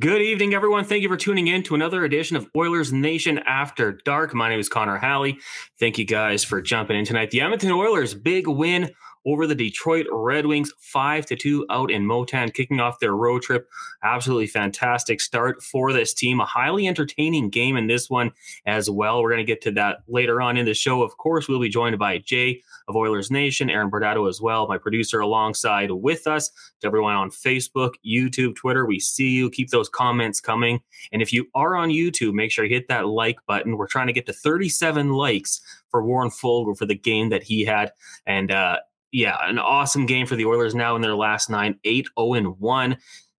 Good 0.00 0.20
evening, 0.20 0.52
everyone. 0.52 0.84
Thank 0.84 1.02
you 1.02 1.08
for 1.08 1.16
tuning 1.16 1.46
in 1.46 1.62
to 1.62 1.76
another 1.76 2.04
edition 2.04 2.36
of 2.36 2.50
Oilers 2.56 2.92
Nation 2.92 3.38
After 3.46 3.92
Dark. 3.92 4.34
My 4.34 4.48
name 4.48 4.58
is 4.58 4.68
Connor 4.68 4.98
Halley. 4.98 5.38
Thank 5.78 5.96
you 5.96 6.04
guys 6.04 6.42
for 6.42 6.60
jumping 6.60 6.98
in 6.98 7.04
tonight. 7.04 7.30
The 7.30 7.40
Edmonton 7.40 7.70
Oilers' 7.70 8.12
big 8.12 8.48
win 8.48 8.90
over 9.26 9.46
the 9.46 9.54
Detroit 9.54 10.06
Red 10.10 10.46
Wings, 10.46 10.72
five 10.78 11.26
to 11.26 11.36
two 11.36 11.66
out 11.68 11.90
in 11.90 12.06
Motown, 12.06 12.54
kicking 12.54 12.80
off 12.80 13.00
their 13.00 13.16
road 13.16 13.42
trip. 13.42 13.68
Absolutely 14.04 14.46
fantastic 14.46 15.20
start 15.20 15.62
for 15.62 15.92
this 15.92 16.14
team. 16.14 16.40
A 16.40 16.44
highly 16.44 16.86
entertaining 16.86 17.50
game 17.50 17.76
in 17.76 17.88
this 17.88 18.08
one 18.08 18.30
as 18.66 18.88
well. 18.88 19.20
We're 19.20 19.30
going 19.30 19.44
to 19.44 19.52
get 19.52 19.60
to 19.62 19.72
that 19.72 19.98
later 20.06 20.40
on 20.40 20.56
in 20.56 20.64
the 20.64 20.74
show. 20.74 21.02
Of 21.02 21.16
course, 21.16 21.48
we'll 21.48 21.60
be 21.60 21.68
joined 21.68 21.98
by 21.98 22.18
Jay 22.18 22.62
of 22.88 22.94
Oilers 22.94 23.30
Nation, 23.30 23.68
Aaron 23.68 23.90
Bordato 23.90 24.28
as 24.28 24.40
well, 24.40 24.68
my 24.68 24.78
producer 24.78 25.20
alongside 25.20 25.90
with 25.90 26.26
us. 26.26 26.50
To 26.80 26.86
everyone 26.86 27.16
on 27.16 27.30
Facebook, 27.30 27.94
YouTube, 28.06 28.54
Twitter, 28.54 28.86
we 28.86 29.00
see 29.00 29.30
you. 29.30 29.50
Keep 29.50 29.70
those 29.70 29.88
comments 29.88 30.40
coming. 30.40 30.80
And 31.12 31.20
if 31.20 31.32
you 31.32 31.46
are 31.54 31.74
on 31.74 31.88
YouTube, 31.88 32.34
make 32.34 32.52
sure 32.52 32.64
you 32.64 32.74
hit 32.74 32.88
that 32.88 33.08
like 33.08 33.38
button. 33.46 33.76
We're 33.76 33.88
trying 33.88 34.06
to 34.06 34.12
get 34.12 34.26
to 34.26 34.32
37 34.32 35.10
likes 35.10 35.60
for 35.90 36.04
Warren 36.04 36.30
Foegele 36.30 36.76
for 36.76 36.86
the 36.86 36.94
game 36.94 37.30
that 37.30 37.42
he 37.42 37.64
had. 37.64 37.92
And 38.26 38.50
uh, 38.50 38.78
yeah, 39.16 39.38
an 39.48 39.58
awesome 39.58 40.04
game 40.04 40.26
for 40.26 40.36
the 40.36 40.44
Oilers 40.44 40.74
now 40.74 40.94
in 40.94 41.00
their 41.00 41.14
last 41.14 41.48
nine, 41.48 41.80
8 41.84 42.06
0 42.18 42.56
1. 42.58 42.96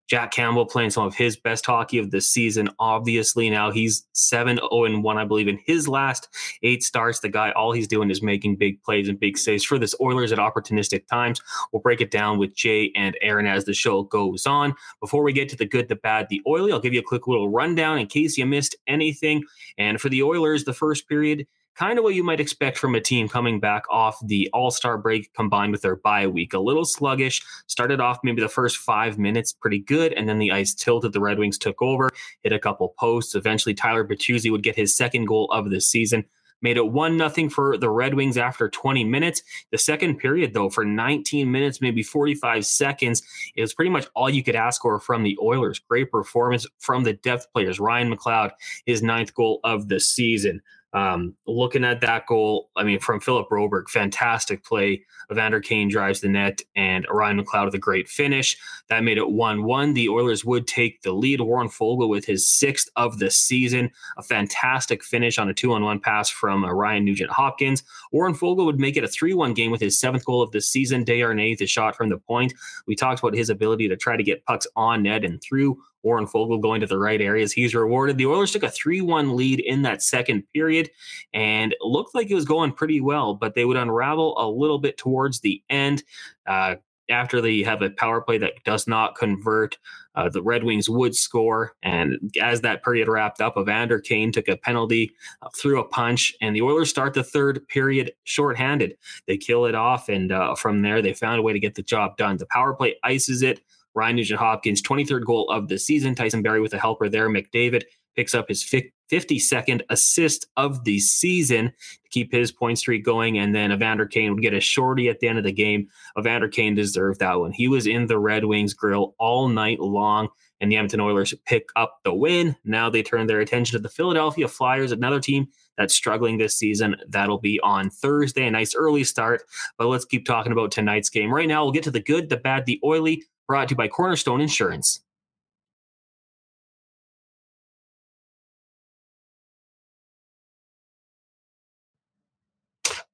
Jack 0.07 0.31
Campbell 0.31 0.65
playing 0.65 0.89
some 0.89 1.05
of 1.05 1.13
his 1.13 1.37
best 1.37 1.67
hockey 1.67 1.99
of 1.99 2.09
the 2.09 2.19
season. 2.19 2.67
Obviously, 2.79 3.47
now 3.51 3.69
he's 3.69 4.07
7 4.13 4.57
0 4.57 4.99
1, 5.01 5.17
I 5.19 5.23
believe, 5.23 5.47
in 5.47 5.59
his 5.67 5.87
last 5.87 6.29
eight 6.63 6.81
starts. 6.81 7.19
The 7.19 7.29
guy, 7.29 7.51
all 7.51 7.73
he's 7.73 7.87
doing 7.87 8.09
is 8.09 8.23
making 8.23 8.55
big 8.55 8.81
plays 8.81 9.07
and 9.07 9.19
big 9.19 9.37
saves 9.37 9.63
for 9.63 9.77
this 9.77 9.93
Oilers 10.01 10.31
at 10.31 10.39
opportunistic 10.39 11.05
times. 11.05 11.41
We'll 11.71 11.83
break 11.83 12.01
it 12.01 12.09
down 12.09 12.39
with 12.39 12.55
Jay 12.55 12.91
and 12.95 13.15
Aaron 13.21 13.45
as 13.45 13.65
the 13.65 13.75
show 13.75 14.01
goes 14.01 14.47
on. 14.47 14.73
Before 14.99 15.21
we 15.21 15.31
get 15.31 15.47
to 15.49 15.55
the 15.55 15.67
good, 15.67 15.89
the 15.89 15.95
bad, 15.97 16.25
the 16.31 16.41
oily, 16.47 16.71
I'll 16.71 16.79
give 16.79 16.95
you 16.95 17.01
a 17.01 17.03
quick 17.03 17.27
little 17.27 17.49
rundown 17.49 17.99
in 17.99 18.07
case 18.07 18.35
you 18.35 18.47
missed 18.47 18.75
anything. 18.87 19.43
And 19.77 20.01
for 20.01 20.09
the 20.09 20.23
Oilers, 20.23 20.63
the 20.63 20.73
first 20.73 21.07
period, 21.07 21.45
kind 21.77 21.99
of 21.99 22.03
what 22.03 22.15
you 22.15 22.23
might 22.23 22.39
expect 22.39 22.77
from 22.77 22.95
a 22.95 23.01
team 23.01 23.29
coming 23.29 23.59
back 23.59 23.83
off 23.89 24.19
the 24.25 24.49
All 24.51 24.71
Star 24.71 24.97
break 24.97 25.33
combined 25.33 25.71
with 25.71 25.81
their 25.81 25.95
bye 25.95 26.27
week. 26.27 26.53
A 26.53 26.59
little 26.59 26.85
sluggish, 26.85 27.45
started 27.67 28.01
off 28.01 28.19
maybe 28.23 28.41
the 28.41 28.49
first 28.49 28.77
five 28.77 29.17
minutes 29.17 29.53
pretty 29.53 29.79
good, 29.79 30.13
and 30.13 30.27
then 30.27 30.39
the 30.39 30.51
ice 30.51 30.73
tilted. 30.73 31.13
The 31.13 31.21
Red 31.21 31.39
Wings 31.39 31.57
took 31.57 31.81
over, 31.81 32.09
hit 32.43 32.51
a 32.51 32.59
couple 32.59 32.95
posts. 32.99 33.35
Eventually, 33.35 33.75
Tyler 33.75 34.05
Bertuzzi 34.05 34.51
would 34.51 34.63
get 34.63 34.75
his 34.75 34.95
second 34.95 35.25
goal 35.25 35.49
of 35.51 35.69
the 35.69 35.79
season. 35.79 36.25
Made 36.61 36.77
it 36.77 36.91
one 36.91 37.17
nothing 37.17 37.49
for 37.49 37.77
the 37.77 37.89
Red 37.89 38.15
Wings 38.15 38.35
after 38.35 38.67
20 38.67 39.03
minutes. 39.03 39.43
The 39.71 39.77
second 39.77 40.17
period, 40.17 40.53
though, 40.53 40.71
for 40.71 40.83
19 40.83 41.51
minutes, 41.51 41.81
maybe 41.81 42.01
45 42.01 42.65
seconds, 42.65 43.21
it 43.55 43.61
was 43.61 43.75
pretty 43.75 43.91
much 43.91 44.07
all 44.15 44.27
you 44.27 44.43
could 44.43 44.55
ask 44.55 44.81
for 44.81 44.99
from 44.99 45.21
the 45.21 45.37
Oilers. 45.39 45.77
Great 45.77 46.11
performance 46.11 46.65
from 46.79 47.03
the 47.03 47.13
depth 47.13 47.45
players. 47.53 47.79
Ryan 47.79 48.11
McLeod, 48.11 48.51
his 48.87 49.03
ninth 49.03 49.35
goal 49.35 49.59
of 49.63 49.87
the 49.87 49.99
season. 49.99 50.61
Um, 50.97 51.35
looking 51.45 51.83
at 51.83 52.01
that 52.01 52.25
goal, 52.25 52.71
I 52.75 52.83
mean, 52.83 52.99
from 52.99 53.19
Philip 53.19 53.47
Broberg, 53.49 53.87
fantastic 53.87 54.63
play. 54.63 55.05
Evander 55.31 55.59
Kane 55.59 55.89
drives 55.89 56.21
the 56.21 56.27
net, 56.27 56.61
and 56.75 57.05
Ryan 57.11 57.39
McLeod 57.39 57.65
with 57.65 57.75
a 57.75 57.79
great 57.79 58.09
finish. 58.09 58.57
That 58.89 59.03
made 59.03 59.19
it 59.19 59.29
1 59.29 59.63
1. 59.63 59.93
The 59.93 60.09
Oilers 60.09 60.43
would 60.43 60.65
take 60.65 61.03
the 61.03 61.11
lead. 61.11 61.41
Warren 61.41 61.67
Foegele 61.67 62.09
with 62.09 62.25
his 62.25 62.49
sixth 62.49 62.89
of 62.95 63.19
the 63.19 63.29
season. 63.29 63.91
A 64.17 64.23
fantastic 64.23 65.03
finish 65.03 65.37
on 65.37 65.49
a 65.49 65.53
2 65.53 65.71
on 65.71 65.83
1 65.83 65.99
pass 65.99 66.31
from 66.31 66.65
uh, 66.65 66.71
Ryan 66.71 67.05
Nugent 67.05 67.29
Hopkins. 67.29 67.83
Warren 68.11 68.33
Foegele 68.33 68.65
would 68.65 68.79
make 68.79 68.97
it 68.97 69.03
a 69.03 69.07
3 69.07 69.35
1 69.35 69.53
game 69.53 69.69
with 69.69 69.81
his 69.81 69.99
seventh 69.99 70.25
goal 70.25 70.41
of 70.41 70.51
the 70.51 70.61
season. 70.61 71.05
Desharnais, 71.05 71.59
the 71.59 71.67
shot 71.67 71.95
from 71.95 72.09
the 72.09 72.17
point. 72.17 72.55
We 72.87 72.95
talked 72.95 73.19
about 73.19 73.35
his 73.35 73.51
ability 73.51 73.87
to 73.89 73.97
try 73.97 74.17
to 74.17 74.23
get 74.23 74.45
pucks 74.45 74.65
on 74.75 75.03
net 75.03 75.23
and 75.23 75.39
through. 75.43 75.77
Warren 76.03 76.27
Foegele 76.27 76.61
going 76.61 76.81
to 76.81 76.87
the 76.87 76.99
right 76.99 77.21
areas. 77.21 77.51
He's 77.51 77.75
rewarded. 77.75 78.17
The 78.17 78.25
Oilers 78.25 78.51
took 78.51 78.63
a 78.63 78.69
3 78.69 79.01
1 79.01 79.35
lead 79.35 79.59
in 79.59 79.81
that 79.83 80.01
second 80.01 80.43
period 80.53 80.89
and 81.33 81.75
looked 81.81 82.15
like 82.15 82.29
it 82.29 82.35
was 82.35 82.45
going 82.45 82.71
pretty 82.71 83.01
well, 83.01 83.33
but 83.33 83.55
they 83.55 83.65
would 83.65 83.77
unravel 83.77 84.35
a 84.37 84.47
little 84.49 84.79
bit 84.79 84.97
towards 84.97 85.39
the 85.39 85.61
end. 85.69 86.03
Uh, 86.45 86.75
after 87.09 87.41
they 87.41 87.61
have 87.61 87.81
a 87.81 87.89
power 87.91 88.21
play 88.21 88.37
that 88.37 88.53
does 88.65 88.87
not 88.87 89.15
convert, 89.15 89.77
uh, 90.15 90.29
the 90.29 90.41
Red 90.41 90.63
Wings 90.63 90.89
would 90.89 91.15
score. 91.15 91.73
And 91.83 92.33
as 92.41 92.61
that 92.61 92.83
period 92.83 93.07
wrapped 93.07 93.39
up, 93.39 93.57
Evander 93.57 93.99
Kane 93.99 94.31
took 94.31 94.47
a 94.47 94.57
penalty, 94.57 95.11
uh, 95.41 95.49
threw 95.57 95.79
a 95.79 95.87
punch, 95.87 96.33
and 96.41 96.55
the 96.55 96.61
Oilers 96.61 96.89
start 96.89 97.13
the 97.13 97.23
third 97.23 97.65
period 97.67 98.11
shorthanded. 98.23 98.97
They 99.27 99.37
kill 99.37 99.65
it 99.65 99.75
off, 99.75 100.09
and 100.09 100.31
uh, 100.31 100.55
from 100.55 100.81
there, 100.81 101.01
they 101.01 101.13
found 101.13 101.39
a 101.39 101.43
way 101.43 101.53
to 101.53 101.59
get 101.59 101.75
the 101.75 101.83
job 101.83 102.17
done. 102.17 102.37
The 102.37 102.47
power 102.47 102.73
play 102.73 102.95
ices 103.03 103.41
it. 103.41 103.61
Ryan 103.97 104.17
Nugent 104.17 104.39
Hopkins, 104.39 104.81
23rd 104.83 105.25
goal 105.25 105.49
of 105.49 105.69
the 105.69 105.79
season. 105.79 106.13
Tyson 106.13 106.43
Barrie 106.43 106.61
with 106.61 106.73
a 106.75 106.77
helper 106.77 107.09
there. 107.09 107.27
McDavid 107.29 107.81
picks 108.15 108.35
up 108.35 108.47
his 108.47 108.63
52nd 108.63 109.81
assist 109.89 110.45
of 110.55 110.83
the 110.83 110.99
season 110.99 111.67
to 112.03 112.09
keep 112.11 112.31
his 112.31 112.51
point 112.51 112.77
streak 112.77 113.03
going. 113.03 113.39
And 113.39 113.55
then 113.55 113.71
Evander 113.71 114.05
Kane 114.05 114.33
would 114.33 114.43
get 114.43 114.53
a 114.53 114.59
shorty 114.59 115.09
at 115.09 115.19
the 115.19 115.27
end 115.27 115.39
of 115.39 115.43
the 115.43 115.51
game. 115.51 115.87
Evander 116.17 116.47
Kane 116.47 116.75
deserved 116.75 117.19
that 117.21 117.39
one. 117.39 117.51
He 117.51 117.67
was 117.67 117.87
in 117.87 118.05
the 118.05 118.19
Red 118.19 118.45
Wings 118.45 118.75
grill 118.75 119.15
all 119.17 119.47
night 119.47 119.79
long, 119.79 120.29
and 120.61 120.71
the 120.71 120.77
Edmonton 120.77 121.01
Oilers 121.01 121.33
pick 121.47 121.69
up 121.75 121.99
the 122.03 122.13
win. 122.13 122.55
Now 122.63 122.91
they 122.91 123.01
turn 123.01 123.25
their 123.25 123.39
attention 123.39 123.77
to 123.77 123.81
the 123.81 123.89
Philadelphia 123.89 124.47
Flyers, 124.47 124.91
another 124.91 125.19
team 125.19 125.47
that's 125.75 125.95
struggling 125.95 126.37
this 126.37 126.55
season. 126.55 126.97
That'll 127.07 127.39
be 127.39 127.59
on 127.61 127.89
Thursday. 127.89 128.45
A 128.45 128.51
nice 128.51 128.75
early 128.75 129.03
start. 129.03 129.41
But 129.79 129.87
let's 129.87 130.05
keep 130.05 130.25
talking 130.25 130.51
about 130.51 130.71
tonight's 130.71 131.09
game. 131.09 131.33
Right 131.33 131.47
now, 131.47 131.63
we'll 131.63 131.73
get 131.73 131.83
to 131.83 131.91
the 131.91 131.99
good, 131.99 132.29
the 132.29 132.37
bad, 132.37 132.65
the 132.65 132.79
oily, 132.83 133.23
brought 133.47 133.69
to 133.69 133.73
you 133.73 133.77
by 133.77 133.87
Cornerstone 133.87 134.41
Insurance. 134.41 135.01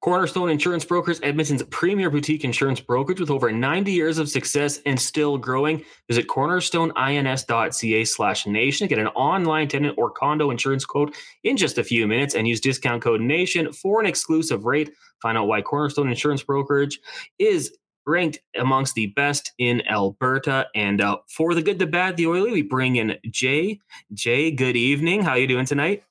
Cornerstone 0.03 0.49
Insurance 0.49 0.83
Brokers, 0.83 1.21
Edmonton's 1.23 1.63
premier 1.69 2.09
boutique 2.09 2.43
insurance 2.43 2.81
brokerage 2.81 3.21
with 3.21 3.29
over 3.29 3.53
90 3.53 3.89
years 3.89 4.17
of 4.17 4.27
success 4.27 4.81
and 4.85 4.99
still 4.99 5.37
growing. 5.37 5.81
Visit 6.09 6.27
cornerstoneins.ca 6.27 8.03
slash 8.03 8.45
nation. 8.45 8.87
Get 8.89 8.99
an 8.99 9.07
online 9.07 9.69
tenant 9.69 9.95
or 9.97 10.11
condo 10.11 10.51
insurance 10.51 10.83
quote 10.83 11.15
in 11.45 11.55
just 11.55 11.77
a 11.77 11.85
few 11.85 12.05
minutes 12.05 12.35
and 12.35 12.45
use 12.45 12.59
discount 12.59 13.01
code 13.01 13.21
NATION 13.21 13.71
for 13.71 14.01
an 14.01 14.05
exclusive 14.05 14.65
rate. 14.65 14.91
Find 15.21 15.37
out 15.37 15.47
why 15.47 15.61
Cornerstone 15.61 16.09
Insurance 16.09 16.43
Brokerage 16.43 16.99
is 17.39 17.77
ranked 18.05 18.39
amongst 18.57 18.95
the 18.95 19.07
best 19.07 19.53
in 19.57 19.81
Alberta. 19.87 20.67
And 20.75 21.01
uh, 21.01 21.17
for 21.29 21.53
the 21.53 21.61
good, 21.61 21.79
the 21.79 21.87
bad, 21.87 22.17
the 22.17 22.27
oily, 22.27 22.51
we 22.51 22.61
bring 22.61 22.95
in 22.95 23.17
Jay. 23.29 23.79
Jay, 24.13 24.51
good 24.51 24.75
evening. 24.75 25.23
How 25.23 25.31
are 25.31 25.37
you 25.37 25.47
doing 25.47 25.65
tonight? 25.65 26.03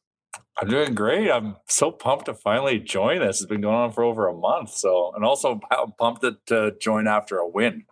I'm 0.61 0.69
doing 0.69 0.95
great. 0.95 1.31
I'm 1.31 1.57
so 1.67 1.91
pumped 1.91 2.27
to 2.27 2.35
finally 2.35 2.79
join 2.79 3.21
this. 3.21 3.41
It's 3.41 3.49
been 3.49 3.63
going 3.63 3.75
on 3.75 3.93
for 3.93 4.05
over 4.05 4.29
a 4.29 4.35
month. 4.35 4.71
So, 4.71 5.13
and 5.15 5.25
also 5.25 5.61
pumped 5.99 6.25
to 6.47 6.75
join 6.81 7.07
after 7.07 7.39
a 7.39 7.49
win. 7.49 7.85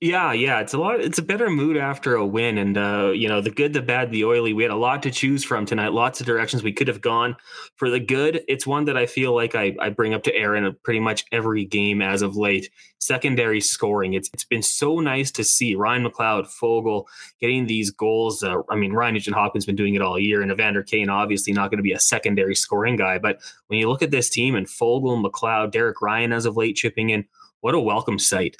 Yeah, 0.00 0.32
yeah, 0.32 0.60
it's 0.60 0.74
a 0.74 0.78
lot. 0.78 1.00
It's 1.00 1.18
a 1.18 1.22
better 1.22 1.48
mood 1.48 1.76
after 1.76 2.16
a 2.16 2.26
win, 2.26 2.58
and 2.58 2.76
uh, 2.76 3.12
you 3.14 3.28
know 3.28 3.40
the 3.40 3.50
good, 3.50 3.72
the 3.72 3.80
bad, 3.80 4.10
the 4.10 4.24
oily. 4.24 4.52
We 4.52 4.62
had 4.62 4.72
a 4.72 4.76
lot 4.76 5.02
to 5.04 5.10
choose 5.10 5.44
from 5.44 5.64
tonight. 5.64 5.92
Lots 5.92 6.20
of 6.20 6.26
directions 6.26 6.62
we 6.62 6.72
could 6.72 6.88
have 6.88 7.00
gone. 7.00 7.36
For 7.76 7.88
the 7.88 8.00
good, 8.00 8.42
it's 8.48 8.66
one 8.66 8.84
that 8.86 8.96
I 8.96 9.06
feel 9.06 9.34
like 9.34 9.54
I, 9.54 9.74
I 9.80 9.90
bring 9.90 10.12
up 10.12 10.22
to 10.24 10.34
Aaron 10.34 10.76
pretty 10.82 11.00
much 11.00 11.24
every 11.32 11.64
game 11.64 12.02
as 12.02 12.22
of 12.22 12.36
late. 12.36 12.70
Secondary 12.98 13.60
scoring. 13.60 14.14
It's 14.14 14.28
it's 14.34 14.44
been 14.44 14.62
so 14.62 15.00
nice 15.00 15.30
to 15.32 15.44
see 15.44 15.74
Ryan 15.74 16.04
McLeod, 16.04 16.52
Foegele 16.52 17.04
getting 17.40 17.66
these 17.66 17.90
goals. 17.90 18.42
Uh, 18.42 18.56
I 18.68 18.76
mean, 18.76 18.92
Ryan 18.92 19.14
Nugent 19.14 19.36
Hopkins 19.36 19.64
been 19.64 19.76
doing 19.76 19.94
it 19.94 20.02
all 20.02 20.18
year, 20.18 20.42
and 20.42 20.50
Evander 20.50 20.82
Kane 20.82 21.08
obviously 21.08 21.52
not 21.52 21.70
going 21.70 21.78
to 21.78 21.82
be 21.82 21.92
a 21.92 22.00
secondary 22.00 22.56
scoring 22.56 22.96
guy. 22.96 23.18
But 23.18 23.40
when 23.68 23.78
you 23.78 23.88
look 23.88 24.02
at 24.02 24.10
this 24.10 24.28
team 24.28 24.54
and 24.54 24.66
Foegele, 24.66 25.24
McLeod, 25.24 25.70
Derek 25.70 26.02
Ryan 26.02 26.32
as 26.32 26.46
of 26.46 26.56
late 26.56 26.76
chipping 26.76 27.10
in, 27.10 27.24
what 27.60 27.74
a 27.74 27.80
welcome 27.80 28.18
sight. 28.18 28.56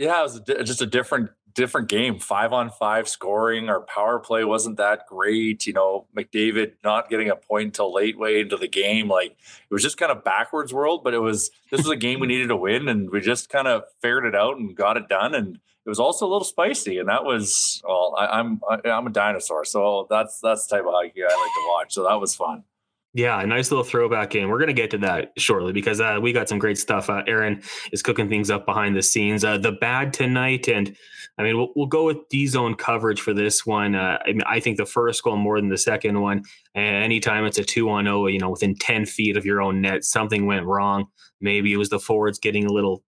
Yeah, 0.00 0.20
it 0.20 0.22
was 0.22 0.36
a, 0.48 0.64
just 0.64 0.80
a 0.80 0.86
different 0.86 1.28
different 1.54 1.90
game. 1.90 2.18
Five 2.18 2.54
on 2.54 2.70
five 2.70 3.06
scoring. 3.06 3.68
Our 3.68 3.82
power 3.82 4.18
play 4.18 4.44
wasn't 4.44 4.78
that 4.78 5.06
great. 5.06 5.66
You 5.66 5.74
know, 5.74 6.06
McDavid 6.16 6.72
not 6.82 7.10
getting 7.10 7.28
a 7.28 7.36
point 7.36 7.66
until 7.66 7.92
late 7.92 8.18
way 8.18 8.40
into 8.40 8.56
the 8.56 8.66
game. 8.66 9.08
Like 9.08 9.32
it 9.32 9.74
was 9.74 9.82
just 9.82 9.98
kind 9.98 10.10
of 10.10 10.24
backwards 10.24 10.72
world. 10.72 11.04
But 11.04 11.12
it 11.12 11.18
was 11.18 11.50
this 11.70 11.82
was 11.82 11.90
a 11.90 11.96
game 11.96 12.18
we 12.18 12.28
needed 12.28 12.48
to 12.48 12.56
win, 12.56 12.88
and 12.88 13.10
we 13.10 13.20
just 13.20 13.50
kind 13.50 13.68
of 13.68 13.82
figured 14.00 14.24
it 14.24 14.34
out 14.34 14.56
and 14.56 14.74
got 14.74 14.96
it 14.96 15.06
done. 15.10 15.34
And 15.34 15.56
it 15.56 15.88
was 15.90 16.00
also 16.00 16.26
a 16.26 16.30
little 16.30 16.44
spicy, 16.44 16.96
and 16.96 17.10
that 17.10 17.24
was 17.24 17.82
well. 17.86 18.14
I, 18.18 18.38
I'm 18.38 18.62
am 18.70 18.80
i 18.82 18.88
am 18.88 19.06
a 19.06 19.10
dinosaur, 19.10 19.66
so 19.66 20.06
that's 20.08 20.40
that's 20.40 20.66
the 20.66 20.76
type 20.76 20.86
of 20.86 20.94
hockey 20.94 21.22
I 21.22 21.26
like 21.26 21.34
to 21.34 21.68
watch. 21.68 21.92
So 21.92 22.04
that 22.04 22.18
was 22.18 22.34
fun. 22.34 22.64
Yeah, 23.12 23.40
a 23.40 23.46
nice 23.46 23.72
little 23.72 23.82
throwback 23.82 24.30
game. 24.30 24.48
We're 24.48 24.58
going 24.58 24.68
to 24.68 24.72
get 24.72 24.92
to 24.92 24.98
that 24.98 25.32
shortly 25.36 25.72
because 25.72 26.00
uh, 26.00 26.18
we 26.22 26.32
got 26.32 26.48
some 26.48 26.60
great 26.60 26.78
stuff. 26.78 27.10
Uh, 27.10 27.22
Aaron 27.26 27.60
is 27.90 28.02
cooking 28.02 28.28
things 28.28 28.50
up 28.50 28.64
behind 28.64 28.94
the 28.94 29.02
scenes. 29.02 29.44
Uh, 29.44 29.58
the 29.58 29.72
bad 29.72 30.12
tonight, 30.12 30.68
and 30.68 30.96
I 31.36 31.42
mean, 31.42 31.56
we'll, 31.56 31.70
we'll 31.74 31.86
go 31.86 32.04
with 32.04 32.18
D 32.28 32.46
zone 32.46 32.76
coverage 32.76 33.20
for 33.20 33.34
this 33.34 33.66
one. 33.66 33.96
Uh, 33.96 34.18
I 34.24 34.28
mean, 34.28 34.42
I 34.46 34.60
think 34.60 34.76
the 34.76 34.86
first 34.86 35.24
goal 35.24 35.36
more 35.36 35.60
than 35.60 35.70
the 35.70 35.78
second 35.78 36.20
one. 36.20 36.42
And 36.76 37.04
anytime 37.04 37.44
it's 37.46 37.58
a 37.58 37.64
two 37.64 37.90
on 37.90 38.04
zero, 38.04 38.26
you 38.28 38.38
know, 38.38 38.50
within 38.50 38.76
ten 38.76 39.06
feet 39.06 39.36
of 39.36 39.44
your 39.44 39.60
own 39.60 39.80
net, 39.80 40.04
something 40.04 40.46
went 40.46 40.66
wrong. 40.66 41.06
Maybe 41.40 41.72
it 41.72 41.78
was 41.78 41.88
the 41.88 41.98
forwards 41.98 42.38
getting 42.38 42.64
a 42.64 42.72
little 42.72 43.02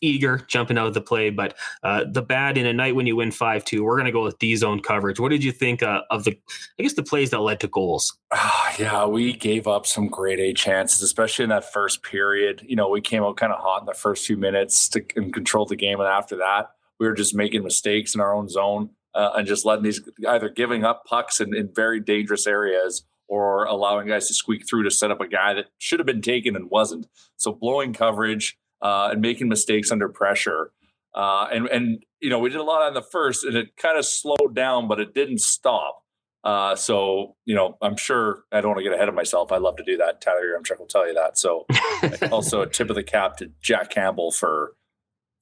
eager 0.00 0.38
jumping 0.48 0.78
out 0.78 0.86
of 0.86 0.94
the 0.94 1.00
play. 1.00 1.30
But 1.30 1.54
uh, 1.82 2.04
the 2.10 2.22
bad 2.22 2.58
in 2.58 2.66
a 2.66 2.72
night 2.72 2.94
when 2.94 3.06
you 3.06 3.16
win 3.16 3.30
five 3.30 3.64
two, 3.64 3.84
we're 3.84 3.96
going 3.96 4.06
to 4.06 4.12
go 4.12 4.22
with 4.24 4.38
D 4.38 4.56
zone 4.56 4.80
coverage. 4.80 5.18
What 5.18 5.30
did 5.30 5.42
you 5.42 5.52
think 5.52 5.82
uh, 5.82 6.02
of 6.10 6.24
the? 6.24 6.38
I 6.78 6.82
guess 6.82 6.94
the 6.94 7.02
plays 7.02 7.30
that 7.30 7.40
led 7.40 7.60
to 7.60 7.68
goals. 7.68 8.16
Uh, 8.30 8.72
yeah, 8.78 9.06
we 9.06 9.32
gave 9.32 9.66
up 9.66 9.86
some 9.86 10.08
great 10.08 10.38
A 10.38 10.52
chances, 10.52 11.02
especially 11.02 11.44
in 11.44 11.50
that 11.50 11.72
first 11.72 12.02
period. 12.02 12.62
You 12.66 12.76
know, 12.76 12.88
we 12.88 13.00
came 13.00 13.22
out 13.22 13.36
kind 13.36 13.52
of 13.52 13.60
hot 13.60 13.82
in 13.82 13.86
the 13.86 13.94
first 13.94 14.26
few 14.26 14.36
minutes 14.36 14.88
to 14.90 15.04
and 15.16 15.32
control 15.32 15.66
the 15.66 15.76
game, 15.76 16.00
and 16.00 16.08
after 16.08 16.36
that, 16.36 16.70
we 16.98 17.06
were 17.06 17.14
just 17.14 17.34
making 17.34 17.62
mistakes 17.62 18.14
in 18.14 18.20
our 18.20 18.34
own 18.34 18.48
zone 18.48 18.90
uh, 19.14 19.30
and 19.36 19.46
just 19.46 19.64
letting 19.64 19.84
these 19.84 20.00
either 20.28 20.48
giving 20.48 20.84
up 20.84 21.04
pucks 21.04 21.40
in, 21.40 21.54
in 21.54 21.72
very 21.74 22.00
dangerous 22.00 22.46
areas 22.46 23.04
or 23.28 23.64
allowing 23.64 24.06
guys 24.06 24.28
to 24.28 24.34
squeak 24.34 24.68
through 24.68 24.84
to 24.84 24.90
set 24.90 25.10
up 25.10 25.20
a 25.20 25.26
guy 25.26 25.52
that 25.54 25.66
should 25.78 25.98
have 25.98 26.06
been 26.06 26.22
taken 26.22 26.54
and 26.54 26.70
wasn't. 26.70 27.08
So 27.36 27.52
blowing 27.52 27.92
coverage 27.92 28.56
uh, 28.82 29.10
and 29.12 29.20
making 29.20 29.48
mistakes 29.48 29.90
under 29.90 30.08
pressure. 30.08 30.72
Uh, 31.14 31.48
and 31.52 31.66
and 31.68 32.04
you 32.20 32.28
know 32.28 32.38
we 32.38 32.50
did 32.50 32.60
a 32.60 32.64
lot 32.64 32.82
on 32.82 32.94
the 32.94 33.02
first, 33.02 33.44
and 33.44 33.56
it 33.56 33.76
kind 33.76 33.98
of 33.98 34.04
slowed 34.04 34.54
down, 34.54 34.86
but 34.88 35.00
it 35.00 35.14
didn't 35.14 35.40
stop. 35.40 36.02
Uh, 36.44 36.76
so 36.76 37.34
you 37.44 37.54
know, 37.54 37.76
I'm 37.82 37.96
sure 37.96 38.44
I 38.52 38.60
don't 38.60 38.70
want 38.70 38.78
to 38.78 38.84
get 38.84 38.92
ahead 38.92 39.08
of 39.08 39.14
myself. 39.14 39.50
I 39.50 39.56
love 39.56 39.76
to 39.76 39.84
do 39.84 39.96
that. 39.96 40.20
Tyler 40.20 40.56
Yamchuk 40.56 40.78
will 40.78 40.86
tell 40.86 41.06
you 41.06 41.14
that. 41.14 41.38
So 41.38 41.66
also 42.30 42.62
a 42.62 42.66
tip 42.66 42.90
of 42.90 42.96
the 42.96 43.02
cap 43.02 43.38
to 43.38 43.50
Jack 43.60 43.90
Campbell 43.90 44.30
for 44.30 44.74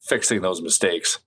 fixing 0.00 0.42
those 0.42 0.62
mistakes. 0.62 1.18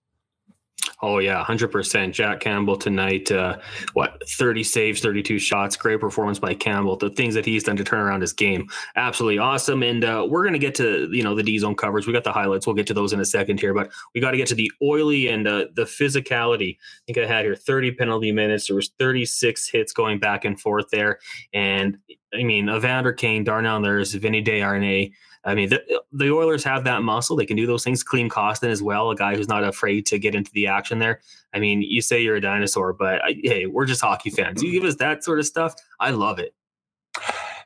Oh 1.02 1.20
yeah, 1.20 1.44
hundred 1.44 1.72
percent. 1.72 2.16
Jack 2.16 2.40
Campbell 2.40 2.76
tonight. 2.76 3.32
Uh, 3.32 3.58
what 3.94 4.22
thirty 4.30 4.64
saves, 4.64 5.00
thirty-two 5.00 5.38
shots. 5.38 5.76
Great 5.76 6.00
performance 6.00 6.40
by 6.40 6.56
Campbell. 6.56 6.96
The 6.96 7.12
things 7.12 7.36
that 7.36 7.46
he's 7.46 7.64
done 7.64 7.76
to 7.78 7.84
turn 7.84 8.00
around 8.00 8.22
his 8.22 8.34
game, 8.34 8.68
absolutely 8.96 9.38
awesome. 9.38 9.84
And 9.84 10.04
uh, 10.04 10.26
we're 10.28 10.44
gonna 10.44 10.58
get 10.58 10.74
to 10.76 11.08
you 11.12 11.22
know 11.24 11.36
the 11.36 11.44
D 11.44 11.58
zone 11.60 11.76
coverage. 11.76 12.08
We 12.08 12.14
got 12.14 12.24
the 12.24 12.34
highlights. 12.34 12.66
We'll 12.66 12.76
get 12.76 12.88
to 12.88 12.94
those 12.96 13.14
in 13.14 13.20
a 13.20 13.26
second 13.26 13.60
here, 13.60 13.74
but 13.74 13.92
we 14.16 14.22
got 14.22 14.32
to 14.32 14.38
get 14.38 14.48
to 14.48 14.56
the 14.56 14.72
oily 14.82 15.28
and 15.28 15.48
uh, 15.48 15.66
the 15.76 15.84
physicality. 15.84 16.78
I 16.78 17.02
think 17.06 17.18
I 17.20 17.28
had 17.28 17.46
here 17.46 17.56
thirty 17.56 17.92
penalty 17.92 18.32
minutes. 18.32 18.68
There 18.68 18.76
was 18.76 18.90
thirty-six 18.98 19.70
hits 19.70 19.94
going 19.94 20.20
back 20.20 20.46
and 20.46 20.60
forth 20.60 20.90
there, 20.92 21.20
and 21.54 22.00
I 22.34 22.44
mean 22.44 22.70
Evander 22.70 23.14
Kane, 23.14 23.44
Darnell 23.44 23.80
Nurse, 23.80 24.14
Vinny 24.14 24.44
Desharnais. 24.44 25.12
I 25.46 25.56
mean, 25.56 25.70
the, 25.70 25.82
the 26.12 26.30
Oilers 26.30 26.64
have 26.66 26.84
that 26.84 27.04
muscle. 27.04 27.38
They 27.38 27.46
can 27.46 27.56
do 27.56 27.66
those 27.66 27.84
things. 27.84 28.04
Klim 28.04 28.30
Kostin 28.30 28.68
as 28.68 28.84
well, 28.84 29.12
a 29.12 29.16
guy 29.16 29.34
who's 29.34 29.48
not 29.48 29.64
afraid 29.64 30.06
to 30.08 30.20
get 30.20 30.36
into 30.36 30.52
the 30.52 30.68
action 30.68 31.00
there. 31.00 31.22
I 31.54 31.60
mean, 31.60 31.82
you 31.82 32.02
say 32.02 32.22
you're 32.22 32.36
a 32.36 32.42
dinosaur, 32.42 32.92
but 32.92 33.24
I, 33.24 33.36
hey, 33.42 33.66
we're 33.66 33.86
just 33.86 34.02
hockey 34.02 34.30
fans. 34.30 34.62
You 34.62 34.74
give 34.74 34.84
us 34.84 34.96
that 34.96 35.24
sort 35.24 35.40
of 35.40 35.46
stuff, 35.46 35.74
I 36.02 36.10
love 36.10 36.40
it. 36.40 36.54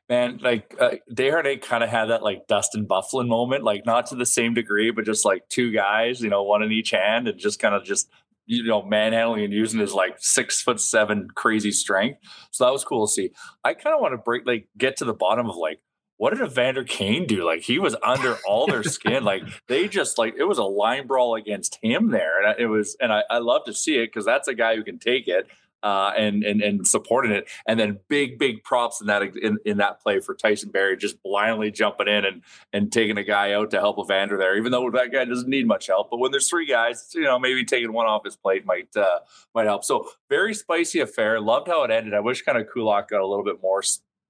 Man, 0.09 0.39
like 0.43 0.75
uh, 0.79 0.91
Desharnais 1.11 1.61
kind 1.61 1.83
of 1.83 1.89
had 1.89 2.05
that 2.05 2.21
like 2.21 2.45
Dustin 2.47 2.85
Byfuglien 2.85 3.27
moment, 3.27 3.63
like 3.63 3.85
not 3.85 4.05
to 4.07 4.15
the 4.15 4.25
same 4.25 4.53
degree, 4.53 4.91
but 4.91 5.05
just 5.05 5.25
like 5.25 5.47
two 5.47 5.71
guys, 5.71 6.21
you 6.21 6.29
know, 6.29 6.43
one 6.43 6.61
in 6.61 6.71
each 6.71 6.91
hand, 6.91 7.27
and 7.27 7.39
just 7.39 7.59
kind 7.59 7.73
of 7.73 7.83
just 7.83 8.09
you 8.51 8.65
know 8.65 8.83
manhandling 8.83 9.45
and 9.45 9.53
using 9.53 9.79
his 9.79 9.93
like 9.93 10.15
six 10.19 10.61
foot 10.61 10.79
seven 10.79 11.27
crazy 11.35 11.71
strength. 11.71 12.19
So 12.51 12.65
that 12.65 12.73
was 12.73 12.83
cool 12.83 13.07
to 13.07 13.11
see. 13.11 13.31
I 13.63 13.73
kind 13.73 13.95
of 13.95 14.01
want 14.01 14.13
to 14.13 14.17
break 14.17 14.45
like 14.45 14.67
get 14.77 14.97
to 14.97 15.05
the 15.05 15.13
bottom 15.13 15.49
of 15.49 15.55
like 15.55 15.79
what 16.17 16.35
did 16.35 16.45
Evander 16.45 16.83
Kane 16.83 17.25
do? 17.25 17.43
Like 17.43 17.61
he 17.61 17.79
was 17.79 17.95
under 18.03 18.37
all 18.47 18.67
their 18.67 18.83
skin. 18.83 19.23
Like 19.23 19.43
they 19.67 19.87
just 19.87 20.17
like 20.17 20.35
it 20.37 20.43
was 20.43 20.57
a 20.57 20.63
line 20.63 21.07
brawl 21.07 21.35
against 21.35 21.79
him 21.81 22.11
there, 22.11 22.45
and 22.45 22.59
it 22.59 22.67
was. 22.67 22.95
And 22.99 23.11
I, 23.11 23.23
I 23.29 23.39
love 23.39 23.63
to 23.65 23.73
see 23.73 23.95
it 23.97 24.07
because 24.07 24.25
that's 24.25 24.47
a 24.47 24.53
guy 24.53 24.75
who 24.75 24.83
can 24.83 24.99
take 24.99 25.27
it 25.27 25.47
uh, 25.83 26.11
and 26.17 26.43
and 26.43 26.61
and 26.61 26.87
supporting 26.87 27.31
it. 27.31 27.49
And 27.65 27.79
then 27.79 27.99
big 28.07 28.37
big 28.37 28.63
props 28.63 29.01
in 29.01 29.07
that 29.07 29.21
in, 29.21 29.57
in 29.65 29.77
that 29.77 30.01
play 30.01 30.19
for 30.19 30.35
Tyson 30.35 30.69
Barrie 30.69 30.97
just 30.97 31.21
blindly 31.23 31.71
jumping 31.71 32.07
in 32.07 32.25
and 32.25 32.41
and 32.73 32.91
taking 32.91 33.17
a 33.17 33.23
guy 33.23 33.53
out 33.53 33.71
to 33.71 33.79
help 33.79 33.97
Evander 33.99 34.37
there, 34.37 34.57
even 34.57 34.71
though 34.71 34.89
that 34.91 35.11
guy 35.11 35.25
doesn't 35.25 35.49
need 35.49 35.67
much 35.67 35.87
help. 35.87 36.09
But 36.09 36.19
when 36.19 36.31
there's 36.31 36.49
three 36.49 36.65
guys, 36.65 37.09
you 37.13 37.23
know 37.23 37.39
maybe 37.39 37.65
taking 37.65 37.93
one 37.93 38.07
off 38.07 38.25
his 38.25 38.35
plate 38.35 38.65
might 38.65 38.95
uh, 38.95 39.19
might 39.53 39.65
help. 39.65 39.83
So 39.83 40.09
very 40.29 40.53
spicy 40.53 40.99
affair. 40.99 41.39
Loved 41.39 41.67
how 41.67 41.83
it 41.83 41.91
ended. 41.91 42.13
I 42.13 42.19
wish 42.19 42.41
kind 42.41 42.57
of 42.57 42.67
Kulak 42.71 43.09
got 43.09 43.21
a 43.21 43.27
little 43.27 43.45
bit 43.45 43.61
more 43.61 43.81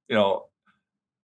you 0.08 0.16
know 0.16 0.46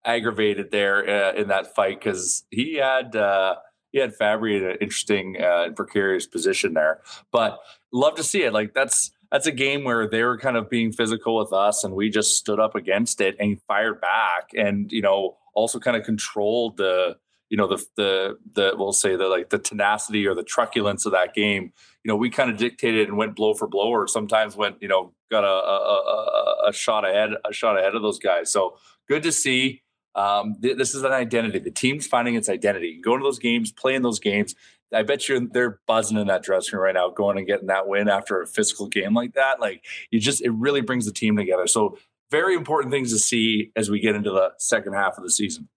aggravated 0.05 0.71
there 0.71 1.07
uh, 1.09 1.33
in 1.33 1.47
that 1.49 1.75
fight 1.75 1.99
because 1.99 2.45
he 2.51 2.75
had 2.75 3.15
uh, 3.15 3.55
he 3.91 3.99
had 3.99 4.13
Fabbri 4.17 4.57
in 4.57 4.63
an 4.65 4.77
interesting 4.81 5.41
uh, 5.41 5.69
precarious 5.75 6.27
position 6.27 6.73
there. 6.73 7.01
But 7.31 7.59
love 7.91 8.15
to 8.15 8.23
see 8.23 8.43
it. 8.43 8.53
Like 8.53 8.73
that's 8.73 9.11
that's 9.31 9.47
a 9.47 9.51
game 9.51 9.83
where 9.83 10.07
they 10.07 10.23
were 10.23 10.37
kind 10.37 10.57
of 10.57 10.69
being 10.69 10.91
physical 10.91 11.37
with 11.37 11.53
us, 11.53 11.83
and 11.83 11.93
we 11.93 12.09
just 12.09 12.37
stood 12.37 12.59
up 12.59 12.75
against 12.75 13.21
it 13.21 13.35
and 13.39 13.61
fired 13.67 14.01
back, 14.01 14.49
and 14.55 14.91
you 14.91 15.01
know 15.01 15.37
also 15.53 15.79
kind 15.79 15.97
of 15.97 16.03
controlled 16.03 16.77
the 16.77 17.15
you 17.49 17.57
know 17.57 17.67
the 17.67 17.83
the 17.95 18.37
the 18.53 18.73
we'll 18.77 18.93
say 18.93 19.15
the 19.15 19.27
like 19.27 19.49
the 19.49 19.59
tenacity 19.59 20.25
or 20.25 20.35
the 20.35 20.43
truculence 20.43 21.05
of 21.05 21.11
that 21.11 21.33
game. 21.33 21.71
You 22.03 22.09
know, 22.09 22.15
we 22.15 22.29
kind 22.29 22.51
of 22.51 22.57
dictated 22.57 23.07
and 23.07 23.17
went 23.17 23.35
blow 23.35 23.53
for 23.53 23.67
blow, 23.67 23.89
or 23.89 24.07
sometimes 24.07 24.55
went 24.55 24.81
you 24.81 24.87
know 24.87 25.13
got 25.31 25.43
a 25.43 25.47
a, 25.47 26.67
a, 26.67 26.69
a 26.69 26.73
shot 26.73 27.05
ahead 27.05 27.31
a 27.47 27.53
shot 27.53 27.77
ahead 27.77 27.95
of 27.95 28.01
those 28.01 28.19
guys. 28.19 28.51
So 28.51 28.77
good 29.07 29.23
to 29.23 29.31
see. 29.31 29.81
Um, 30.15 30.55
th- 30.61 30.77
this 30.77 30.95
is 30.95 31.03
an 31.03 31.11
identity. 31.11 31.59
The 31.59 31.71
team's 31.71 32.07
finding 32.07 32.35
its 32.35 32.47
identity. 32.47 33.01
Going 33.03 33.19
to 33.19 33.23
those 33.25 33.39
games, 33.39 33.73
playing 33.73 34.01
those 34.01 34.19
games. 34.19 34.55
I 34.93 35.03
bet 35.03 35.27
you 35.27 35.49
they're 35.51 35.79
buzzing 35.87 36.17
in 36.17 36.27
that 36.27 36.43
dressing 36.43 36.77
room 36.77 36.83
right 36.83 36.93
now, 36.93 37.09
going 37.09 37.37
and 37.37 37.47
getting 37.47 37.67
that 37.67 37.87
win 37.87 38.07
after 38.07 38.41
a 38.41 38.47
physical 38.47 38.87
game 38.87 39.13
like 39.13 39.33
that. 39.33 39.59
Like 39.59 39.83
you 40.11 40.19
just, 40.19 40.41
it 40.41 40.51
really 40.51 40.81
brings 40.81 41.05
the 41.05 41.11
team 41.11 41.35
together. 41.35 41.67
So 41.67 41.97
very 42.31 42.55
important 42.55 42.91
things 42.91 43.11
to 43.11 43.19
see 43.19 43.71
as 43.75 43.89
we 43.89 43.99
get 43.99 44.15
into 44.15 44.31
the 44.31 44.51
second 44.57 44.93
half 44.93 45.17
of 45.17 45.23
the 45.23 45.31
season. 45.31 45.67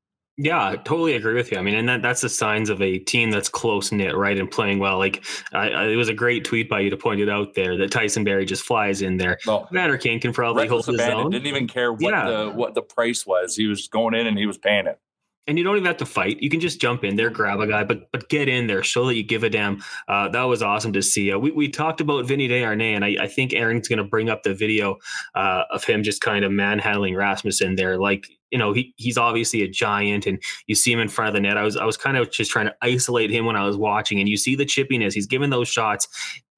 Yeah, 0.40 0.68
I 0.68 0.76
totally 0.76 1.16
agree 1.16 1.34
with 1.34 1.50
you. 1.50 1.58
I 1.58 1.62
mean, 1.62 1.74
and 1.74 1.88
that, 1.88 2.00
that's 2.00 2.20
the 2.20 2.28
signs 2.28 2.70
of 2.70 2.80
a 2.80 3.00
team 3.00 3.32
that's 3.32 3.48
close 3.48 3.90
knit, 3.90 4.14
right, 4.14 4.38
and 4.38 4.48
playing 4.48 4.78
well. 4.78 4.96
Like, 4.96 5.24
I, 5.52 5.70
I, 5.70 5.88
it 5.88 5.96
was 5.96 6.08
a 6.08 6.14
great 6.14 6.44
tweet 6.44 6.68
by 6.68 6.78
you 6.78 6.90
to 6.90 6.96
point 6.96 7.20
it 7.20 7.28
out 7.28 7.54
there 7.54 7.76
that 7.76 7.90
Tyson 7.90 8.22
Barrie 8.22 8.44
just 8.44 8.62
flies 8.62 9.02
in 9.02 9.16
there. 9.16 9.38
Oh, 9.48 9.66
Vander 9.72 9.98
Kane 9.98 10.20
can 10.20 10.32
probably 10.32 10.68
hold 10.68 10.86
his 10.86 11.00
own. 11.00 11.32
Didn't 11.32 11.48
even 11.48 11.66
care 11.66 11.92
what 11.92 12.12
yeah. 12.12 12.28
the 12.28 12.52
what 12.54 12.74
the 12.74 12.82
price 12.82 13.26
was. 13.26 13.56
He 13.56 13.66
was 13.66 13.88
going 13.88 14.14
in 14.14 14.28
and 14.28 14.38
he 14.38 14.46
was 14.46 14.58
paying 14.58 14.86
it 14.86 15.00
and 15.48 15.56
you 15.56 15.64
don't 15.64 15.76
even 15.76 15.86
have 15.86 15.96
to 15.96 16.06
fight. 16.06 16.40
You 16.42 16.50
can 16.50 16.60
just 16.60 16.80
jump 16.80 17.02
in 17.02 17.16
there, 17.16 17.30
grab 17.30 17.58
a 17.58 17.66
guy, 17.66 17.82
but 17.82 18.12
but 18.12 18.28
get 18.28 18.48
in 18.48 18.66
there, 18.66 18.82
show 18.82 19.06
that 19.06 19.16
you 19.16 19.24
give 19.24 19.42
a 19.42 19.50
damn. 19.50 19.82
Uh, 20.06 20.28
that 20.28 20.42
was 20.42 20.62
awesome 20.62 20.92
to 20.92 21.02
see. 21.02 21.32
Uh, 21.32 21.38
we, 21.38 21.50
we 21.50 21.68
talked 21.68 22.00
about 22.00 22.26
Vinny 22.26 22.48
Desharnais, 22.48 22.94
and 22.94 23.04
I, 23.04 23.16
I 23.20 23.26
think 23.26 23.54
Aaron's 23.54 23.88
going 23.88 23.96
to 23.96 24.04
bring 24.04 24.28
up 24.28 24.42
the 24.42 24.54
video 24.54 24.98
uh, 25.34 25.64
of 25.70 25.84
him 25.84 26.02
just 26.02 26.20
kind 26.20 26.44
of 26.44 26.52
manhandling 26.52 27.16
Rasmussen 27.16 27.76
there. 27.76 27.98
Like 27.98 28.26
you 28.50 28.58
know, 28.58 28.72
he 28.72 28.94
he's 28.96 29.18
obviously 29.18 29.62
a 29.62 29.68
giant, 29.68 30.26
and 30.26 30.42
you 30.66 30.74
see 30.74 30.92
him 30.92 31.00
in 31.00 31.08
front 31.08 31.28
of 31.28 31.34
the 31.34 31.40
net. 31.40 31.56
I 31.56 31.62
was 31.62 31.76
I 31.76 31.84
was 31.84 31.96
kind 31.96 32.16
of 32.16 32.30
just 32.30 32.50
trying 32.50 32.66
to 32.66 32.74
isolate 32.82 33.30
him 33.30 33.44
when 33.44 33.56
I 33.56 33.64
was 33.64 33.76
watching, 33.76 34.20
and 34.20 34.28
you 34.28 34.36
see 34.36 34.54
the 34.54 34.64
chippiness. 34.64 35.12
He's 35.12 35.26
giving 35.26 35.50
those 35.50 35.68
shots, 35.68 36.08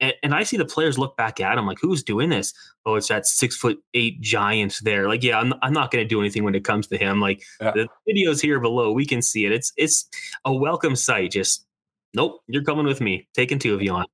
and, 0.00 0.14
and 0.23 0.35
I 0.35 0.44
see 0.44 0.56
the 0.56 0.64
players 0.64 0.99
look 0.99 1.16
back 1.16 1.40
at 1.40 1.59
him 1.59 1.66
like, 1.66 1.78
"Who's 1.80 2.02
doing 2.02 2.30
this?" 2.30 2.52
Oh, 2.87 2.94
it's 2.94 3.09
that 3.09 3.26
six 3.26 3.56
foot 3.56 3.78
eight 3.94 4.20
giant 4.20 4.78
there. 4.82 5.09
Like, 5.09 5.23
yeah, 5.23 5.38
I'm 5.38 5.54
I'm 5.62 5.73
not 5.73 5.90
going 5.90 6.04
to 6.04 6.09
do 6.09 6.20
anything 6.20 6.44
when 6.44 6.54
it 6.54 6.64
comes 6.64 6.87
to 6.88 6.97
him. 6.97 7.20
Like 7.20 7.42
yeah. 7.61 7.73
the 7.73 7.88
videos 8.09 8.40
here 8.40 8.61
below, 8.61 8.92
we 8.92 9.06
can 9.06 9.23
see 9.23 9.44
it. 9.44 9.52
It's 9.52 9.73
it's 9.76 10.09
a 10.44 10.52
welcome 10.52 10.97
sight. 10.97 11.32
Just 11.32 11.66
nope, 12.14 12.40
you're 12.47 12.64
coming 12.64 12.87
with 12.87 13.00
me. 13.00 13.28
Taking 13.35 13.59
two 13.59 13.75
of 13.75 13.82
you 13.82 13.92
on. 13.92 14.06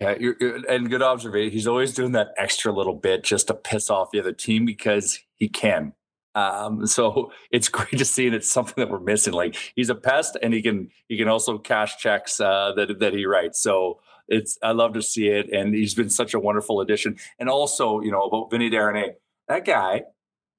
Yeah, 0.00 0.16
you're, 0.18 0.34
and 0.68 0.90
good 0.90 1.02
observation. 1.02 1.52
He's 1.52 1.68
always 1.68 1.94
doing 1.94 2.12
that 2.12 2.34
extra 2.36 2.72
little 2.72 2.96
bit 2.96 3.22
just 3.22 3.46
to 3.46 3.54
piss 3.54 3.90
off 3.90 4.10
the 4.10 4.18
other 4.18 4.32
team 4.32 4.66
because 4.66 5.20
he 5.36 5.48
can. 5.48 5.92
Um, 6.34 6.86
so 6.86 7.32
it's 7.50 7.68
great 7.70 7.98
to 7.98 8.04
see, 8.04 8.26
and 8.26 8.34
it's 8.34 8.50
something 8.50 8.74
that 8.76 8.90
we're 8.90 9.00
missing. 9.00 9.32
Like 9.32 9.56
he's 9.76 9.90
a 9.90 9.94
pest, 9.94 10.36
and 10.42 10.52
he 10.54 10.62
can 10.62 10.90
he 11.08 11.16
can 11.16 11.28
also 11.28 11.58
cash 11.58 11.96
checks 11.98 12.40
uh, 12.40 12.72
that 12.76 12.98
that 13.00 13.12
he 13.12 13.26
writes. 13.26 13.60
So 13.60 14.00
it's 14.28 14.58
I 14.62 14.72
love 14.72 14.94
to 14.94 15.02
see 15.02 15.28
it, 15.28 15.50
and 15.52 15.74
he's 15.74 15.94
been 15.94 16.10
such 16.10 16.34
a 16.34 16.40
wonderful 16.40 16.80
addition. 16.80 17.16
And 17.38 17.48
also, 17.48 18.00
you 18.00 18.10
know, 18.10 18.22
about 18.22 18.50
Vinny 18.50 18.70
Desharnais, 18.70 19.14
that 19.48 19.64
guy 19.64 20.02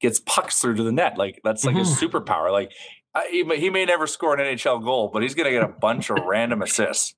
gets 0.01 0.19
pucks 0.19 0.59
through 0.59 0.75
to 0.75 0.83
the 0.83 0.91
net. 0.91 1.17
Like 1.17 1.41
that's 1.43 1.65
like 1.65 1.75
mm-hmm. 1.75 1.85
his 1.85 1.99
superpower. 1.99 2.51
Like 2.51 2.71
I, 3.13 3.27
he, 3.31 3.43
he 3.57 3.69
may 3.69 3.85
never 3.85 4.07
score 4.07 4.37
an 4.37 4.39
NHL 4.39 4.83
goal, 4.83 5.09
but 5.11 5.23
he's 5.23 5.35
going 5.35 5.45
to 5.45 5.51
get 5.51 5.63
a 5.63 5.73
bunch 5.73 6.09
of 6.09 6.17
random 6.25 6.61
assists. 6.61 7.15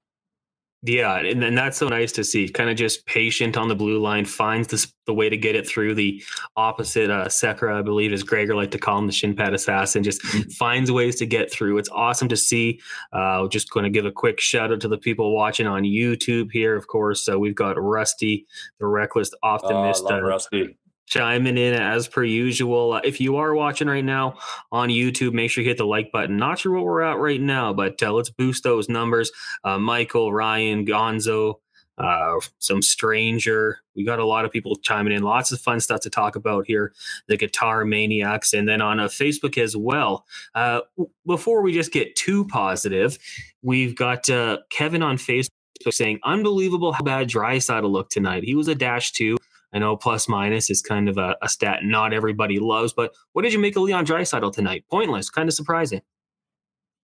Yeah, 0.87 1.17
and, 1.17 1.43
and 1.43 1.57
that's 1.57 1.77
so 1.77 1.89
nice 1.89 2.13
to 2.13 2.23
see. 2.23 2.47
Kind 2.47 2.69
of 2.69 2.77
just 2.77 3.05
patient 3.05 3.57
on 3.57 3.67
the 3.67 3.75
blue 3.75 3.99
line, 3.99 4.23
finds 4.23 4.69
the, 4.69 4.89
the 5.05 5.13
way 5.13 5.29
to 5.29 5.35
get 5.35 5.53
it 5.53 5.67
through 5.67 5.95
the 5.95 6.23
opposite 6.55 7.09
uh, 7.09 7.25
Sekera, 7.25 7.77
I 7.77 7.81
believe, 7.81 8.13
as 8.13 8.23
Gregor 8.23 8.55
like 8.55 8.71
to 8.71 8.77
call 8.77 8.99
him, 8.99 9.05
the 9.05 9.11
shin 9.11 9.35
pad 9.35 9.53
assassin. 9.53 10.01
Just 10.01 10.21
mm-hmm. 10.21 10.49
finds 10.51 10.89
ways 10.89 11.17
to 11.17 11.25
get 11.25 11.51
through. 11.51 11.77
It's 11.77 11.89
awesome 11.89 12.29
to 12.29 12.37
see. 12.37 12.79
Uh, 13.11 13.49
just 13.49 13.69
going 13.69 13.83
to 13.83 13.89
give 13.89 14.05
a 14.05 14.11
quick 14.11 14.39
shout 14.39 14.71
out 14.71 14.79
to 14.79 14.87
the 14.87 14.97
people 14.97 15.35
watching 15.35 15.67
on 15.67 15.83
YouTube 15.83 16.53
here. 16.53 16.77
Of 16.77 16.87
course, 16.87 17.21
So 17.25 17.37
we've 17.37 17.53
got 17.53 17.75
Rusty, 17.77 18.45
the 18.79 18.87
reckless 18.87 19.31
optimist. 19.43 20.05
Oh, 20.07 20.21
Rusty 20.21 20.77
chiming 21.07 21.57
in 21.57 21.73
as 21.73 22.07
per 22.07 22.23
usual. 22.23 22.93
Uh, 22.93 23.01
if 23.03 23.19
you 23.19 23.37
are 23.37 23.55
watching 23.55 23.87
right 23.87 24.05
now 24.05 24.37
on 24.71 24.89
YouTube, 24.89 25.33
make 25.33 25.49
sure 25.49 25.63
you 25.63 25.69
hit 25.69 25.77
the 25.77 25.85
like 25.85 26.11
button. 26.11 26.37
Not 26.37 26.59
sure 26.59 26.73
what 26.73 26.83
we're 26.83 27.01
at 27.01 27.17
right 27.17 27.41
now, 27.41 27.73
but 27.73 28.01
uh, 28.03 28.13
let's 28.13 28.29
boost 28.29 28.63
those 28.63 28.87
numbers. 28.89 29.31
Uh, 29.63 29.79
Michael, 29.79 30.31
Ryan, 30.31 30.85
Gonzo, 30.85 31.55
uh, 31.97 32.39
some 32.59 32.81
stranger. 32.81 33.79
We 33.95 34.03
got 34.03 34.19
a 34.19 34.25
lot 34.25 34.45
of 34.45 34.51
people 34.51 34.75
chiming 34.75 35.13
in. 35.13 35.23
Lots 35.23 35.51
of 35.51 35.59
fun 35.59 35.79
stuff 35.79 36.01
to 36.01 36.09
talk 36.09 36.35
about 36.35 36.65
here. 36.67 36.93
The 37.27 37.37
Guitar 37.37 37.85
Maniacs, 37.85 38.53
and 38.53 38.67
then 38.67 38.81
on 38.81 38.99
uh, 38.99 39.07
Facebook 39.07 39.57
as 39.57 39.75
well. 39.75 40.25
Uh, 40.53 40.81
before 41.25 41.63
we 41.63 41.73
just 41.73 41.91
get 41.91 42.15
too 42.15 42.45
positive, 42.45 43.17
we've 43.63 43.95
got 43.95 44.25
Kevin 44.69 45.01
on 45.01 45.17
Facebook 45.17 45.49
saying, 45.89 46.19
"Unbelievable 46.23 46.91
how 46.91 47.03
bad 47.03 47.29
Draisaitl 47.29 47.89
looked 47.89 48.11
tonight. 48.11 48.43
He 48.43 48.55
was 48.55 48.67
a 48.67 48.75
dash 48.75 49.13
two. 49.13 49.37
I 49.73 49.79
know 49.79 49.97
plus 49.97 50.29
minus 50.29 50.69
is 50.69 50.81
kind 50.81 51.09
of 51.09 51.17
a, 51.17 51.35
a 51.41 51.49
stat 51.49 51.79
not 51.83 52.13
everybody 52.13 52.59
loves, 52.59 52.93
but 52.93 53.13
what 53.33 53.41
did 53.41 53.53
you 53.53 53.59
make 53.59 53.75
of 53.75 53.83
Leon 53.83 54.05
Draisaitl 54.05 54.53
tonight? 54.53 54.85
Pointless, 54.89 55.29
kind 55.29 55.49
of 55.49 55.53
surprising. 55.53 56.01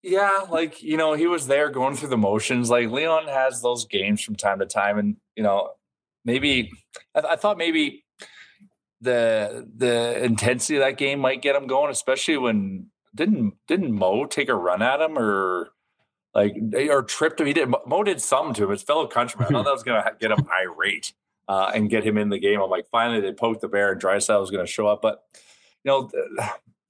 Yeah, 0.02 0.46
like 0.50 0.82
you 0.82 0.96
know, 0.96 1.14
he 1.14 1.26
was 1.26 1.46
there 1.46 1.70
going 1.70 1.96
through 1.96 2.08
the 2.08 2.16
motions. 2.16 2.70
Like 2.70 2.90
Leon 2.90 3.26
has 3.28 3.62
those 3.62 3.84
games 3.86 4.20
from 4.20 4.36
time 4.36 4.58
to 4.58 4.66
time, 4.66 4.98
and 4.98 5.16
you 5.36 5.42
know, 5.42 5.70
maybe 6.24 6.72
I, 7.14 7.20
I 7.20 7.36
thought 7.36 7.58
maybe 7.58 8.04
the 9.00 9.68
the 9.76 10.24
intensity 10.24 10.76
of 10.76 10.82
that 10.82 10.98
game 10.98 11.20
might 11.20 11.42
get 11.42 11.56
him 11.56 11.66
going, 11.66 11.90
especially 11.90 12.36
when 12.36 12.86
didn't 13.14 13.54
didn't 13.68 13.92
Mo 13.92 14.26
take 14.26 14.48
a 14.48 14.54
run 14.54 14.82
at 14.82 15.00
him 15.00 15.18
or 15.18 15.70
like 16.34 16.54
or 16.74 17.02
tripped 17.02 17.40
him? 17.40 17.46
He 17.46 17.52
did. 17.52 17.72
Mo 17.86 18.02
did 18.02 18.20
something 18.20 18.54
to 18.54 18.64
him. 18.64 18.70
His 18.70 18.82
fellow 18.82 19.06
countryman. 19.06 19.48
I 19.48 19.50
thought 19.50 19.64
that 19.64 19.72
was 19.72 19.82
to 19.82 20.16
get 20.18 20.30
him 20.30 20.46
irate 20.60 21.12
uh, 21.48 21.70
and 21.74 21.90
get 21.90 22.04
him 22.04 22.18
in 22.18 22.28
the 22.28 22.38
game. 22.38 22.60
I'm 22.60 22.70
like, 22.70 22.86
finally, 22.90 23.20
they 23.20 23.32
poked 23.32 23.60
the 23.60 23.68
bear 23.68 23.92
and 23.92 24.00
Draisaitl 24.00 24.40
was 24.40 24.50
going 24.50 24.64
to 24.64 24.70
show 24.70 24.86
up. 24.86 25.02
But, 25.02 25.24
you 25.84 25.90
know, 25.90 26.10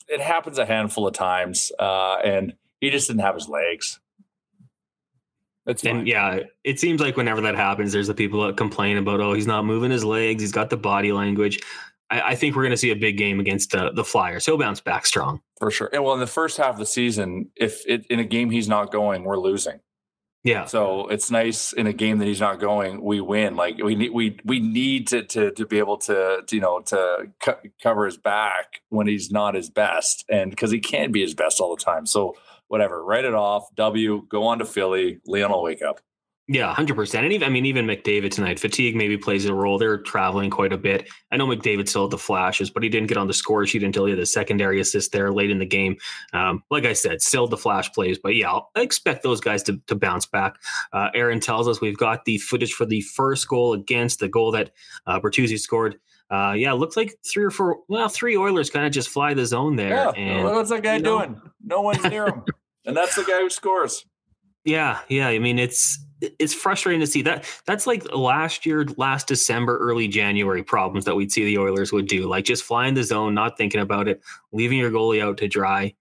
it 0.08 0.20
happens 0.20 0.58
a 0.58 0.66
handful 0.66 1.06
of 1.06 1.14
times. 1.14 1.72
Uh, 1.78 2.16
and 2.24 2.54
he 2.80 2.90
just 2.90 3.08
didn't 3.08 3.22
have 3.22 3.34
his 3.34 3.48
legs. 3.48 4.00
That's 5.64 5.84
and 5.84 6.08
yeah, 6.08 6.40
it 6.64 6.80
seems 6.80 7.00
like 7.00 7.16
whenever 7.16 7.40
that 7.42 7.54
happens, 7.54 7.92
there's 7.92 8.08
the 8.08 8.14
people 8.14 8.44
that 8.46 8.56
complain 8.56 8.96
about, 8.96 9.20
oh, 9.20 9.32
he's 9.32 9.46
not 9.46 9.64
moving 9.64 9.92
his 9.92 10.04
legs, 10.04 10.42
he's 10.42 10.52
got 10.52 10.70
the 10.70 10.76
body 10.76 11.12
language. 11.12 11.60
I, 12.10 12.20
I 12.20 12.34
think 12.34 12.56
we're 12.56 12.62
going 12.62 12.72
to 12.72 12.76
see 12.76 12.90
a 12.90 12.96
big 12.96 13.16
game 13.16 13.38
against 13.38 13.72
uh, 13.74 13.92
the 13.92 14.04
Flyers. 14.04 14.44
He'll 14.44 14.58
bounce 14.58 14.80
back 14.80 15.06
strong 15.06 15.40
for 15.60 15.70
sure. 15.70 15.88
And 15.92 16.02
well, 16.02 16.14
in 16.14 16.20
the 16.20 16.26
first 16.26 16.56
half 16.56 16.74
of 16.74 16.78
the 16.78 16.86
season, 16.86 17.48
if 17.54 17.86
it, 17.86 18.06
in 18.06 18.18
a 18.18 18.24
game 18.24 18.50
he's 18.50 18.68
not 18.68 18.90
going, 18.90 19.22
we're 19.22 19.38
losing. 19.38 19.78
Yeah. 20.44 20.64
So 20.64 21.06
it's 21.06 21.30
nice 21.30 21.72
in 21.72 21.86
a 21.86 21.92
game 21.92 22.18
that 22.18 22.26
he's 22.26 22.40
not 22.40 22.58
going, 22.58 23.00
we 23.00 23.20
win. 23.20 23.54
Like 23.54 23.78
we 23.78 23.94
need 23.94 24.10
we 24.10 24.38
we 24.44 24.58
need 24.58 25.06
to 25.08 25.22
to 25.22 25.52
to 25.52 25.66
be 25.66 25.78
able 25.78 25.98
to, 25.98 26.42
to 26.44 26.56
you 26.56 26.60
know 26.60 26.80
to 26.80 27.28
co- 27.40 27.60
cover 27.80 28.06
his 28.06 28.16
back 28.16 28.82
when 28.88 29.06
he's 29.06 29.30
not 29.30 29.54
his 29.54 29.70
best, 29.70 30.24
and 30.28 30.50
because 30.50 30.72
he 30.72 30.80
can't 30.80 31.12
be 31.12 31.20
his 31.20 31.34
best 31.34 31.60
all 31.60 31.74
the 31.76 31.82
time. 31.82 32.06
So 32.06 32.34
whatever, 32.66 33.04
write 33.04 33.24
it 33.24 33.34
off. 33.34 33.72
W, 33.76 34.26
go 34.28 34.44
on 34.44 34.58
to 34.58 34.64
Philly. 34.64 35.20
Leon 35.26 35.52
will 35.52 35.62
wake 35.62 35.82
up. 35.82 36.00
Yeah, 36.48 36.74
hundred 36.74 36.96
percent. 36.96 37.24
And 37.24 37.32
even 37.32 37.46
I 37.46 37.50
mean, 37.50 37.66
even 37.66 37.86
McDavid 37.86 38.32
tonight, 38.32 38.58
fatigue 38.58 38.96
maybe 38.96 39.16
plays 39.16 39.44
a 39.46 39.54
role. 39.54 39.78
They're 39.78 39.98
traveling 39.98 40.50
quite 40.50 40.72
a 40.72 40.76
bit. 40.76 41.08
I 41.30 41.36
know 41.36 41.46
McDavid 41.46 41.88
still 41.88 42.02
had 42.02 42.10
the 42.10 42.18
flashes, 42.18 42.68
but 42.68 42.82
he 42.82 42.88
didn't 42.88 43.08
get 43.08 43.16
on 43.16 43.28
the 43.28 43.32
score 43.32 43.64
sheet 43.64 43.84
until 43.84 44.06
he 44.06 44.10
had 44.10 44.20
the 44.20 44.26
secondary 44.26 44.80
assist 44.80 45.12
there 45.12 45.32
late 45.32 45.50
in 45.50 45.60
the 45.60 45.66
game. 45.66 45.96
Um, 46.32 46.64
like 46.68 46.84
I 46.84 46.94
said, 46.94 47.22
still 47.22 47.46
the 47.46 47.56
flash 47.56 47.92
plays, 47.92 48.18
but 48.18 48.34
yeah, 48.34 48.58
I 48.74 48.80
expect 48.80 49.22
those 49.22 49.40
guys 49.40 49.62
to, 49.64 49.80
to 49.86 49.94
bounce 49.94 50.26
back. 50.26 50.56
Uh, 50.92 51.10
Aaron 51.14 51.38
tells 51.38 51.68
us 51.68 51.80
we've 51.80 51.96
got 51.96 52.24
the 52.24 52.38
footage 52.38 52.72
for 52.72 52.86
the 52.86 53.02
first 53.02 53.46
goal 53.46 53.72
against 53.72 54.18
the 54.18 54.28
goal 54.28 54.50
that 54.50 54.72
uh, 55.06 55.20
Bertuzzi 55.20 55.58
scored. 55.60 55.96
Uh, 56.28 56.54
yeah, 56.56 56.72
looks 56.72 56.96
like 56.96 57.14
three 57.24 57.44
or 57.44 57.50
four. 57.50 57.78
Well, 57.88 58.08
three 58.08 58.36
Oilers 58.36 58.68
kind 58.68 58.84
of 58.84 58.92
just 58.92 59.10
fly 59.10 59.32
the 59.34 59.46
zone 59.46 59.76
there. 59.76 59.90
Yeah, 59.90 60.10
and, 60.10 60.44
what's 60.44 60.70
that 60.70 60.82
guy 60.82 60.98
doing? 60.98 61.32
Know, 61.32 61.40
no 61.62 61.80
one's 61.82 62.02
near 62.04 62.26
him, 62.26 62.42
and 62.84 62.96
that's 62.96 63.14
the 63.14 63.22
guy 63.22 63.40
who 63.40 63.48
scores. 63.48 64.04
Yeah, 64.64 65.00
yeah. 65.08 65.26
I 65.26 65.40
mean, 65.40 65.58
it's 65.58 65.98
it's 66.38 66.54
frustrating 66.54 67.00
to 67.00 67.06
see 67.06 67.22
that. 67.22 67.44
That's 67.66 67.86
like 67.86 68.04
last 68.14 68.64
year, 68.64 68.86
last 68.96 69.26
December, 69.26 69.78
early 69.78 70.08
January 70.08 70.62
problems 70.62 71.04
that 71.04 71.16
we'd 71.16 71.32
see 71.32 71.44
the 71.44 71.58
Oilers 71.58 71.92
would 71.92 72.06
do, 72.06 72.28
like 72.28 72.44
just 72.44 72.64
flying 72.64 72.94
the 72.94 73.04
zone, 73.04 73.34
not 73.34 73.56
thinking 73.56 73.80
about 73.80 74.08
it, 74.08 74.22
leaving 74.52 74.78
your 74.78 74.90
goalie 74.90 75.22
out 75.22 75.38
to 75.38 75.48
dry. 75.48 75.94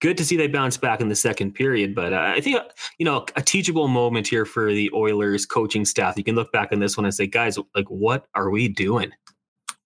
Good 0.00 0.16
to 0.16 0.24
see 0.24 0.36
they 0.36 0.48
bounce 0.48 0.78
back 0.78 1.02
in 1.02 1.08
the 1.08 1.16
second 1.16 1.52
period, 1.52 1.94
but 1.94 2.14
uh, 2.14 2.32
I 2.34 2.40
think 2.40 2.56
uh, 2.56 2.64
you 2.98 3.04
know 3.04 3.26
a 3.36 3.42
teachable 3.42 3.86
moment 3.86 4.26
here 4.26 4.46
for 4.46 4.72
the 4.72 4.90
Oilers 4.94 5.44
coaching 5.44 5.84
staff. 5.84 6.16
You 6.16 6.24
can 6.24 6.36
look 6.36 6.52
back 6.52 6.72
on 6.72 6.78
this 6.78 6.96
one 6.96 7.04
and 7.04 7.14
say, 7.14 7.26
guys, 7.26 7.58
like, 7.74 7.86
what 7.88 8.26
are 8.34 8.48
we 8.48 8.66
doing? 8.68 9.12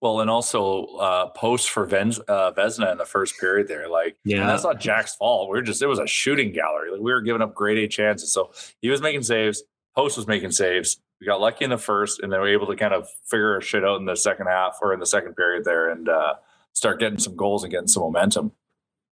Well, 0.01 0.19
and 0.19 0.29
also 0.29 0.85
uh, 0.97 1.27
posts 1.29 1.67
for 1.67 1.87
Venz, 1.87 2.19
uh, 2.27 2.51
Vezina 2.51 2.91
in 2.91 2.97
the 2.97 3.05
first 3.05 3.39
period 3.39 3.67
there. 3.67 3.89
Like, 3.89 4.17
yeah, 4.23 4.45
that's 4.45 4.63
not 4.63 4.79
Jack's 4.79 5.15
fault. 5.15 5.49
We 5.49 5.57
are 5.57 5.61
just, 5.63 5.81
it 5.81 5.87
was 5.87 5.99
a 5.99 6.05
shooting 6.05 6.51
gallery. 6.51 6.91
Like, 6.91 7.01
we 7.01 7.11
were 7.11 7.21
giving 7.21 7.41
up 7.41 7.55
grade 7.55 7.77
A 7.77 7.87
chances. 7.87 8.31
So 8.31 8.51
he 8.81 8.89
was 8.89 9.01
making 9.01 9.23
saves. 9.23 9.63
Post 9.95 10.17
was 10.17 10.27
making 10.27 10.51
saves. 10.51 10.97
We 11.21 11.27
got 11.27 11.39
lucky 11.39 11.63
in 11.63 11.71
the 11.71 11.77
first, 11.77 12.19
and 12.19 12.31
then 12.31 12.41
we 12.41 12.49
were 12.49 12.53
able 12.53 12.67
to 12.67 12.75
kind 12.75 12.93
of 12.93 13.07
figure 13.25 13.53
our 13.53 13.61
shit 13.61 13.85
out 13.85 13.99
in 13.99 14.05
the 14.05 14.17
second 14.17 14.47
half 14.47 14.77
or 14.81 14.93
in 14.93 14.99
the 14.99 15.05
second 15.05 15.35
period 15.35 15.63
there 15.63 15.89
and 15.89 16.09
uh, 16.09 16.33
start 16.73 16.99
getting 16.99 17.17
some 17.17 17.35
goals 17.37 17.63
and 17.63 17.71
getting 17.71 17.87
some 17.87 18.03
momentum. 18.03 18.51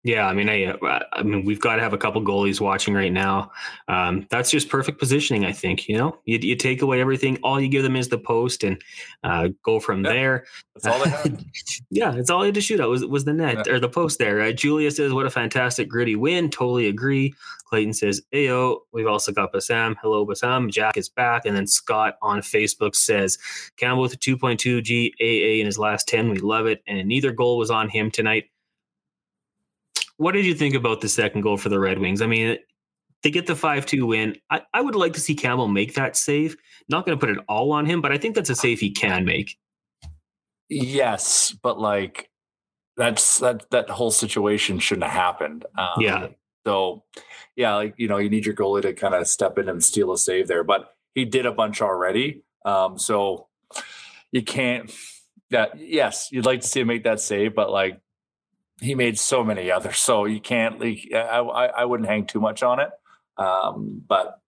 Yeah, 0.02 0.26
I 0.26 0.32
mean, 0.32 0.48
I, 0.48 0.64
uh, 0.64 1.00
I 1.12 1.22
mean, 1.22 1.44
we've 1.44 1.60
got 1.60 1.76
to 1.76 1.82
have 1.82 1.92
a 1.92 1.98
couple 1.98 2.22
goalies 2.22 2.58
watching 2.58 2.94
right 2.94 3.12
now. 3.12 3.52
Um, 3.86 4.26
that's 4.30 4.50
just 4.50 4.70
perfect 4.70 4.98
positioning, 4.98 5.44
I 5.44 5.52
think. 5.52 5.88
You 5.88 5.98
know, 5.98 6.18
you, 6.24 6.38
you 6.40 6.56
take 6.56 6.80
away 6.80 7.02
everything, 7.02 7.38
all 7.42 7.60
you 7.60 7.68
give 7.68 7.82
them 7.82 7.96
is 7.96 8.08
the 8.08 8.16
post, 8.16 8.64
and 8.64 8.80
uh, 9.24 9.48
go 9.62 9.78
from 9.78 10.02
yeah, 10.02 10.12
there. 10.12 10.44
That's 10.74 10.86
all 10.86 11.04
they 11.04 11.10
had. 11.10 11.44
yeah, 11.90 12.14
it's 12.14 12.30
all 12.30 12.40
you 12.40 12.46
had 12.46 12.54
to 12.54 12.62
shoot 12.62 12.80
at 12.80 12.88
was 12.88 13.04
was 13.04 13.26
the 13.26 13.34
net 13.34 13.66
yeah. 13.66 13.74
or 13.74 13.78
the 13.78 13.90
post 13.90 14.18
there. 14.18 14.40
Uh, 14.40 14.52
Julia 14.52 14.90
says, 14.90 15.12
"What 15.12 15.26
a 15.26 15.30
fantastic 15.30 15.86
gritty 15.90 16.16
win." 16.16 16.48
Totally 16.48 16.86
agree. 16.86 17.34
Clayton 17.66 17.92
says, 17.92 18.22
"Ayo." 18.32 18.78
We've 18.92 19.06
also 19.06 19.32
got 19.32 19.52
Bassam. 19.52 19.96
Hello, 20.00 20.24
Bassam. 20.24 20.70
Jack 20.70 20.96
is 20.96 21.10
back, 21.10 21.44
and 21.44 21.54
then 21.54 21.66
Scott 21.66 22.14
on 22.22 22.40
Facebook 22.40 22.94
says, 22.94 23.36
"Campbell 23.76 24.00
with 24.00 24.14
a 24.14 24.16
2.2 24.16 24.80
GAA 24.80 25.60
in 25.60 25.66
his 25.66 25.78
last 25.78 26.08
10. 26.08 26.30
We 26.30 26.38
love 26.38 26.64
it, 26.64 26.82
and 26.86 27.06
neither 27.06 27.32
goal 27.32 27.58
was 27.58 27.70
on 27.70 27.90
him 27.90 28.10
tonight." 28.10 28.44
What 30.20 30.32
did 30.32 30.44
you 30.44 30.54
think 30.54 30.74
about 30.74 31.00
the 31.00 31.08
second 31.08 31.40
goal 31.40 31.56
for 31.56 31.70
the 31.70 31.80
Red 31.80 31.98
Wings? 31.98 32.20
I 32.20 32.26
mean, 32.26 32.58
they 33.22 33.30
get 33.30 33.46
the 33.46 33.56
5 33.56 33.86
2 33.86 34.04
win. 34.04 34.36
I, 34.50 34.60
I 34.74 34.82
would 34.82 34.94
like 34.94 35.14
to 35.14 35.20
see 35.20 35.34
Campbell 35.34 35.66
make 35.66 35.94
that 35.94 36.14
save. 36.14 36.58
Not 36.90 37.06
going 37.06 37.18
to 37.18 37.26
put 37.26 37.34
it 37.34 37.42
all 37.48 37.72
on 37.72 37.86
him, 37.86 38.02
but 38.02 38.12
I 38.12 38.18
think 38.18 38.34
that's 38.34 38.50
a 38.50 38.54
save 38.54 38.80
he 38.80 38.90
can 38.90 39.24
make. 39.24 39.56
Yes, 40.68 41.56
but 41.62 41.80
like 41.80 42.28
that's 42.98 43.38
that 43.38 43.70
that 43.70 43.88
whole 43.88 44.10
situation 44.10 44.78
shouldn't 44.78 45.10
have 45.10 45.18
happened. 45.18 45.64
Um, 45.78 45.88
yeah. 46.00 46.26
So, 46.66 47.02
yeah, 47.56 47.76
like 47.76 47.94
you 47.96 48.06
know, 48.06 48.18
you 48.18 48.28
need 48.28 48.44
your 48.44 48.54
goalie 48.54 48.82
to 48.82 48.92
kind 48.92 49.14
of 49.14 49.26
step 49.26 49.56
in 49.56 49.70
and 49.70 49.82
steal 49.82 50.12
a 50.12 50.18
save 50.18 50.48
there, 50.48 50.64
but 50.64 50.96
he 51.14 51.24
did 51.24 51.46
a 51.46 51.52
bunch 51.52 51.80
already. 51.80 52.42
Um, 52.66 52.98
so 52.98 53.48
you 54.32 54.42
can't. 54.42 54.94
Yeah, 55.48 55.68
yes, 55.78 56.28
you'd 56.30 56.44
like 56.44 56.60
to 56.60 56.68
see 56.68 56.80
him 56.80 56.88
make 56.88 57.04
that 57.04 57.20
save, 57.20 57.54
but 57.54 57.70
like 57.70 58.02
he 58.80 58.94
made 58.94 59.18
so 59.18 59.44
many 59.44 59.70
others. 59.70 59.98
So 59.98 60.24
you 60.24 60.40
can't. 60.40 60.82
I, 60.82 61.16
I, 61.16 61.66
I 61.66 61.84
wouldn't 61.84 62.08
hang 62.08 62.26
too 62.26 62.40
much 62.40 62.62
on 62.62 62.80
it. 62.80 62.90
Um, 63.36 64.02
but 64.06 64.40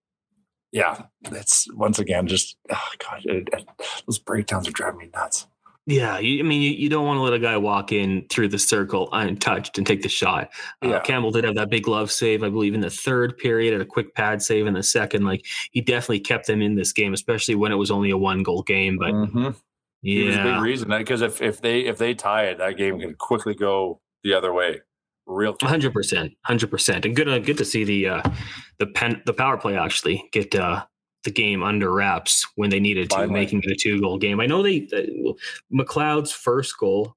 yeah, 0.73 1.03
it's 1.31 1.67
once 1.75 1.99
again 1.99 2.27
just 2.27 2.57
oh 2.71 2.89
god, 2.99 3.23
it, 3.25 3.49
it, 3.53 3.69
those 4.07 4.19
breakdowns 4.19 4.67
are 4.69 4.73
driving 4.73 4.99
me 4.99 5.11
nuts. 5.15 5.47
Yeah, 5.85 6.21
you, 6.21 6.39
I 6.39 6.43
mean, 6.47 6.63
you, 6.63 6.71
you, 6.71 6.89
don't 6.89 7.05
want 7.05 7.19
to 7.19 7.23
let 7.23 7.33
a 7.33 7.41
guy 7.41 7.57
walk 7.57 7.91
in 7.91 8.25
through 8.31 8.49
the 8.49 8.59
circle 8.59 9.09
untouched 9.11 9.79
and 9.79 9.87
take 9.87 10.03
the 10.03 10.09
shot. 10.09 10.51
Uh, 10.85 10.91
yeah. 10.91 11.01
Campbell 11.01 11.33
did 11.33 11.43
have 11.43 11.57
that 11.57 11.71
big 11.71 11.83
glove 11.83 12.13
save, 12.13 12.45
I 12.45 12.51
believe, 12.51 12.75
in 12.75 12.81
the 12.81 12.91
third 12.91 13.37
period, 13.37 13.75
and 13.75 13.83
a 13.83 13.87
quick 13.87 14.15
pad 14.15 14.43
save 14.43 14.69
in 14.69 14.75
the 14.75 14.83
second. 14.85 15.25
Like 15.25 15.45
he 15.73 15.81
definitely 15.81 16.21
kept 16.21 16.47
them 16.47 16.63
in 16.63 16.77
this 16.77 16.93
game, 16.93 17.13
especially 17.13 17.57
when 17.57 17.73
it 17.73 17.77
was 17.77 17.91
only 17.91 18.11
a 18.11 18.17
one 18.17 18.45
goal 18.45 18.63
game. 18.63 18.97
But 18.97 19.11
mm-hmm. 19.11 19.51
yeah, 20.03 20.21
he 20.21 20.25
was 20.25 20.37
a 20.37 20.43
big 20.45 20.61
reason 20.63 20.89
because 20.89 21.21
if 21.21 21.43
if 21.43 21.61
they 21.61 21.81
if 21.81 21.99
they 21.99 22.15
tie 22.15 22.45
it, 22.45 22.59
that 22.59 22.77
game 22.77 23.01
can 23.01 23.15
quickly 23.17 23.55
go 23.55 24.01
the 24.25 24.35
other 24.35 24.53
way. 24.53 24.81
Real 25.27 25.57
hundred 25.63 25.93
percent, 25.93 26.33
hundred 26.45 26.71
percent, 26.71 27.05
and 27.05 27.15
good. 27.15 27.29
Uh, 27.29 27.39
good 27.39 27.59
to 27.59 27.65
see 27.65 27.85
the 27.85 28.09
uh, 28.09 28.23
the 28.79 28.87
pen 28.87 29.23
the 29.25 29.33
power 29.33 29.57
play 29.57 29.77
actually 29.77 30.29
get 30.33 30.53
uh, 30.55 30.85
the 31.23 31.31
game 31.31 31.63
under 31.63 31.93
wraps 31.93 32.45
when 32.57 32.71
they 32.71 32.81
needed 32.81 33.09
to, 33.11 33.17
Finally. 33.17 33.33
making 33.33 33.63
it 33.63 33.71
a 33.71 33.77
two 33.77 34.01
goal 34.01 34.19
game. 34.19 34.41
I 34.41 34.47
know 34.47 34.65
they 34.65 34.89
uh, 34.93 35.33
McLeod's 35.73 36.33
first 36.33 36.77
goal, 36.77 37.17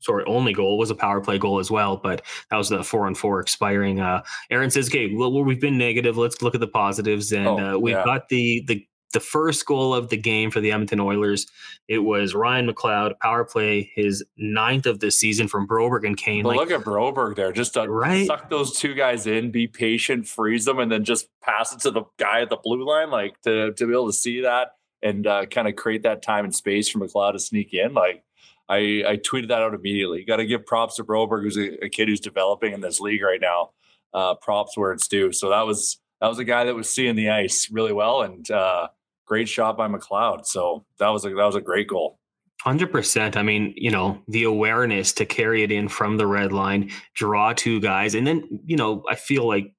sorry, 0.00 0.24
only 0.26 0.52
goal 0.52 0.78
was 0.78 0.90
a 0.90 0.94
power 0.94 1.20
play 1.20 1.38
goal 1.38 1.58
as 1.58 1.70
well, 1.70 1.96
but 1.96 2.22
that 2.50 2.56
was 2.56 2.68
the 2.68 2.82
four 2.82 3.06
on 3.06 3.14
four 3.14 3.40
expiring. 3.40 4.00
Uh, 4.00 4.22
Aaron 4.50 4.70
says, 4.70 4.88
"Okay, 4.88 5.14
well, 5.14 5.44
we've 5.44 5.60
been 5.60 5.78
negative. 5.78 6.16
Let's 6.16 6.42
look 6.42 6.54
at 6.54 6.60
the 6.60 6.68
positives, 6.68 7.32
and 7.32 7.46
oh, 7.46 7.58
uh, 7.58 7.78
we've 7.78 7.94
yeah. 7.94 8.04
got 8.04 8.28
the 8.28 8.64
the 8.66 8.86
the 9.12 9.20
first 9.20 9.64
goal 9.64 9.94
of 9.94 10.10
the 10.10 10.16
game 10.16 10.50
for 10.50 10.60
the 10.60 10.70
Edmonton 10.70 11.00
Oilers. 11.00 11.46
It 11.88 12.00
was 12.00 12.34
Ryan 12.34 12.68
McLeod, 12.68 13.18
power 13.20 13.44
play, 13.44 13.90
his 13.94 14.24
ninth 14.36 14.86
of 14.86 15.00
the 15.00 15.10
season 15.10 15.48
from 15.48 15.66
Broberg 15.66 16.06
and 16.06 16.16
Kane. 16.16 16.42
But 16.42 16.56
like, 16.56 16.68
look 16.68 16.70
at 16.70 16.84
Broberg 16.84 17.36
there. 17.36 17.52
Just 17.52 17.74
to 17.74 17.88
right? 17.88 18.26
suck 18.26 18.50
those 18.50 18.78
two 18.78 18.94
guys 18.94 19.26
in, 19.26 19.50
be 19.50 19.66
patient, 19.66 20.26
freeze 20.26 20.64
them, 20.64 20.78
and 20.78 20.92
then 20.92 21.04
just 21.04 21.28
pass 21.40 21.72
it 21.72 21.80
to 21.80 21.90
the 21.90 22.02
guy 22.18 22.42
at 22.42 22.50
the 22.50 22.58
blue 22.62 22.84
line. 22.84 23.10
Like 23.10 23.40
to, 23.42 23.72
to 23.72 23.86
be 23.86 23.92
able 23.92 24.08
to 24.08 24.12
see 24.12 24.42
that 24.42 24.72
and 25.02 25.26
uh, 25.26 25.46
kind 25.46 25.68
of 25.68 25.76
create 25.76 26.02
that 26.02 26.22
time 26.22 26.44
and 26.44 26.54
space 26.54 26.88
for 26.88 26.98
McLeod 26.98 27.32
to 27.32 27.38
sneak 27.38 27.72
in. 27.72 27.94
Like 27.94 28.24
I, 28.68 29.02
I 29.06 29.16
tweeted 29.16 29.48
that 29.48 29.62
out 29.62 29.74
immediately. 29.74 30.20
You 30.20 30.26
got 30.26 30.36
to 30.36 30.46
give 30.46 30.66
props 30.66 30.96
to 30.96 31.04
Broberg, 31.04 31.42
who's 31.42 31.56
a, 31.56 31.84
a, 31.84 31.88
kid 31.88 32.08
who's 32.08 32.20
developing 32.20 32.74
in 32.74 32.80
this 32.80 33.00
league 33.00 33.22
right 33.22 33.40
now. 33.40 33.70
Uh, 34.12 34.34
props 34.34 34.76
where 34.76 34.92
it's 34.92 35.06
due. 35.06 35.32
So 35.32 35.50
that 35.50 35.66
was 35.66 35.98
that 36.20 36.28
was 36.28 36.38
a 36.38 36.44
guy 36.44 36.64
that 36.64 36.74
was 36.74 36.90
seeing 36.90 37.14
the 37.14 37.30
ice 37.30 37.70
really 37.70 37.92
well 37.92 38.22
and 38.22 38.50
uh, 38.50 38.88
great 39.28 39.48
shot 39.48 39.76
by 39.76 39.86
McLeod. 39.86 40.46
So 40.46 40.84
that 40.98 41.08
was 41.08 41.24
a 41.24 41.28
that 41.28 41.44
was 41.44 41.54
a 41.54 41.60
great 41.60 41.88
goal. 41.88 42.18
Hundred 42.62 42.90
percent. 42.90 43.36
I 43.36 43.42
mean, 43.42 43.72
you 43.76 43.90
know, 43.90 44.20
the 44.26 44.44
awareness 44.44 45.12
to 45.14 45.26
carry 45.26 45.62
it 45.62 45.70
in 45.70 45.88
from 45.88 46.16
the 46.16 46.26
red 46.26 46.52
line, 46.52 46.90
draw 47.14 47.52
two 47.52 47.80
guys, 47.80 48.16
and 48.16 48.26
then 48.26 48.42
you 48.64 48.76
know, 48.76 49.04
I 49.08 49.14
feel 49.14 49.46
like 49.46 49.72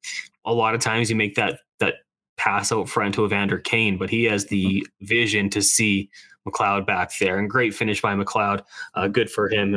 a 0.45 0.53
lot 0.53 0.75
of 0.75 0.81
times 0.81 1.09
you 1.09 1.15
make 1.15 1.35
that 1.35 1.59
that 1.79 1.95
pass 2.37 2.71
out 2.71 2.87
front 2.87 3.15
to 3.15 3.25
Evander 3.25 3.57
Kane, 3.57 3.97
but 3.97 4.09
he 4.09 4.23
has 4.25 4.45
the 4.45 4.87
vision 5.01 5.49
to 5.49 5.61
see 5.61 6.09
McLeod 6.47 6.85
back 6.85 7.11
there, 7.19 7.37
and 7.37 7.49
great 7.49 7.73
finish 7.73 8.01
by 8.01 8.15
McLeod. 8.15 8.61
Uh, 8.93 9.07
good 9.07 9.29
for 9.29 9.49
him. 9.49 9.75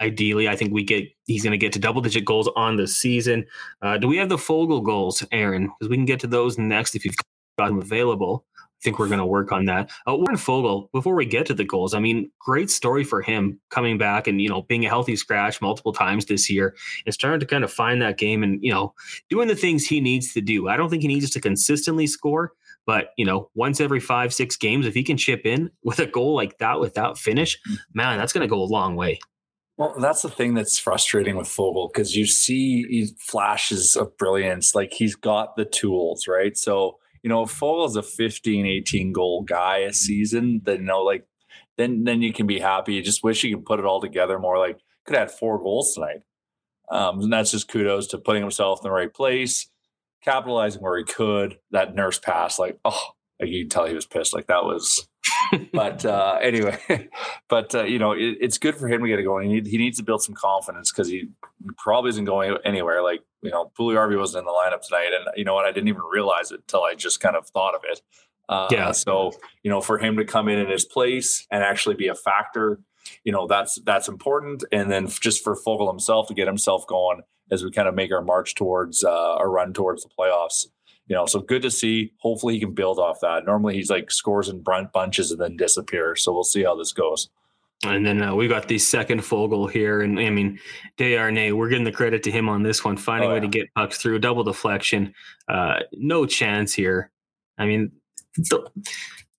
Ideally, 0.00 0.48
I 0.48 0.56
think 0.56 0.72
we 0.72 0.82
get 0.82 1.04
he's 1.26 1.42
going 1.42 1.52
to 1.52 1.58
get 1.58 1.74
to 1.74 1.78
double 1.78 2.00
digit 2.00 2.24
goals 2.24 2.48
on 2.56 2.76
the 2.76 2.86
season. 2.86 3.44
Uh, 3.82 3.98
do 3.98 4.08
we 4.08 4.16
have 4.16 4.30
the 4.30 4.38
Foegele 4.38 4.82
goals, 4.82 5.22
Aaron? 5.30 5.70
Because 5.78 5.90
we 5.90 5.96
can 5.96 6.06
get 6.06 6.20
to 6.20 6.26
those 6.26 6.56
next 6.56 6.94
if 6.94 7.04
you've 7.04 7.16
got 7.58 7.68
them 7.68 7.78
available 7.78 8.46
think 8.82 8.98
we're 8.98 9.08
going 9.08 9.18
to 9.18 9.26
work 9.26 9.52
on 9.52 9.66
that. 9.66 9.90
Uh, 10.08 10.16
Warren 10.16 10.36
Foegele, 10.36 10.90
before 10.92 11.14
we 11.14 11.26
get 11.26 11.46
to 11.46 11.54
the 11.54 11.64
goals, 11.64 11.94
I 11.94 12.00
mean, 12.00 12.30
great 12.38 12.70
story 12.70 13.04
for 13.04 13.22
him 13.22 13.60
coming 13.70 13.98
back 13.98 14.26
and, 14.26 14.40
you 14.40 14.48
know, 14.48 14.62
being 14.62 14.86
a 14.86 14.88
healthy 14.88 15.16
scratch 15.16 15.60
multiple 15.60 15.92
times 15.92 16.26
this 16.26 16.48
year 16.50 16.74
and 17.04 17.14
starting 17.14 17.40
to 17.40 17.46
kind 17.46 17.64
of 17.64 17.72
find 17.72 18.00
that 18.02 18.18
game 18.18 18.42
and, 18.42 18.62
you 18.62 18.72
know, 18.72 18.94
doing 19.28 19.48
the 19.48 19.54
things 19.54 19.86
he 19.86 20.00
needs 20.00 20.32
to 20.34 20.40
do. 20.40 20.68
I 20.68 20.76
don't 20.76 20.88
think 20.88 21.02
he 21.02 21.08
needs 21.08 21.30
to 21.30 21.40
consistently 21.40 22.06
score, 22.06 22.52
but, 22.86 23.10
you 23.16 23.24
know, 23.24 23.50
once 23.54 23.80
every 23.80 24.00
five, 24.00 24.32
six 24.32 24.56
games, 24.56 24.86
if 24.86 24.94
he 24.94 25.02
can 25.02 25.16
chip 25.16 25.44
in 25.44 25.70
with 25.82 25.98
a 25.98 26.06
goal 26.06 26.34
like 26.34 26.58
that 26.58 26.80
without 26.80 27.18
finish, 27.18 27.58
man, 27.92 28.18
that's 28.18 28.32
going 28.32 28.42
to 28.42 28.48
go 28.48 28.62
a 28.62 28.64
long 28.64 28.96
way. 28.96 29.18
Well, 29.76 29.94
that's 29.98 30.20
the 30.20 30.28
thing 30.28 30.52
that's 30.52 30.78
frustrating 30.78 31.36
with 31.36 31.48
Foegele 31.48 31.90
because 31.90 32.14
you 32.14 32.26
see 32.26 33.06
flashes 33.18 33.96
of 33.96 34.14
brilliance. 34.18 34.74
Like 34.74 34.92
he's 34.92 35.16
got 35.16 35.56
the 35.56 35.64
tools, 35.64 36.28
right? 36.28 36.56
So, 36.56 36.98
you 37.22 37.28
know, 37.28 37.42
if 37.42 37.50
Foegele's 37.50 37.96
a 37.96 38.02
15, 38.02 38.66
18 38.66 39.12
goal 39.12 39.42
guy 39.42 39.78
a 39.78 39.92
season, 39.92 40.62
then 40.64 40.78
you 40.78 40.82
know, 40.84 41.02
like 41.02 41.26
then 41.76 42.04
then 42.04 42.22
you 42.22 42.32
can 42.32 42.46
be 42.46 42.58
happy. 42.58 42.94
You 42.94 43.02
just 43.02 43.24
wish 43.24 43.44
you 43.44 43.56
could 43.56 43.66
put 43.66 43.78
it 43.78 43.84
all 43.84 44.00
together 44.00 44.38
more. 44.38 44.58
Like 44.58 44.78
could 45.06 45.16
have 45.16 45.30
had 45.30 45.38
four 45.38 45.58
goals 45.58 45.94
tonight. 45.94 46.22
Um, 46.90 47.20
and 47.20 47.32
that's 47.32 47.52
just 47.52 47.68
kudos 47.68 48.08
to 48.08 48.18
putting 48.18 48.42
himself 48.42 48.80
in 48.80 48.88
the 48.88 48.92
right 48.92 49.12
place, 49.12 49.70
capitalizing 50.24 50.82
where 50.82 50.98
he 50.98 51.04
could. 51.04 51.58
That 51.70 51.94
nurse 51.94 52.18
pass, 52.18 52.58
like, 52.58 52.78
oh, 52.84 53.00
like 53.40 53.50
you 53.50 53.62
can 53.62 53.68
tell 53.68 53.86
he 53.86 53.94
was 53.94 54.06
pissed. 54.06 54.34
Like 54.34 54.48
that 54.48 54.64
was 54.64 55.08
but 55.72 56.04
uh, 56.04 56.38
anyway, 56.40 56.78
but 57.48 57.74
uh, 57.74 57.84
you 57.84 57.98
know, 57.98 58.12
it, 58.12 58.38
it's 58.40 58.58
good 58.58 58.76
for 58.76 58.88
him 58.88 59.02
to 59.02 59.08
get 59.08 59.18
it 59.18 59.24
going. 59.24 59.48
He, 59.48 59.54
need, 59.54 59.66
he 59.66 59.78
needs 59.78 59.98
to 59.98 60.04
build 60.04 60.22
some 60.22 60.34
confidence 60.34 60.90
because 60.90 61.08
he 61.08 61.28
probably 61.78 62.10
isn't 62.10 62.24
going 62.24 62.56
anywhere. 62.64 63.02
Like 63.02 63.20
you 63.42 63.50
know, 63.50 63.70
Puljujarvi 63.78 64.18
wasn't 64.18 64.42
in 64.42 64.44
the 64.46 64.52
lineup 64.52 64.82
tonight, 64.82 65.10
and 65.14 65.28
you 65.36 65.44
know 65.44 65.54
what? 65.54 65.64
I 65.64 65.72
didn't 65.72 65.88
even 65.88 66.02
realize 66.10 66.52
it 66.52 66.60
until 66.60 66.84
I 66.84 66.94
just 66.94 67.20
kind 67.20 67.36
of 67.36 67.46
thought 67.48 67.74
of 67.74 67.82
it. 67.84 68.00
Uh, 68.48 68.68
yeah. 68.70 68.92
So 68.92 69.32
you 69.62 69.70
know, 69.70 69.80
for 69.80 69.98
him 69.98 70.16
to 70.16 70.24
come 70.24 70.48
in 70.48 70.58
in 70.58 70.68
his 70.68 70.84
place 70.84 71.46
and 71.50 71.62
actually 71.62 71.94
be 71.94 72.08
a 72.08 72.14
factor, 72.14 72.80
you 73.24 73.32
know, 73.32 73.46
that's 73.46 73.80
that's 73.84 74.08
important. 74.08 74.64
And 74.72 74.90
then 74.90 75.08
just 75.08 75.44
for 75.44 75.56
Foegele 75.56 75.88
himself 75.88 76.28
to 76.28 76.34
get 76.34 76.46
himself 76.46 76.86
going 76.86 77.22
as 77.50 77.64
we 77.64 77.70
kind 77.70 77.88
of 77.88 77.94
make 77.94 78.12
our 78.12 78.22
march 78.22 78.54
towards 78.54 79.04
uh, 79.04 79.36
a 79.38 79.48
run 79.48 79.72
towards 79.72 80.04
the 80.04 80.08
playoffs 80.08 80.66
you 81.10 81.16
know, 81.16 81.26
so 81.26 81.40
good 81.40 81.62
to 81.62 81.72
see. 81.72 82.12
Hopefully, 82.18 82.54
he 82.54 82.60
can 82.60 82.72
build 82.72 83.00
off 83.00 83.18
that. 83.20 83.44
Normally, 83.44 83.74
he's 83.74 83.90
like 83.90 84.12
scores 84.12 84.48
in 84.48 84.62
brunt 84.62 84.92
bunches 84.92 85.32
and 85.32 85.40
then 85.40 85.56
disappears. 85.56 86.22
So 86.22 86.32
we'll 86.32 86.44
see 86.44 86.62
how 86.62 86.76
this 86.76 86.92
goes. 86.92 87.28
And 87.84 88.06
then 88.06 88.22
uh, 88.22 88.34
we 88.34 88.46
got 88.46 88.68
the 88.68 88.78
second 88.78 89.22
Foegele 89.22 89.70
here, 89.70 90.02
and 90.02 90.20
I 90.20 90.30
mean 90.30 90.60
Desharnais. 90.98 91.52
We're 91.52 91.68
getting 91.68 91.84
the 91.84 91.90
credit 91.90 92.22
to 92.22 92.30
him 92.30 92.48
on 92.48 92.62
this 92.62 92.84
one, 92.84 92.96
finding 92.96 93.28
oh, 93.28 93.32
yeah. 93.32 93.38
a 93.38 93.40
way 93.40 93.46
to 93.46 93.48
get 93.48 93.74
pucks 93.74 93.98
through, 93.98 94.20
double 94.20 94.44
deflection. 94.44 95.12
Uh, 95.48 95.80
no 95.94 96.26
chance 96.26 96.72
here. 96.72 97.10
I 97.58 97.66
mean, 97.66 97.90
th- 98.36 98.62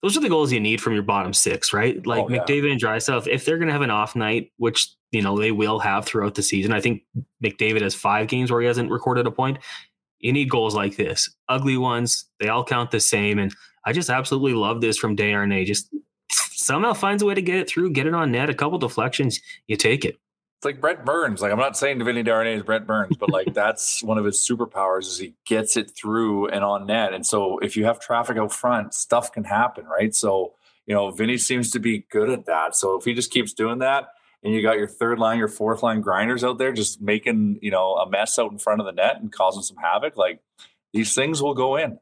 those 0.01 0.17
are 0.17 0.21
the 0.21 0.29
goals 0.29 0.51
you 0.51 0.59
need 0.59 0.81
from 0.81 0.93
your 0.93 1.03
bottom 1.03 1.33
six, 1.33 1.71
right? 1.71 2.05
Like 2.05 2.25
oh, 2.25 2.29
yeah. 2.29 2.39
McDavid 2.39 2.71
and 2.73 2.81
Draisaitl, 2.81 3.27
if 3.27 3.45
they're 3.45 3.57
going 3.57 3.67
to 3.67 3.73
have 3.73 3.81
an 3.81 3.91
off 3.91 4.13
night, 4.13 4.51
which 4.57 4.89
you 5.11 5.21
know 5.21 5.39
they 5.39 5.53
will 5.53 5.79
have 5.79 6.03
throughout 6.05 6.35
the 6.35 6.43
season. 6.43 6.73
I 6.73 6.81
think 6.81 7.03
McDavid 7.41 7.81
has 7.81 7.95
five 7.95 8.27
games 8.27 8.51
where 8.51 8.59
he 8.59 8.67
hasn't 8.67 8.91
recorded 8.91 9.25
a 9.25 9.31
point 9.31 9.59
you 10.21 10.31
need 10.31 10.49
goals 10.49 10.75
like 10.75 10.95
this, 10.95 11.29
ugly 11.49 11.77
ones. 11.77 12.25
They 12.39 12.47
all 12.47 12.63
count 12.63 12.91
the 12.91 12.99
same, 12.99 13.39
and 13.39 13.53
I 13.85 13.93
just 13.93 14.09
absolutely 14.09 14.53
love 14.53 14.81
this 14.81 14.97
from 14.97 15.15
Desharnais. 15.15 15.65
Just 15.65 15.89
somehow 16.29 16.93
finds 16.93 17.23
a 17.23 17.25
way 17.25 17.33
to 17.33 17.41
get 17.41 17.57
it 17.57 17.69
through, 17.69 17.91
get 17.91 18.07
it 18.07 18.13
on 18.13 18.31
net. 18.31 18.49
A 18.49 18.53
couple 18.53 18.77
deflections, 18.77 19.41
you 19.67 19.75
take 19.75 20.05
it. 20.05 20.17
It's 20.61 20.65
like 20.65 20.79
Brent 20.79 21.03
Burns. 21.03 21.41
Like 21.41 21.51
I'm 21.51 21.57
not 21.57 21.75
saying 21.75 22.03
Vinny 22.03 22.23
Desharnais 22.23 22.57
is 22.57 22.63
Brent 22.63 22.85
Burns, 22.85 23.17
but 23.17 23.31
like 23.31 23.51
that's 23.53 24.03
one 24.03 24.19
of 24.19 24.25
his 24.25 24.37
superpowers 24.37 25.07
is 25.07 25.17
he 25.17 25.33
gets 25.45 25.75
it 25.75 25.89
through 25.89 26.49
and 26.49 26.63
on 26.63 26.85
net. 26.85 27.13
And 27.13 27.25
so 27.25 27.57
if 27.59 27.75
you 27.75 27.85
have 27.85 27.99
traffic 27.99 28.37
out 28.37 28.53
front, 28.53 28.93
stuff 28.93 29.31
can 29.31 29.43
happen, 29.43 29.85
right? 29.85 30.13
So 30.13 30.53
you 30.85 30.93
know 30.93 31.09
Vinny 31.09 31.39
seems 31.39 31.71
to 31.71 31.79
be 31.79 32.05
good 32.11 32.29
at 32.29 32.45
that. 32.45 32.75
So 32.75 32.95
if 32.95 33.05
he 33.05 33.15
just 33.15 33.31
keeps 33.31 33.53
doing 33.53 33.79
that, 33.79 34.09
and 34.43 34.53
you 34.53 34.61
got 34.61 34.77
your 34.77 34.87
third 34.87 35.19
line, 35.19 35.37
your 35.37 35.47
fourth 35.47 35.83
line 35.83 36.01
grinders 36.01 36.43
out 36.43 36.57
there 36.57 36.71
just 36.71 37.01
making, 37.01 37.59
you 37.61 37.71
know, 37.71 37.93
a 37.95 38.09
mess 38.09 38.39
out 38.39 38.51
in 38.51 38.57
front 38.57 38.79
of 38.79 38.85
the 38.85 38.91
net 38.91 39.21
and 39.21 39.31
causing 39.31 39.63
some 39.63 39.77
havoc, 39.77 40.17
like 40.17 40.39
these 40.93 41.13
things 41.13 41.41
will 41.41 41.53
go 41.53 41.75
in. 41.75 41.99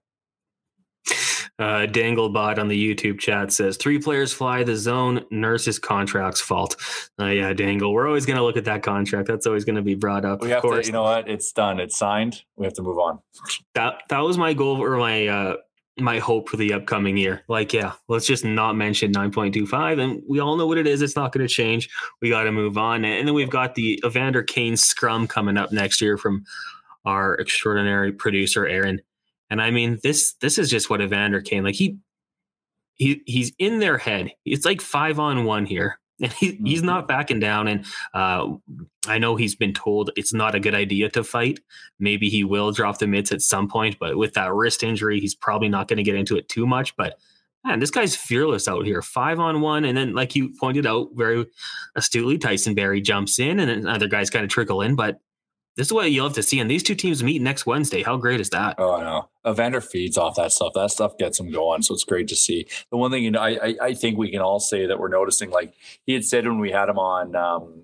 Uh, 1.58 1.86
Danglebot 1.86 2.58
on 2.58 2.70
the 2.70 2.96
YouTube 2.96 3.20
chat 3.20 3.52
says 3.52 3.76
three 3.76 4.00
players 4.00 4.32
fly 4.32 4.64
the 4.64 4.78
zone. 4.78 5.26
Nurse's 5.30 5.78
contract's 5.78 6.40
fault. 6.40 6.78
Uh, 7.20 7.26
yeah, 7.26 7.52
Dangle. 7.52 7.92
We're 7.92 8.08
always 8.08 8.26
going 8.26 8.38
to 8.38 8.44
look 8.44 8.56
at 8.56 8.64
that 8.66 8.82
contract. 8.82 9.28
That's 9.28 9.46
always 9.46 9.66
going 9.66 9.76
to 9.76 9.82
be 9.82 9.96
brought 9.96 10.24
up. 10.24 10.42
We 10.42 10.52
have 10.52 10.62
to. 10.62 10.82
You 10.82 10.94
know 10.94 11.04
what? 11.04 11.28
It's 11.28 11.52
done. 11.52 11.82
It's 11.82 11.98
signed. 11.98 12.44
We 12.56 12.66
have 12.66 12.76
to 12.76 12.82
move 12.82 12.98
on. 12.98 13.20
That 13.76 14.04
that 14.08 14.20
was 14.20 14.38
my 14.38 14.54
goal 14.54 14.82
or 14.82 14.96
my 14.96 15.28
uh, 15.28 15.56
my 16.02 16.20
hope 16.20 16.50
for 16.50 16.58
the 16.58 16.74
upcoming 16.74 17.18
year. 17.18 17.44
Like, 17.48 17.74
yeah, 17.74 17.94
let's 18.08 18.26
just 18.26 18.46
not 18.46 18.76
mention 18.76 19.12
9.25. 19.12 20.02
And 20.02 20.24
we 20.28 20.40
all 20.40 20.56
know 20.56 20.68
what 20.68 20.78
it 20.78 20.88
is. 20.88 21.02
It's 21.02 21.16
not 21.16 21.32
going 21.32 21.48
to 21.48 21.54
change. 21.54 21.90
We 22.22 22.30
got 22.30 22.44
to 22.44 22.52
move 22.52 22.78
on. 22.78 23.06
And 23.06 23.28
then 23.28 23.34
we've 23.34 23.50
got 23.50 23.76
the 23.76 24.02
Evander 24.06 24.44
Kane 24.44 24.78
scrum 24.78 25.28
coming 25.28 25.58
up 25.58 25.72
next 25.72 26.02
year 26.02 26.18
from 26.18 26.44
our 27.06 27.36
extraordinary 27.36 28.12
producer, 28.12 28.68
Aaron. 28.68 29.02
And 29.50 29.62
I 29.62 29.72
mean, 29.72 30.00
this 30.04 30.34
this 30.42 30.58
is 30.58 30.70
just 30.70 30.90
what 30.90 31.02
Evander 31.02 31.42
Kane 31.42 31.64
like. 31.64 31.76
He 31.76 31.98
he 32.96 33.24
he's 33.26 33.52
in 33.58 33.80
their 33.80 33.98
head. 33.98 34.32
It's 34.46 34.66
like 34.66 34.82
five 34.82 35.20
on 35.20 35.46
one 35.46 35.66
here, 35.66 36.00
he, 36.20 36.52
mm-hmm. 36.52 36.66
he's 36.66 36.84
not 36.84 37.08
backing 37.08 37.40
down. 37.40 37.68
And 37.68 37.86
uh, 38.14 38.48
I 39.08 39.18
know 39.18 39.36
he's 39.36 39.56
been 39.56 39.74
told 39.74 40.12
it's 40.16 40.34
not 40.34 40.56
a 40.56 40.60
good 40.60 40.76
idea 40.76 41.10
to 41.10 41.24
fight. 41.24 41.60
Maybe 42.00 42.30
he 42.30 42.44
will 42.44 42.72
drop 42.72 43.00
the 43.00 43.08
mitts 43.08 43.32
at 43.32 43.42
some 43.42 43.68
point, 43.68 43.98
but 44.00 44.18
with 44.18 44.34
that 44.34 44.54
wrist 44.54 44.84
injury, 44.84 45.20
he's 45.20 45.36
probably 45.36 45.70
not 45.70 45.88
going 45.88 45.98
to 45.98 46.04
get 46.04 46.16
into 46.16 46.38
it 46.38 46.50
too 46.50 46.68
much. 46.68 46.96
But 46.96 47.18
man, 47.66 47.80
this 47.80 47.92
guy's 47.92 48.16
fearless 48.16 48.68
out 48.68 48.86
here, 48.86 49.02
five 49.02 49.40
on 49.40 49.62
one. 49.62 49.86
And 49.86 49.98
then, 49.98 50.14
like 50.14 50.36
you 50.36 50.54
pointed 50.60 50.86
out 50.86 51.10
very 51.14 51.46
astutely, 51.96 52.38
Tyson 52.38 52.76
Barrie 52.76 53.02
jumps 53.02 53.40
in, 53.40 53.60
and 53.60 53.70
then 53.70 53.88
other 53.88 54.08
guys 54.08 54.30
kind 54.30 54.44
of 54.44 54.52
trickle 54.52 54.82
in. 54.82 54.96
But 54.96 55.20
this 55.80 55.88
is 55.88 55.94
what 55.94 56.12
you 56.12 56.22
love 56.22 56.34
to 56.34 56.44
see. 56.44 56.60
And 56.60 56.70
these 56.70 56.84
two 56.84 56.94
teams 56.94 57.24
meet 57.24 57.42
next 57.42 57.66
Wednesday. 57.66 58.04
How 58.04 58.18
great 58.18 58.42
is 58.42 58.50
that? 58.50 58.76
Oh, 58.78 58.96
I 58.96 59.02
know. 59.02 59.30
Evander 59.48 59.80
feeds 59.80 60.18
off 60.18 60.36
that 60.36 60.52
stuff. 60.52 60.74
That 60.76 60.92
stuff 60.92 61.18
gets 61.18 61.40
him 61.40 61.50
going. 61.52 61.84
So 61.84 61.94
it's 61.94 62.04
great 62.04 62.28
to 62.28 62.36
see. 62.36 62.68
The 62.92 62.98
one 62.98 63.12
thing, 63.12 63.24
you 63.24 63.32
know, 63.32 63.40
I, 63.40 63.76
I, 63.82 63.94
think 63.94 64.18
we 64.18 64.30
can 64.30 64.42
all 64.42 64.60
say 64.60 64.88
that 64.88 65.00
we're 65.00 65.08
noticing, 65.08 65.52
like 65.52 65.74
he 66.06 66.12
had 66.12 66.26
said 66.26 66.46
when 66.46 66.60
we 66.60 66.70
had 66.70 66.90
him 66.90 67.00
on 67.00 67.34
um, 67.34 67.84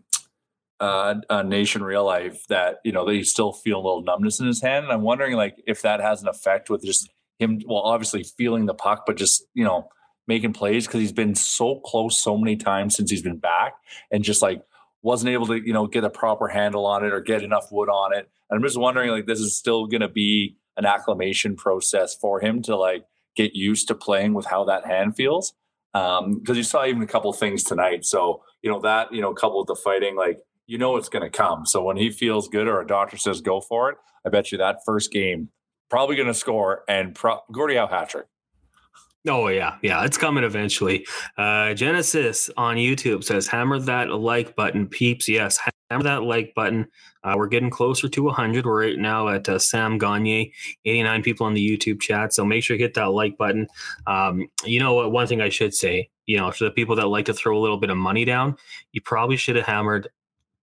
uh, 0.81 1.15
uh, 1.29 1.43
Nation 1.43 1.85
Real 1.85 2.03
Life, 2.03 2.45
that, 2.49 2.81
you 2.83 2.91
know, 2.91 3.07
he's 3.07 3.31
still 3.31 3.53
feeling 3.53 3.85
a 3.85 3.87
little 3.87 4.03
numbness 4.03 4.41
in 4.41 4.47
his 4.47 4.61
hand. 4.61 4.83
And 4.83 4.91
I'm 4.91 5.01
wondering, 5.01 5.37
like, 5.37 5.55
if 5.65 5.81
that 5.83 6.01
has 6.01 6.21
an 6.21 6.27
effect 6.27 6.69
with 6.69 6.83
just 6.83 7.09
him, 7.39 7.61
well, 7.65 7.83
obviously 7.83 8.23
feeling 8.23 8.65
the 8.65 8.73
puck, 8.73 9.05
but 9.07 9.15
just, 9.15 9.45
you 9.53 9.63
know, 9.63 9.87
making 10.27 10.51
plays 10.51 10.85
because 10.85 10.99
he's 10.99 11.13
been 11.13 11.33
so 11.33 11.79
close 11.85 12.21
so 12.21 12.37
many 12.37 12.57
times 12.57 12.97
since 12.97 13.09
he's 13.09 13.21
been 13.21 13.37
back 13.37 13.75
and 14.11 14.21
just 14.21 14.41
like 14.41 14.61
wasn't 15.05 15.29
able 15.29 15.45
to, 15.45 15.55
you 15.55 15.71
know, 15.71 15.85
get 15.85 16.03
a 16.03 16.09
proper 16.09 16.47
handle 16.47 16.87
on 16.87 17.05
it 17.05 17.13
or 17.13 17.21
get 17.21 17.43
enough 17.43 17.67
wood 17.71 17.89
on 17.89 18.11
it. 18.11 18.27
And 18.49 18.57
I'm 18.57 18.63
just 18.63 18.75
wondering, 18.75 19.11
like, 19.11 19.27
this 19.27 19.39
is 19.39 19.55
still 19.55 19.85
going 19.85 20.01
to 20.01 20.09
be 20.09 20.57
an 20.77 20.85
acclimation 20.85 21.55
process 21.55 22.15
for 22.15 22.39
him 22.39 22.63
to 22.63 22.75
like 22.75 23.05
get 23.35 23.53
used 23.53 23.87
to 23.89 23.95
playing 23.95 24.33
with 24.33 24.47
how 24.47 24.65
that 24.65 24.87
hand 24.87 25.15
feels. 25.15 25.53
Um, 25.93 26.39
because 26.39 26.57
you 26.57 26.63
saw 26.63 26.85
even 26.85 27.03
a 27.03 27.07
couple 27.07 27.31
things 27.33 27.63
tonight. 27.63 28.03
So, 28.03 28.41
you 28.63 28.71
know, 28.71 28.81
that, 28.81 29.13
you 29.13 29.21
know, 29.21 29.35
coupled 29.35 29.67
with 29.69 29.77
the 29.77 29.81
fighting, 29.81 30.15
like, 30.15 30.39
you 30.65 30.79
know, 30.79 30.97
it's 30.97 31.07
going 31.07 31.23
to 31.23 31.29
come. 31.29 31.67
So 31.67 31.83
when 31.83 31.97
he 31.97 32.09
feels 32.09 32.47
good 32.47 32.67
or 32.67 32.81
a 32.81 32.87
doctor 32.87 33.15
says 33.15 33.41
go 33.41 33.61
for 33.61 33.91
it, 33.91 33.97
I 34.25 34.29
bet 34.29 34.51
you 34.51 34.57
that 34.57 34.79
first 34.87 35.11
game 35.11 35.49
probably 35.91 36.15
going 36.15 36.27
to 36.27 36.33
score 36.33 36.83
and 36.89 37.13
pro- 37.13 37.41
Gordie 37.51 37.75
Howe 37.75 37.85
hat 37.85 38.09
trick. 38.09 38.25
Oh 39.27 39.47
yeah, 39.47 39.77
yeah, 39.81 40.03
it's 40.03 40.17
coming 40.17 40.43
eventually. 40.43 41.05
Uh, 41.37 41.73
Genesis 41.73 42.49
on 42.57 42.75
YouTube 42.75 43.23
says, 43.23 43.47
"Hammer 43.47 43.79
that 43.79 44.09
like 44.11 44.55
button, 44.55 44.87
peeps." 44.87 45.27
Yes, 45.27 45.59
hammer 45.89 46.03
that 46.03 46.23
like 46.23 46.53
button. 46.55 46.87
Uh, 47.23 47.33
we're 47.35 47.47
getting 47.47 47.71
closer 47.71 48.07
to 48.07 48.23
100. 48.23 48.65
We're 48.65 48.87
right 48.87 48.99
now 48.99 49.27
at 49.29 49.49
uh, 49.49 49.57
Sam 49.57 49.97
Gagner, 49.97 50.45
89 50.85 51.23
people 51.23 51.47
on 51.47 51.55
the 51.55 51.77
YouTube 51.77 51.99
chat. 51.99 52.33
So 52.33 52.45
make 52.45 52.63
sure 52.63 52.77
you 52.77 52.83
hit 52.83 52.93
that 52.93 53.11
like 53.11 53.35
button. 53.37 53.67
Um, 54.05 54.47
you 54.63 54.79
know 54.79 54.93
what? 54.93 55.11
One 55.11 55.25
thing 55.25 55.41
I 55.41 55.49
should 55.49 55.73
say, 55.73 56.09
you 56.27 56.37
know, 56.37 56.51
for 56.51 56.65
the 56.65 56.71
people 56.71 56.95
that 56.97 57.07
like 57.07 57.25
to 57.25 57.33
throw 57.33 57.57
a 57.57 57.61
little 57.61 57.77
bit 57.77 57.89
of 57.89 57.97
money 57.97 58.25
down, 58.25 58.57
you 58.91 59.01
probably 59.01 59.37
should 59.37 59.55
have 59.55 59.65
hammered 59.65 60.09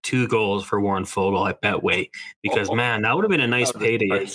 two 0.03 0.27
goals 0.27 0.63
for 0.63 0.79
Warren 0.79 1.03
Foegele 1.03 1.49
at 1.49 1.61
Betway 1.61 2.09
because 2.41 2.69
oh, 2.69 2.75
man, 2.75 3.01
that 3.01 3.15
would 3.15 3.23
have 3.23 3.31
been 3.31 3.41
a 3.41 3.47
nice 3.47 3.71
payday. 3.71 4.27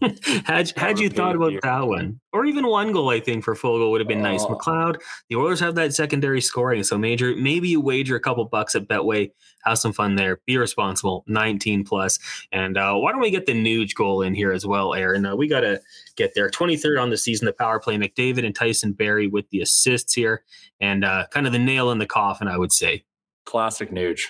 had 0.44 0.70
had 0.76 0.98
you 0.98 1.08
thought 1.08 1.34
about 1.34 1.52
that 1.62 1.86
one, 1.86 2.20
or 2.32 2.44
even 2.44 2.66
one 2.66 2.92
goal, 2.92 3.10
I 3.10 3.18
think 3.18 3.42
for 3.42 3.54
Foegele 3.54 3.90
would 3.90 4.00
have 4.00 4.08
been 4.08 4.22
nice. 4.22 4.44
Oh. 4.44 4.54
McLeod, 4.54 5.00
the 5.28 5.36
Oilers 5.36 5.58
have 5.60 5.74
that 5.74 5.92
secondary 5.92 6.40
scoring, 6.40 6.84
so 6.84 6.96
major 6.96 7.34
maybe 7.34 7.68
you 7.68 7.80
wager 7.80 8.14
a 8.14 8.20
couple 8.20 8.44
bucks 8.44 8.74
at 8.76 8.86
Betway, 8.86 9.32
have 9.64 9.78
some 9.78 9.92
fun 9.92 10.14
there. 10.14 10.40
Be 10.46 10.56
responsible, 10.56 11.24
nineteen 11.26 11.84
plus, 11.84 12.18
and 12.52 12.76
uh, 12.76 12.94
why 12.94 13.10
don't 13.10 13.20
we 13.20 13.30
get 13.30 13.46
the 13.46 13.52
Nuge 13.52 13.94
goal 13.94 14.22
in 14.22 14.34
here 14.34 14.52
as 14.52 14.64
well, 14.64 14.94
Aaron? 14.94 15.26
Uh, 15.26 15.34
we 15.34 15.48
got 15.48 15.60
to 15.60 15.80
get 16.16 16.32
there. 16.34 16.48
Twenty 16.48 16.76
third 16.76 16.98
on 16.98 17.10
the 17.10 17.16
season, 17.16 17.46
the 17.46 17.52
power 17.52 17.80
play. 17.80 17.96
McDavid 17.96 18.46
and 18.46 18.54
Tyson 18.54 18.92
Barrie 18.92 19.26
with 19.26 19.50
the 19.50 19.60
assists 19.60 20.14
here, 20.14 20.44
and 20.80 21.04
uh, 21.04 21.26
kind 21.30 21.46
of 21.46 21.52
the 21.52 21.58
nail 21.58 21.90
in 21.90 21.98
the 21.98 22.06
coffin, 22.06 22.46
I 22.46 22.56
would 22.56 22.72
say. 22.72 23.04
Classic 23.44 23.90
Nuge 23.90 24.26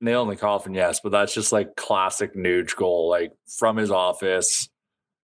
nail 0.00 0.22
in 0.22 0.28
the 0.28 0.36
coffin, 0.36 0.74
yes, 0.74 1.00
but 1.00 1.10
that's 1.10 1.34
just 1.34 1.50
like 1.50 1.76
classic 1.76 2.34
Nuge 2.34 2.76
goal, 2.76 3.08
like 3.08 3.32
from 3.46 3.76
his 3.76 3.90
office 3.90 4.68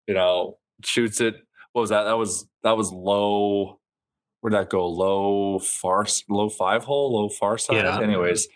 you 0.06 0.14
know, 0.14 0.58
shoots 0.84 1.20
it. 1.20 1.36
What 1.72 1.82
was 1.82 1.90
that? 1.90 2.04
That 2.04 2.18
was 2.18 2.46
that 2.62 2.76
was 2.76 2.92
low. 2.92 3.80
Where'd 4.40 4.54
that 4.54 4.70
go? 4.70 4.86
Low 4.86 5.58
far, 5.58 6.06
low 6.28 6.48
five 6.48 6.84
hole, 6.84 7.14
low 7.14 7.28
far 7.28 7.56
side. 7.56 7.76
Yeah. 7.76 8.00
Anyways, 8.00 8.48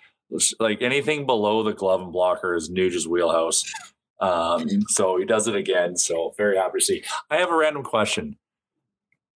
like 0.60 0.82
anything 0.82 1.26
below 1.26 1.62
the 1.62 1.72
glove 1.72 2.02
and 2.02 2.12
blocker 2.12 2.54
is 2.54 2.68
Nuge's 2.68 3.08
wheelhouse. 3.08 3.64
Um, 4.20 4.68
so 4.88 5.16
he 5.18 5.24
does 5.24 5.48
it 5.48 5.54
again. 5.54 5.96
So 5.96 6.34
very 6.36 6.56
happy 6.56 6.80
to 6.80 6.84
see. 6.84 7.04
I 7.30 7.36
have 7.36 7.50
a 7.50 7.56
random 7.56 7.82
question. 7.82 8.36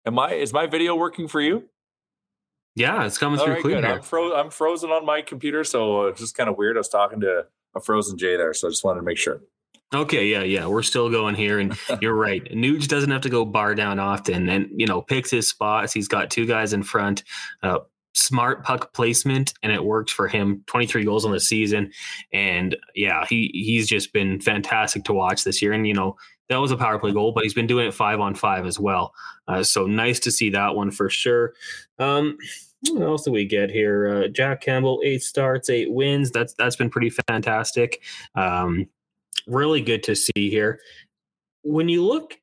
Am 0.04 0.18
I 0.18 0.34
is 0.34 0.52
my 0.52 0.66
video 0.66 0.94
working 0.94 1.28
for 1.28 1.40
you? 1.40 1.68
Yeah, 2.74 3.04
it's 3.04 3.18
coming 3.18 3.38
All 3.38 3.44
through 3.44 3.54
right, 3.54 3.62
clear. 3.62 3.84
I'm, 3.84 4.02
fro- 4.02 4.34
I'm 4.34 4.50
frozen 4.50 4.90
on 4.90 5.04
my 5.04 5.20
computer, 5.20 5.62
so 5.62 6.06
it's 6.06 6.20
just 6.20 6.36
kind 6.36 6.48
of 6.48 6.56
weird. 6.56 6.76
I 6.76 6.80
was 6.80 6.88
talking 6.88 7.20
to 7.20 7.44
a 7.74 7.80
frozen 7.80 8.16
Jay 8.16 8.36
there, 8.36 8.54
so 8.54 8.66
I 8.66 8.70
just 8.70 8.82
wanted 8.82 9.00
to 9.00 9.04
make 9.04 9.18
sure. 9.18 9.42
Okay, 9.94 10.26
yeah, 10.26 10.42
yeah, 10.42 10.66
we're 10.66 10.82
still 10.82 11.10
going 11.10 11.34
here, 11.34 11.58
and 11.58 11.76
you're 12.00 12.14
right. 12.14 12.44
Nuge 12.52 12.88
doesn't 12.88 13.10
have 13.10 13.20
to 13.22 13.28
go 13.28 13.44
bar 13.44 13.74
down 13.74 13.98
often, 13.98 14.48
and 14.48 14.68
you 14.74 14.86
know 14.86 15.02
picks 15.02 15.30
his 15.30 15.48
spots. 15.48 15.92
He's 15.92 16.08
got 16.08 16.30
two 16.30 16.46
guys 16.46 16.72
in 16.72 16.82
front. 16.82 17.24
Uh, 17.62 17.80
smart 18.14 18.64
puck 18.64 18.92
placement, 18.94 19.52
and 19.62 19.72
it 19.72 19.84
works 19.84 20.12
for 20.12 20.28
him. 20.28 20.62
23 20.66 21.04
goals 21.04 21.24
on 21.24 21.32
the 21.32 21.40
season, 21.40 21.90
and 22.32 22.76
yeah, 22.94 23.26
he 23.28 23.50
he's 23.52 23.86
just 23.86 24.12
been 24.12 24.40
fantastic 24.40 25.04
to 25.04 25.12
watch 25.12 25.44
this 25.44 25.60
year. 25.60 25.72
And 25.72 25.86
you 25.86 25.94
know 25.94 26.16
that 26.48 26.56
was 26.56 26.70
a 26.70 26.76
power 26.76 26.98
play 26.98 27.12
goal, 27.12 27.32
but 27.32 27.44
he's 27.44 27.54
been 27.54 27.66
doing 27.66 27.86
it 27.86 27.94
five 27.94 28.20
on 28.20 28.34
five 28.34 28.66
as 28.66 28.78
well. 28.78 29.12
Uh, 29.46 29.62
so 29.62 29.86
nice 29.86 30.20
to 30.20 30.30
see 30.30 30.50
that 30.50 30.74
one 30.74 30.90
for 30.90 31.10
sure. 31.10 31.52
Um, 31.98 32.38
what 32.90 33.02
else 33.02 33.24
do 33.24 33.30
we 33.30 33.44
get 33.44 33.70
here? 33.70 34.08
Uh, 34.08 34.28
Jack 34.28 34.60
Campbell, 34.60 35.00
eight 35.04 35.22
starts, 35.22 35.70
eight 35.70 35.92
wins. 35.92 36.30
That's 36.30 36.54
that's 36.54 36.76
been 36.76 36.90
pretty 36.90 37.10
fantastic. 37.28 38.02
Um, 38.34 38.88
really 39.46 39.80
good 39.80 40.02
to 40.04 40.14
see 40.16 40.50
here. 40.50 40.80
When 41.62 41.88
you 41.88 42.04
look 42.04 42.38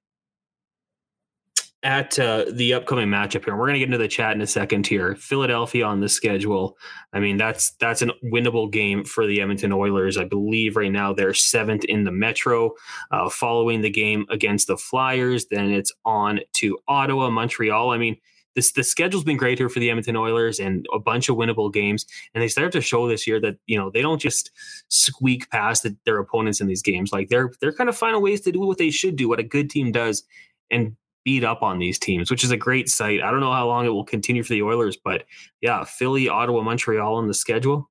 at 1.83 2.19
uh, 2.19 2.43
the 2.51 2.73
upcoming 2.73 3.07
matchup 3.07 3.45
here, 3.45 3.55
we're 3.55 3.65
going 3.65 3.75
to 3.75 3.79
get 3.79 3.88
into 3.88 3.97
the 3.97 4.07
chat 4.07 4.33
in 4.33 4.41
a 4.41 4.47
second 4.47 4.85
here. 4.85 5.15
Philadelphia 5.15 5.85
on 5.85 6.01
the 6.01 6.09
schedule. 6.09 6.77
I 7.13 7.19
mean, 7.19 7.38
that's 7.38 7.71
that's 7.79 8.01
a 8.01 8.07
winnable 8.23 8.71
game 8.71 9.05
for 9.05 9.25
the 9.25 9.41
Edmonton 9.41 9.71
Oilers. 9.71 10.17
I 10.17 10.25
believe 10.25 10.75
right 10.75 10.91
now 10.91 11.13
they're 11.13 11.33
seventh 11.33 11.85
in 11.85 12.03
the 12.03 12.12
Metro. 12.12 12.71
Uh, 13.12 13.29
following 13.29 13.81
the 13.81 13.89
game 13.89 14.25
against 14.29 14.67
the 14.67 14.77
Flyers, 14.77 15.45
then 15.49 15.71
it's 15.71 15.93
on 16.05 16.41
to 16.53 16.77
Ottawa, 16.88 17.29
Montreal. 17.29 17.91
I 17.91 17.97
mean, 17.97 18.17
this 18.59 18.73
the 18.73 18.83
schedule's 18.83 19.23
been 19.23 19.37
great 19.37 19.57
here 19.57 19.69
for 19.69 19.79
the 19.79 19.89
Edmonton 19.89 20.17
Oilers 20.17 20.59
and 20.59 20.85
a 20.93 20.99
bunch 20.99 21.29
of 21.29 21.37
winnable 21.37 21.71
games. 21.71 22.05
And 22.33 22.41
they 22.41 22.47
start 22.49 22.71
to 22.73 22.81
show 22.81 23.07
this 23.07 23.25
year 23.25 23.39
that 23.39 23.57
you 23.67 23.77
know 23.77 23.89
they 23.89 24.01
don't 24.01 24.19
just 24.19 24.51
squeak 24.89 25.49
past 25.49 25.83
the, 25.83 25.95
their 26.05 26.19
opponents 26.19 26.59
in 26.59 26.67
these 26.67 26.81
games. 26.81 27.13
Like 27.13 27.29
they're 27.29 27.51
they're 27.61 27.73
kind 27.73 27.89
of 27.89 27.97
finding 27.97 28.21
ways 28.21 28.41
to 28.41 28.51
do 28.51 28.59
what 28.59 28.77
they 28.77 28.89
should 28.89 29.15
do, 29.15 29.29
what 29.29 29.39
a 29.39 29.43
good 29.43 29.69
team 29.69 29.91
does, 29.91 30.23
and 30.69 30.95
beat 31.23 31.43
up 31.43 31.63
on 31.63 31.79
these 31.79 31.99
teams, 31.99 32.29
which 32.29 32.43
is 32.43 32.51
a 32.51 32.57
great 32.57 32.89
sight. 32.89 33.21
I 33.21 33.31
don't 33.31 33.39
know 33.39 33.51
how 33.51 33.67
long 33.67 33.85
it 33.85 33.89
will 33.89 34.05
continue 34.05 34.43
for 34.43 34.53
the 34.53 34.63
Oilers, 34.63 34.97
but 34.97 35.25
yeah, 35.61 35.83
Philly, 35.83 36.29
Ottawa, 36.29 36.61
Montreal 36.61 37.15
on 37.15 37.27
the 37.27 37.33
schedule, 37.33 37.89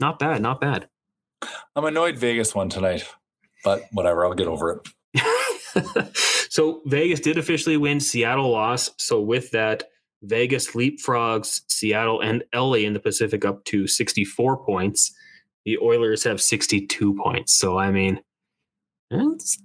not 0.00 0.18
bad, 0.18 0.42
not 0.42 0.60
bad. 0.60 0.88
I'm 1.76 1.84
annoyed 1.84 2.18
Vegas 2.18 2.54
won 2.54 2.68
tonight, 2.68 3.04
but 3.64 3.84
whatever, 3.92 4.24
I'll 4.24 4.34
get 4.34 4.48
over 4.48 4.72
it. 4.72 4.88
so 6.48 6.82
Vegas 6.86 7.20
did 7.20 7.38
officially 7.38 7.76
win. 7.76 8.00
Seattle 8.00 8.50
lost. 8.50 9.00
So 9.00 9.20
with 9.20 9.50
that, 9.52 9.84
Vegas 10.22 10.72
leapfrogs 10.72 11.62
Seattle 11.68 12.20
and 12.20 12.44
LA 12.54 12.78
in 12.78 12.92
the 12.92 13.00
Pacific 13.00 13.44
up 13.44 13.64
to 13.66 13.86
64 13.86 14.64
points. 14.64 15.14
The 15.64 15.78
Oilers 15.78 16.24
have 16.24 16.40
62 16.40 17.14
points. 17.14 17.54
So 17.54 17.78
I 17.78 17.90
mean, 17.90 18.20
it's 19.10 19.58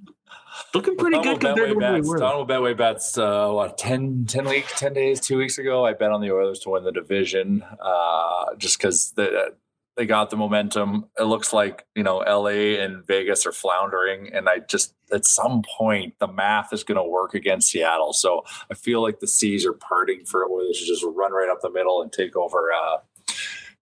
looking 0.73 0.95
pretty 0.95 1.19
good 1.21 1.39
compared 1.39 1.69
to 1.69 1.75
where 1.75 1.93
we 1.93 2.07
were. 2.07 2.17
Downton 2.17 2.47
Betway 2.47 2.77
bets 2.77 3.17
uh, 3.17 3.49
what 3.49 3.77
10, 3.77 4.25
10 4.27 4.45
weeks, 4.45 4.79
10 4.79 4.93
days, 4.93 5.19
two 5.19 5.37
weeks 5.37 5.57
ago. 5.57 5.85
I 5.85 5.93
bet 5.93 6.11
on 6.11 6.21
the 6.21 6.31
Oilers 6.31 6.59
to 6.59 6.69
win 6.69 6.83
the 6.83 6.91
division 6.91 7.63
uh, 7.81 8.55
just 8.57 8.77
because 8.77 9.11
the 9.11 9.55
they 9.95 10.05
got 10.05 10.29
the 10.29 10.37
momentum. 10.37 11.05
It 11.19 11.23
looks 11.23 11.53
like 11.53 11.85
you 11.95 12.03
know 12.03 12.17
LA 12.17 12.79
and 12.81 13.05
Vegas 13.05 13.45
are 13.45 13.51
floundering, 13.51 14.31
and 14.33 14.49
I 14.49 14.59
just 14.59 14.93
at 15.11 15.25
some 15.25 15.61
point 15.77 16.15
the 16.19 16.27
math 16.27 16.73
is 16.73 16.83
going 16.83 16.97
to 16.97 17.07
work 17.07 17.33
against 17.33 17.69
Seattle. 17.69 18.13
So 18.13 18.43
I 18.71 18.73
feel 18.73 19.01
like 19.01 19.19
the 19.19 19.27
seas 19.27 19.65
are 19.65 19.73
parting 19.73 20.25
for 20.25 20.43
it, 20.43 20.51
where 20.51 20.65
they 20.65 20.73
should 20.73 20.87
just 20.87 21.03
run 21.03 21.31
right 21.31 21.49
up 21.49 21.61
the 21.61 21.69
middle 21.69 22.01
and 22.01 22.11
take 22.11 22.35
over, 22.35 22.71
uh, 22.71 22.97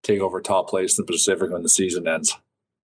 take 0.03 0.21
over 0.21 0.41
top 0.41 0.69
place 0.69 0.99
in 0.99 1.05
the 1.05 1.13
Pacific 1.13 1.51
when 1.51 1.63
the 1.63 1.69
season 1.69 2.09
ends. 2.09 2.37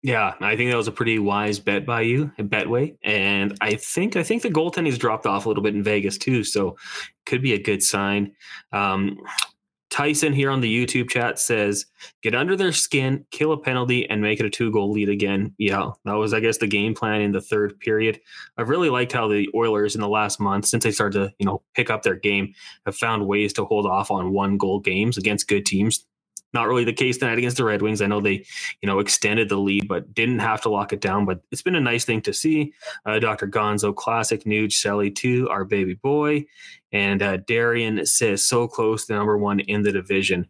Yeah, 0.04 0.34
I 0.40 0.56
think 0.56 0.70
that 0.70 0.76
was 0.76 0.88
a 0.88 0.92
pretty 0.92 1.20
wise 1.20 1.60
bet 1.60 1.86
by 1.86 2.00
you, 2.00 2.32
Betway, 2.36 2.96
and 3.04 3.56
I 3.60 3.76
think 3.76 4.16
I 4.16 4.24
think 4.24 4.42
the 4.42 4.50
goaltending's 4.50 4.98
dropped 4.98 5.26
off 5.26 5.46
a 5.46 5.48
little 5.48 5.62
bit 5.62 5.76
in 5.76 5.82
Vegas 5.84 6.18
too, 6.18 6.42
so 6.42 6.76
could 7.24 7.40
be 7.40 7.52
a 7.52 7.62
good 7.62 7.84
sign. 7.84 8.32
Um, 8.72 9.16
Tyson 9.92 10.32
here 10.32 10.50
on 10.50 10.62
the 10.62 10.74
YouTube 10.74 11.10
chat 11.10 11.38
says, 11.38 11.84
get 12.22 12.34
under 12.34 12.56
their 12.56 12.72
skin, 12.72 13.26
kill 13.30 13.52
a 13.52 13.58
penalty, 13.58 14.08
and 14.08 14.22
make 14.22 14.40
it 14.40 14.46
a 14.46 14.50
two 14.50 14.72
goal 14.72 14.90
lead 14.90 15.10
again. 15.10 15.54
Yeah, 15.58 15.90
that 16.06 16.14
was, 16.14 16.32
I 16.32 16.40
guess, 16.40 16.56
the 16.56 16.66
game 16.66 16.94
plan 16.94 17.20
in 17.20 17.32
the 17.32 17.42
third 17.42 17.78
period. 17.78 18.18
I've 18.56 18.70
really 18.70 18.88
liked 18.88 19.12
how 19.12 19.28
the 19.28 19.50
Oilers 19.54 19.94
in 19.94 20.00
the 20.00 20.08
last 20.08 20.40
month, 20.40 20.64
since 20.64 20.82
they 20.82 20.92
started 20.92 21.18
to, 21.18 21.34
you 21.38 21.44
know, 21.44 21.60
pick 21.74 21.90
up 21.90 22.02
their 22.02 22.16
game, 22.16 22.54
have 22.86 22.96
found 22.96 23.26
ways 23.26 23.52
to 23.52 23.66
hold 23.66 23.84
off 23.84 24.10
on 24.10 24.32
one 24.32 24.56
goal 24.56 24.80
games 24.80 25.18
against 25.18 25.46
good 25.46 25.66
teams. 25.66 26.06
Not 26.52 26.68
really 26.68 26.84
the 26.84 26.92
case 26.92 27.18
tonight 27.18 27.38
against 27.38 27.56
the 27.56 27.64
Red 27.64 27.82
Wings. 27.82 28.02
I 28.02 28.06
know 28.06 28.20
they, 28.20 28.44
you 28.82 28.86
know, 28.86 28.98
extended 28.98 29.48
the 29.48 29.56
lead, 29.56 29.88
but 29.88 30.12
didn't 30.12 30.40
have 30.40 30.60
to 30.62 30.68
lock 30.68 30.92
it 30.92 31.00
down. 31.00 31.24
But 31.24 31.40
it's 31.50 31.62
been 31.62 31.74
a 31.74 31.80
nice 31.80 32.04
thing 32.04 32.20
to 32.22 32.32
see. 32.32 32.74
Uh, 33.06 33.18
Dr. 33.18 33.46
Gonzo, 33.48 33.94
classic 33.94 34.44
Nuge, 34.44 34.72
Shelly 34.72 35.10
too, 35.10 35.48
our 35.48 35.64
baby 35.64 35.94
boy, 35.94 36.44
and 36.92 37.22
uh, 37.22 37.38
Darian 37.38 38.04
says 38.04 38.44
so 38.44 38.68
close 38.68 39.06
to 39.06 39.14
number 39.14 39.38
one 39.38 39.60
in 39.60 39.82
the 39.82 39.92
division. 39.92 40.46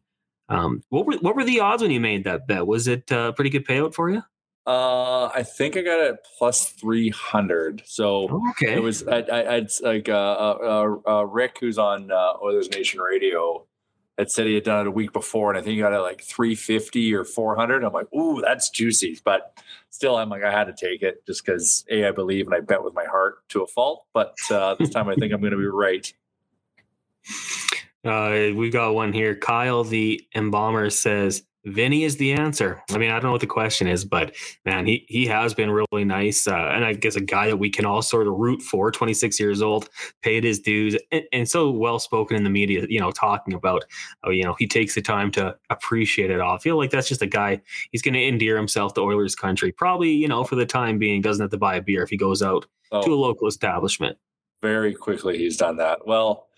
Um, 0.48 0.82
what 0.88 1.06
were 1.06 1.14
what 1.14 1.36
were 1.36 1.44
the 1.44 1.60
odds 1.60 1.82
when 1.82 1.90
you 1.90 2.00
made 2.00 2.24
that 2.24 2.46
bet? 2.46 2.66
Was 2.66 2.88
it 2.88 3.10
a 3.10 3.18
uh, 3.18 3.32
pretty 3.32 3.50
good 3.50 3.66
payout 3.66 3.94
for 3.94 4.10
you? 4.10 4.22
Uh, 4.64 5.26
I 5.26 5.42
think 5.42 5.76
I 5.76 5.82
got 5.82 6.00
it 6.00 6.26
plus 6.38 6.68
three 6.68 7.08
hundred. 7.08 7.82
So 7.84 8.42
okay, 8.50 8.74
it 8.74 8.82
was 8.82 9.06
I, 9.08 9.20
I, 9.20 9.54
I'd 9.56 9.70
like 9.82 10.08
uh, 10.08 10.12
uh, 10.12 10.96
uh, 11.06 11.22
Rick, 11.24 11.58
who's 11.60 11.78
on 11.78 12.12
uh, 12.12 12.34
Oilers 12.42 12.70
Nation 12.70 13.00
Radio 13.00 13.66
had 14.18 14.30
said 14.30 14.46
he 14.46 14.54
had 14.54 14.64
done 14.64 14.82
it 14.82 14.86
a 14.88 14.90
week 14.90 15.12
before, 15.12 15.50
and 15.50 15.58
I 15.58 15.62
think 15.62 15.74
he 15.74 15.80
got 15.80 15.92
it 15.92 16.00
like 16.00 16.22
350 16.22 17.14
or 17.14 17.24
400. 17.24 17.84
I'm 17.84 17.92
like, 17.92 18.12
ooh, 18.14 18.40
that's 18.40 18.70
juicy. 18.70 19.18
But 19.24 19.58
still, 19.90 20.16
I'm 20.16 20.28
like, 20.28 20.42
I 20.42 20.50
had 20.50 20.64
to 20.64 20.74
take 20.74 21.02
it 21.02 21.26
just 21.26 21.44
because 21.44 21.84
A, 21.90 22.06
I 22.06 22.10
believe 22.10 22.46
and 22.46 22.54
I 22.54 22.60
bet 22.60 22.84
with 22.84 22.94
my 22.94 23.04
heart 23.04 23.48
to 23.50 23.62
a 23.62 23.66
fault. 23.66 24.04
But 24.12 24.34
uh, 24.50 24.74
this 24.78 24.90
time 24.90 25.08
I 25.08 25.14
think 25.14 25.32
I'm 25.32 25.40
going 25.40 25.52
to 25.52 25.58
be 25.58 25.66
right. 25.66 26.12
Uh, 28.04 28.50
we 28.54 28.68
got 28.68 28.94
one 28.94 29.12
here. 29.12 29.34
Kyle 29.34 29.84
the 29.84 30.26
Embalmer 30.34 30.90
says, 30.90 31.44
Vinny 31.64 32.02
is 32.02 32.16
the 32.16 32.32
answer. 32.32 32.82
I 32.90 32.98
mean, 32.98 33.10
I 33.10 33.14
don't 33.14 33.24
know 33.24 33.32
what 33.32 33.40
the 33.40 33.46
question 33.46 33.86
is, 33.86 34.04
but 34.04 34.34
man, 34.64 34.84
he 34.84 35.04
he 35.08 35.26
has 35.26 35.54
been 35.54 35.70
really 35.70 36.04
nice, 36.04 36.48
uh, 36.48 36.54
and 36.54 36.84
I 36.84 36.92
guess 36.94 37.14
a 37.14 37.20
guy 37.20 37.46
that 37.46 37.56
we 37.56 37.70
can 37.70 37.86
all 37.86 38.02
sort 38.02 38.26
of 38.26 38.34
root 38.34 38.62
for. 38.62 38.90
Twenty 38.90 39.14
six 39.14 39.38
years 39.38 39.62
old, 39.62 39.88
paid 40.22 40.42
his 40.42 40.58
dues, 40.58 40.96
and, 41.12 41.22
and 41.32 41.48
so 41.48 41.70
well 41.70 42.00
spoken 42.00 42.36
in 42.36 42.42
the 42.42 42.50
media. 42.50 42.84
You 42.88 42.98
know, 42.98 43.12
talking 43.12 43.54
about, 43.54 43.84
oh, 44.24 44.30
you 44.30 44.42
know, 44.42 44.54
he 44.58 44.66
takes 44.66 44.96
the 44.96 45.02
time 45.02 45.30
to 45.32 45.56
appreciate 45.70 46.30
it 46.30 46.40
all. 46.40 46.56
I 46.56 46.58
feel 46.58 46.76
like 46.76 46.90
that's 46.90 47.08
just 47.08 47.22
a 47.22 47.26
guy. 47.26 47.60
He's 47.92 48.02
going 48.02 48.14
to 48.14 48.26
endear 48.26 48.56
himself 48.56 48.94
to 48.94 49.00
Oilers 49.00 49.36
country. 49.36 49.70
Probably, 49.70 50.10
you 50.10 50.26
know, 50.26 50.42
for 50.42 50.56
the 50.56 50.66
time 50.66 50.98
being, 50.98 51.20
doesn't 51.22 51.42
have 51.42 51.50
to 51.50 51.58
buy 51.58 51.76
a 51.76 51.82
beer 51.82 52.02
if 52.02 52.10
he 52.10 52.16
goes 52.16 52.42
out 52.42 52.66
oh, 52.90 53.04
to 53.04 53.14
a 53.14 53.16
local 53.16 53.46
establishment. 53.46 54.18
Very 54.62 54.94
quickly, 54.94 55.38
he's 55.38 55.56
done 55.56 55.76
that. 55.76 56.06
Well, 56.06 56.48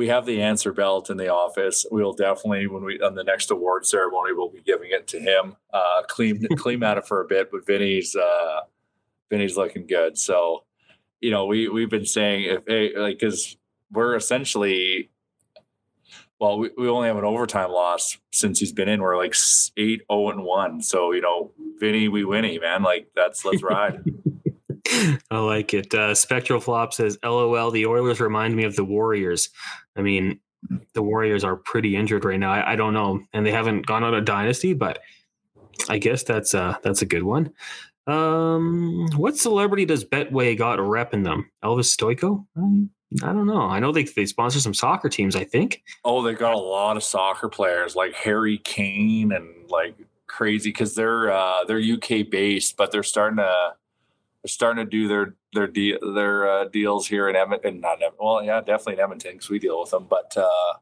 we 0.00 0.08
have 0.08 0.24
the 0.24 0.40
answer 0.40 0.72
belt 0.72 1.10
in 1.10 1.18
the 1.18 1.28
office. 1.28 1.84
We'll 1.90 2.14
definitely, 2.14 2.66
when 2.66 2.82
we 2.84 2.98
on 3.02 3.16
the 3.16 3.22
next 3.22 3.50
award 3.50 3.84
ceremony, 3.84 4.32
we'll 4.32 4.48
be 4.48 4.62
giving 4.62 4.88
it 4.92 5.06
to 5.08 5.20
him. 5.20 5.56
Uh, 5.74 6.00
clean 6.08 6.48
clean 6.56 6.82
at 6.82 6.96
it 6.96 7.06
for 7.06 7.20
a 7.20 7.26
bit, 7.26 7.50
but 7.52 7.66
Vinny's 7.66 8.16
uh, 8.16 8.60
Vinny's 9.28 9.58
looking 9.58 9.86
good. 9.86 10.16
So, 10.16 10.64
you 11.20 11.30
know, 11.30 11.44
we 11.44 11.68
we've 11.68 11.90
been 11.90 12.06
saying 12.06 12.44
if 12.44 12.62
hey, 12.66 12.96
like 12.96 13.18
because 13.18 13.58
we're 13.92 14.16
essentially. 14.16 15.10
Well, 16.40 16.58
we, 16.58 16.70
we 16.78 16.88
only 16.88 17.08
have 17.08 17.18
an 17.18 17.24
overtime 17.24 17.70
loss 17.70 18.16
since 18.32 18.58
he's 18.58 18.72
been 18.72 18.88
in. 18.88 19.02
We're 19.02 19.18
like 19.18 19.34
eight 19.76 20.00
zero 20.10 20.30
and 20.30 20.42
1. 20.42 20.80
So, 20.80 21.12
you 21.12 21.20
know, 21.20 21.52
Vinny, 21.78 22.08
we 22.08 22.24
winny, 22.24 22.58
man. 22.58 22.82
Like, 22.82 23.08
that's 23.14 23.44
let's 23.44 23.62
ride. 23.62 24.02
I 25.30 25.38
like 25.38 25.74
it. 25.74 25.94
Uh, 25.94 26.14
Spectral 26.14 26.60
Flop 26.60 26.92
says, 26.92 27.18
"LOL." 27.22 27.70
The 27.70 27.86
Oilers 27.86 28.20
remind 28.20 28.56
me 28.56 28.64
of 28.64 28.76
the 28.76 28.84
Warriors. 28.84 29.50
I 29.96 30.02
mean, 30.02 30.40
the 30.94 31.02
Warriors 31.02 31.44
are 31.44 31.56
pretty 31.56 31.96
injured 31.96 32.24
right 32.24 32.38
now. 32.38 32.52
I, 32.52 32.72
I 32.72 32.76
don't 32.76 32.94
know, 32.94 33.22
and 33.32 33.44
they 33.44 33.52
haven't 33.52 33.86
gone 33.86 34.04
on 34.04 34.14
a 34.14 34.20
dynasty, 34.20 34.74
but 34.74 35.00
I 35.88 35.98
guess 35.98 36.22
that's 36.22 36.54
uh 36.54 36.76
that's 36.82 37.02
a 37.02 37.06
good 37.06 37.22
one. 37.22 37.52
Um, 38.06 39.08
what 39.16 39.36
celebrity 39.36 39.84
does 39.84 40.04
Betway 40.04 40.56
got 40.56 40.78
a 40.78 40.82
rep 40.82 41.14
in 41.14 41.22
them? 41.22 41.50
Elvis 41.62 41.96
Stojko? 41.96 42.44
Um, 42.56 42.90
I 43.22 43.26
don't 43.26 43.46
know. 43.46 43.62
I 43.62 43.80
know 43.80 43.92
they 43.92 44.04
they 44.04 44.26
sponsor 44.26 44.60
some 44.60 44.74
soccer 44.74 45.08
teams. 45.08 45.36
I 45.36 45.44
think. 45.44 45.82
Oh, 46.04 46.22
they 46.22 46.34
got 46.34 46.54
a 46.54 46.58
lot 46.58 46.96
of 46.96 47.02
soccer 47.02 47.48
players 47.48 47.96
like 47.96 48.14
Harry 48.14 48.58
Kane 48.58 49.32
and 49.32 49.48
like 49.68 49.94
crazy 50.26 50.70
because 50.70 50.94
they're 50.94 51.30
uh, 51.30 51.64
they're 51.64 51.80
UK 51.80 52.28
based, 52.30 52.76
but 52.76 52.92
they're 52.92 53.02
starting 53.02 53.38
to 53.38 53.74
they're 54.42 54.48
starting 54.48 54.84
to 54.84 54.90
do 54.90 55.08
their 55.08 55.34
their 55.52 55.66
de- 55.66 55.98
their 56.14 56.48
uh, 56.48 56.64
deals 56.66 57.06
here 57.06 57.28
in 57.28 57.36
Edmonton. 57.36 57.80
Not 57.80 57.94
Edmonton, 57.94 58.18
well, 58.20 58.42
yeah, 58.42 58.60
definitely 58.60 58.94
in 58.94 59.00
Edmonton 59.00 59.32
because 59.32 59.50
we 59.50 59.58
deal 59.58 59.80
with 59.80 59.90
them. 59.90 60.06
But 60.08 60.36
uh, 60.36 60.74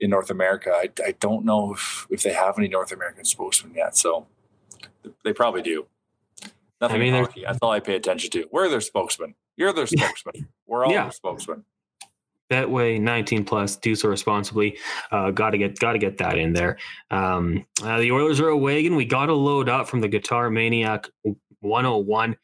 in 0.00 0.10
North 0.10 0.30
America, 0.30 0.70
I, 0.72 0.90
I 1.04 1.14
don't 1.20 1.44
know 1.44 1.72
if, 1.74 2.06
if 2.10 2.22
they 2.22 2.32
have 2.32 2.58
any 2.58 2.68
North 2.68 2.92
American 2.92 3.24
spokesmen 3.24 3.74
yet. 3.74 3.96
So 3.96 4.26
they 5.24 5.32
probably 5.32 5.62
do. 5.62 5.86
Nothing 6.80 6.96
I 6.96 7.00
mean, 7.00 7.14
hockey. 7.14 7.44
That's 7.46 7.58
all 7.62 7.70
I 7.70 7.80
pay 7.80 7.96
attention 7.96 8.30
to. 8.32 8.46
We're 8.52 8.68
their 8.68 8.82
spokesman. 8.82 9.34
You're 9.56 9.72
their 9.72 9.86
spokesman. 9.86 10.48
We're 10.66 10.84
all 10.84 10.92
yeah. 10.92 11.04
their 11.04 11.12
spokesman. 11.12 11.64
That 12.48 12.70
way, 12.70 12.98
19 12.98 13.44
plus, 13.44 13.76
do 13.76 13.96
so 13.96 14.08
responsibly. 14.08 14.78
Uh, 15.10 15.30
got 15.32 15.50
to 15.50 15.58
get, 15.58 15.78
got 15.80 15.94
to 15.94 15.98
get 15.98 16.18
that 16.18 16.38
in 16.38 16.52
there. 16.52 16.78
Um, 17.10 17.66
uh, 17.82 17.98
the 17.98 18.12
Oilers 18.12 18.38
are 18.40 18.48
a 18.48 18.56
wagon. 18.56 18.94
We 18.94 19.04
got 19.04 19.26
to 19.26 19.34
load 19.34 19.68
up 19.68 19.88
from 19.88 20.00
the 20.00 20.06
Guitar 20.06 20.48
Maniac 20.48 21.08
101. 21.60 22.36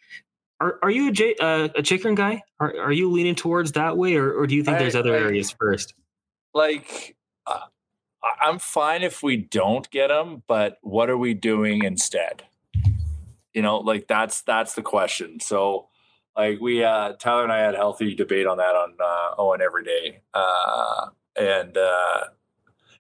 Are, 0.62 0.79
are 0.83 0.90
you 0.92 1.09
a, 1.09 1.11
J, 1.11 1.35
uh, 1.40 1.68
a 1.75 1.83
Chychrun 1.83 2.14
guy? 2.14 2.40
Are, 2.61 2.72
are 2.79 2.92
you 2.92 3.11
leaning 3.11 3.35
towards 3.35 3.72
that 3.72 3.96
way, 3.98 4.14
or, 4.14 4.33
or 4.33 4.46
do 4.46 4.55
you 4.55 4.62
think 4.62 4.77
I, 4.77 4.79
there's 4.79 4.94
other 4.94 5.12
I, 5.12 5.18
areas 5.18 5.51
first? 5.59 5.92
Like, 6.55 7.16
uh, 7.48 7.59
I'm 8.40 8.61
fine 8.61 9.03
if 9.03 9.25
we 9.25 9.37
don't 9.37 9.90
get 9.90 10.07
them, 10.07 10.44
but 10.46 10.79
what 10.83 11.11
are 11.11 11.18
we 11.18 11.35
doing 11.35 11.83
instead? 11.83 12.44
You 13.53 13.62
know, 13.62 13.79
like 13.79 14.07
that's 14.07 14.42
that's 14.42 14.75
the 14.75 14.83
question. 14.83 15.40
So, 15.40 15.88
like 16.37 16.61
we 16.61 16.85
uh 16.85 17.14
Tyler 17.14 17.42
and 17.42 17.53
I 17.53 17.59
had 17.59 17.75
a 17.75 17.79
healthy 17.79 18.14
debate 18.14 18.46
on 18.46 18.59
that 18.59 18.77
on 18.77 18.94
uh, 19.05 19.35
Owen 19.38 19.61
every 19.62 19.83
day, 19.83 20.20
uh, 20.33 21.09
and 21.37 21.77
uh, 21.77 22.20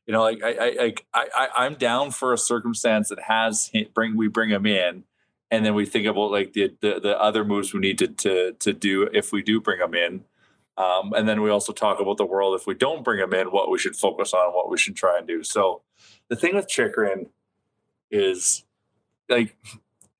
you 0.04 0.12
know, 0.12 0.22
like 0.22 0.42
I 0.42 0.50
I, 0.50 0.94
I 1.14 1.28
I 1.32 1.48
I'm 1.64 1.74
down 1.74 2.10
for 2.10 2.32
a 2.32 2.38
circumstance 2.38 3.08
that 3.10 3.20
has 3.20 3.70
bring 3.94 4.16
we 4.16 4.26
bring 4.26 4.50
him 4.50 4.66
in 4.66 5.04
and 5.52 5.66
then 5.66 5.74
we 5.74 5.84
think 5.84 6.06
about 6.06 6.30
like 6.30 6.54
the, 6.54 6.74
the, 6.80 6.98
the 6.98 7.22
other 7.22 7.44
moves 7.44 7.74
we 7.74 7.80
need 7.80 7.98
to, 7.98 8.08
to 8.08 8.52
to 8.54 8.72
do 8.72 9.08
if 9.12 9.32
we 9.32 9.42
do 9.42 9.60
bring 9.60 9.78
them 9.78 9.94
in. 9.94 10.24
Um, 10.78 11.12
and 11.12 11.28
then 11.28 11.42
we 11.42 11.50
also 11.50 11.74
talk 11.74 12.00
about 12.00 12.16
the 12.16 12.24
world 12.24 12.58
if 12.58 12.66
we 12.66 12.74
don't 12.74 13.04
bring 13.04 13.20
them 13.20 13.34
in, 13.34 13.48
what 13.48 13.70
we 13.70 13.78
should 13.78 13.94
focus 13.94 14.32
on, 14.32 14.54
what 14.54 14.70
we 14.70 14.78
should 14.78 14.96
try 14.96 15.18
and 15.18 15.28
do. 15.28 15.44
So 15.44 15.82
the 16.28 16.36
thing 16.36 16.54
with 16.56 16.68
Chychrun 16.68 17.26
is 18.10 18.64
like 19.28 19.54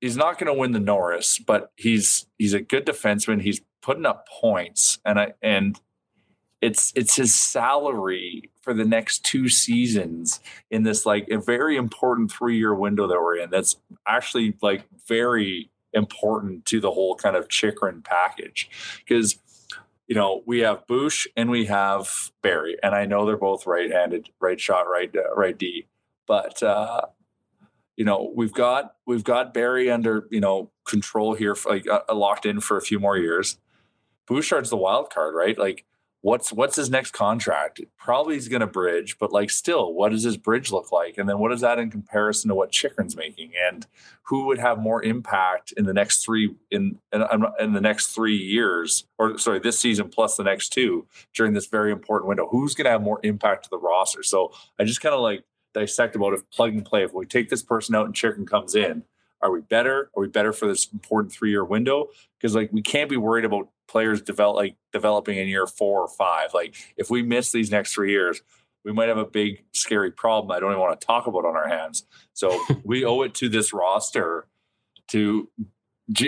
he's 0.02 0.18
not 0.18 0.38
going 0.38 0.52
to 0.52 0.58
win 0.58 0.72
the 0.72 0.80
Norris, 0.80 1.38
but 1.38 1.72
he's 1.76 2.26
he's 2.38 2.52
a 2.52 2.60
good 2.60 2.84
defenseman. 2.84 3.40
He's 3.40 3.62
putting 3.80 4.04
up 4.04 4.28
points, 4.28 4.98
and 5.02 5.18
I 5.18 5.32
and 5.40 5.80
it's 6.62 6.92
it's 6.94 7.16
his 7.16 7.34
salary 7.34 8.50
for 8.62 8.72
the 8.72 8.84
next 8.84 9.24
two 9.24 9.48
seasons 9.48 10.40
in 10.70 10.84
this 10.84 11.04
like 11.04 11.28
a 11.28 11.38
very 11.38 11.76
important 11.76 12.30
three 12.30 12.56
year 12.56 12.74
window 12.74 13.08
that 13.08 13.20
we're 13.20 13.36
in. 13.36 13.50
That's 13.50 13.76
actually 14.06 14.56
like 14.62 14.84
very 15.06 15.70
important 15.92 16.64
to 16.66 16.80
the 16.80 16.92
whole 16.92 17.16
kind 17.16 17.36
of 17.36 17.48
Chychrun 17.48 18.02
package 18.02 18.70
because 19.00 19.38
you 20.06 20.14
know 20.14 20.42
we 20.46 20.60
have 20.60 20.86
Bouch 20.86 21.26
and 21.36 21.50
we 21.50 21.66
have 21.66 22.30
Barrie, 22.42 22.78
and 22.82 22.94
I 22.94 23.06
know 23.06 23.26
they're 23.26 23.36
both 23.36 23.66
right 23.66 23.90
handed, 23.90 24.30
right 24.40 24.58
shot, 24.60 24.88
right 24.88 25.14
uh, 25.14 25.34
right 25.34 25.58
D, 25.58 25.88
but. 26.26 26.62
uh 26.62 27.02
you 27.94 28.06
know 28.06 28.32
we've 28.34 28.54
got 28.54 28.94
we've 29.06 29.22
got 29.22 29.52
Barrie 29.52 29.90
under 29.90 30.26
you 30.30 30.40
know 30.40 30.70
control 30.86 31.34
here, 31.34 31.54
for, 31.54 31.72
like 31.72 31.86
uh, 31.86 32.00
locked 32.14 32.46
in 32.46 32.60
for 32.60 32.78
a 32.78 32.80
few 32.80 32.98
more 32.98 33.18
years. 33.18 33.58
Bouchard's 34.26 34.70
the 34.70 34.78
wild 34.78 35.10
card, 35.10 35.34
right? 35.34 35.58
Like 35.58 35.84
what's 36.22 36.52
what's 36.52 36.76
his 36.76 36.88
next 36.88 37.10
contract? 37.10 37.80
Probably 37.98 38.34
he's 38.34 38.48
going 38.48 38.60
to 38.60 38.66
bridge, 38.66 39.18
but 39.18 39.32
like 39.32 39.50
still, 39.50 39.92
what 39.92 40.10
does 40.10 40.22
his 40.22 40.36
bridge 40.36 40.72
look 40.72 40.90
like? 40.90 41.18
And 41.18 41.28
then 41.28 41.38
what 41.38 41.52
is 41.52 41.60
that 41.60 41.78
in 41.78 41.90
comparison 41.90 42.48
to 42.48 42.54
what 42.54 42.72
Chychrun's 42.72 43.16
making? 43.16 43.52
And 43.68 43.86
who 44.22 44.46
would 44.46 44.58
have 44.58 44.78
more 44.78 45.02
impact 45.02 45.72
in 45.76 45.84
the 45.84 45.92
next 45.92 46.24
three 46.24 46.54
in, 46.70 46.98
in 47.12 47.24
in 47.60 47.72
the 47.72 47.80
next 47.80 48.08
three 48.08 48.36
years, 48.36 49.04
or 49.18 49.36
sorry, 49.36 49.58
this 49.58 49.78
season 49.78 50.08
plus 50.08 50.36
the 50.36 50.44
next 50.44 50.70
two 50.70 51.06
during 51.34 51.52
this 51.52 51.66
very 51.66 51.92
important 51.92 52.28
window? 52.28 52.48
Who's 52.50 52.74
going 52.74 52.86
to 52.86 52.90
have 52.90 53.02
more 53.02 53.20
impact 53.22 53.64
to 53.64 53.70
the 53.70 53.78
roster? 53.78 54.22
So 54.22 54.52
I 54.78 54.84
just 54.84 55.00
kind 55.00 55.14
of 55.14 55.20
like 55.20 55.44
dissect 55.74 56.16
about 56.16 56.34
if 56.34 56.48
plug 56.50 56.72
and 56.72 56.84
play. 56.84 57.02
If 57.02 57.12
we 57.12 57.26
take 57.26 57.48
this 57.48 57.62
person 57.62 57.94
out 57.94 58.06
and 58.06 58.14
Chychrun 58.14 58.46
comes 58.46 58.74
in, 58.74 59.04
are 59.42 59.50
we 59.50 59.60
better? 59.60 60.10
Are 60.16 60.20
we 60.20 60.28
better 60.28 60.52
for 60.52 60.66
this 60.66 60.88
important 60.92 61.32
three 61.32 61.50
year 61.50 61.64
window? 61.64 62.08
Because 62.38 62.54
like 62.54 62.72
we 62.72 62.82
can't 62.82 63.10
be 63.10 63.16
worried 63.16 63.44
about 63.44 63.68
players 63.88 64.22
develop 64.22 64.56
like 64.56 64.76
developing 64.92 65.36
in 65.38 65.48
year 65.48 65.66
four 65.66 66.02
or 66.02 66.08
five. 66.08 66.54
Like 66.54 66.76
if 66.96 67.10
we 67.10 67.22
miss 67.22 67.52
these 67.52 67.70
next 67.70 67.92
three 67.92 68.10
years, 68.10 68.40
we 68.84 68.92
might 68.92 69.08
have 69.08 69.18
a 69.18 69.24
big 69.24 69.64
scary 69.72 70.10
problem 70.10 70.50
I 70.50 70.60
don't 70.60 70.70
even 70.70 70.80
want 70.80 70.98
to 71.00 71.06
talk 71.06 71.26
about 71.26 71.44
on 71.44 71.56
our 71.56 71.68
hands. 71.68 72.04
So 72.32 72.58
we 72.84 73.04
owe 73.04 73.22
it 73.22 73.34
to 73.34 73.48
this 73.48 73.72
roster 73.72 74.46
to 75.08 75.48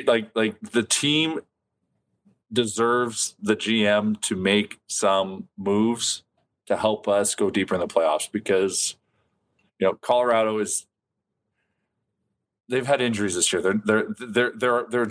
like 0.06 0.30
like 0.34 0.60
the 0.60 0.82
team 0.82 1.40
deserves 2.52 3.34
the 3.40 3.56
GM 3.56 4.20
to 4.22 4.36
make 4.36 4.78
some 4.86 5.48
moves 5.56 6.22
to 6.66 6.76
help 6.76 7.08
us 7.08 7.34
go 7.34 7.50
deeper 7.50 7.74
in 7.74 7.80
the 7.80 7.86
playoffs 7.86 8.30
because 8.30 8.96
you 9.78 9.86
know 9.86 9.94
Colorado 9.94 10.58
is 10.58 10.86
they've 12.68 12.86
had 12.86 13.00
injuries 13.00 13.34
this 13.34 13.52
year. 13.52 13.62
They're 13.62 13.80
they're 13.84 14.06
they're 14.18 14.52
they're 14.56 14.86
they're, 14.90 15.06
they're 15.06 15.10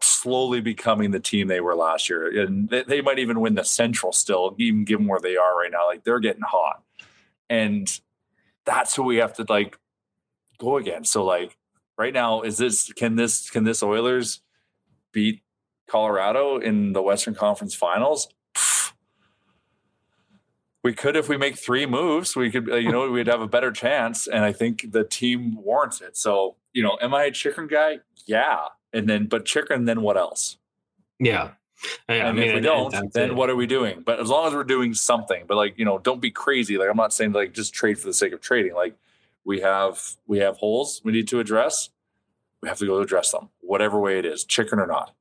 slowly 0.00 0.60
becoming 0.60 1.10
the 1.10 1.20
team 1.20 1.48
they 1.48 1.60
were 1.60 1.74
last 1.74 2.08
year, 2.08 2.40
and 2.40 2.68
they, 2.68 2.82
they 2.82 3.00
might 3.00 3.18
even 3.18 3.40
win 3.40 3.54
the 3.54 3.64
Central 3.64 4.12
still, 4.12 4.54
even 4.58 4.84
given 4.84 5.06
where 5.06 5.20
they 5.20 5.36
are 5.36 5.56
right 5.56 5.70
now. 5.70 5.86
Like 5.86 6.04
they're 6.04 6.20
getting 6.20 6.42
hot, 6.42 6.82
and 7.48 8.00
that's 8.64 8.94
who 8.96 9.04
we 9.04 9.16
have 9.16 9.34
to 9.34 9.46
like 9.48 9.78
go 10.58 10.76
against. 10.76 11.12
So 11.12 11.24
like 11.24 11.56
right 11.96 12.12
now, 12.12 12.42
is 12.42 12.58
this 12.58 12.92
can 12.92 13.16
this 13.16 13.50
can 13.50 13.64
this 13.64 13.82
Oilers 13.82 14.40
beat 15.12 15.42
Colorado 15.88 16.58
in 16.58 16.92
the 16.92 17.02
Western 17.02 17.34
Conference 17.34 17.74
Finals? 17.74 18.28
We 20.86 20.92
could 20.92 21.16
if 21.16 21.28
we 21.28 21.36
make 21.36 21.58
three 21.58 21.84
moves 21.84 22.36
we 22.36 22.48
could 22.48 22.70
uh, 22.70 22.76
you 22.76 22.92
know 22.92 23.10
we'd 23.10 23.26
have 23.26 23.40
a 23.40 23.48
better 23.48 23.72
chance 23.72 24.28
and 24.28 24.44
i 24.44 24.52
think 24.52 24.92
the 24.92 25.02
team 25.02 25.56
warrants 25.56 26.00
it 26.00 26.16
so 26.16 26.54
you 26.72 26.80
know 26.80 26.96
am 27.02 27.12
i 27.12 27.24
a 27.24 27.30
chicken 27.32 27.66
guy 27.66 27.98
yeah 28.24 28.66
and 28.92 29.08
then 29.08 29.26
but 29.26 29.44
chicken 29.44 29.84
then 29.84 30.00
what 30.00 30.16
else 30.16 30.58
yeah 31.18 31.50
and 32.08 32.28
I 32.28 32.32
mean, 32.32 32.48
if 32.48 32.54
we 32.54 32.60
don't, 32.60 33.12
then 33.12 33.30
it. 33.30 33.36
what 33.36 33.50
are 33.50 33.54
we 33.54 33.66
doing? 33.66 34.02
But 34.02 34.18
as 34.18 34.30
long 34.30 34.46
as 34.46 34.54
we're 34.54 34.64
doing 34.64 34.94
something, 34.94 35.44
but 35.46 35.58
like 35.58 35.78
you 35.78 35.84
know, 35.84 35.98
don't 35.98 36.22
be 36.22 36.30
crazy. 36.30 36.78
Like 36.78 36.88
I'm 36.88 36.96
not 36.96 37.12
saying 37.12 37.32
like 37.32 37.52
just 37.52 37.74
trade 37.74 37.98
for 37.98 38.06
the 38.06 38.14
sake 38.14 38.32
of 38.32 38.40
trading. 38.40 38.72
Like 38.74 38.96
we 39.44 39.60
have 39.60 40.02
we 40.26 40.38
have 40.38 40.56
holes 40.56 41.02
we 41.04 41.12
need 41.12 41.28
to 41.28 41.38
address. 41.38 41.90
We 42.62 42.70
have 42.70 42.78
to 42.78 42.86
go 42.86 43.02
address 43.02 43.30
them, 43.30 43.50
whatever 43.60 44.00
way 44.00 44.18
it 44.18 44.24
is, 44.24 44.42
chicken 44.44 44.78
or 44.78 44.86
not. 44.86 45.14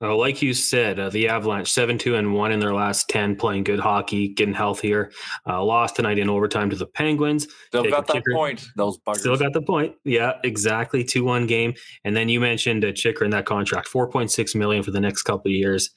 Uh, 0.00 0.16
like 0.16 0.42
you 0.42 0.52
said, 0.54 0.98
uh, 0.98 1.08
the 1.10 1.28
Avalanche 1.28 1.70
seven 1.70 1.98
two 1.98 2.16
and 2.16 2.34
one 2.34 2.52
in 2.52 2.60
their 2.60 2.74
last 2.74 3.08
ten, 3.08 3.36
playing 3.36 3.64
good 3.64 3.78
hockey, 3.78 4.28
getting 4.28 4.54
healthier. 4.54 5.10
Uh, 5.46 5.64
lost 5.64 5.96
tonight 5.96 6.18
in 6.18 6.28
overtime 6.28 6.70
to 6.70 6.76
the 6.76 6.86
Penguins. 6.86 7.46
Still 7.68 7.84
got 7.88 8.06
that 8.08 8.16
Chychrun. 8.16 8.36
point. 8.36 8.66
Those 8.76 8.98
buggers. 8.98 9.18
Still 9.18 9.36
got 9.36 9.52
the 9.52 9.62
point. 9.62 9.94
Yeah, 10.04 10.32
exactly. 10.44 11.04
Two 11.04 11.24
one 11.24 11.46
game, 11.46 11.74
and 12.04 12.16
then 12.16 12.28
you 12.28 12.40
mentioned 12.40 12.84
uh, 12.84 12.92
Chychrun 12.92 13.30
that 13.30 13.46
contract, 13.46 13.88
four 13.88 14.08
point 14.08 14.30
six 14.30 14.54
million 14.54 14.82
for 14.82 14.90
the 14.90 15.00
next 15.00 15.22
couple 15.22 15.50
of 15.50 15.54
years. 15.54 15.90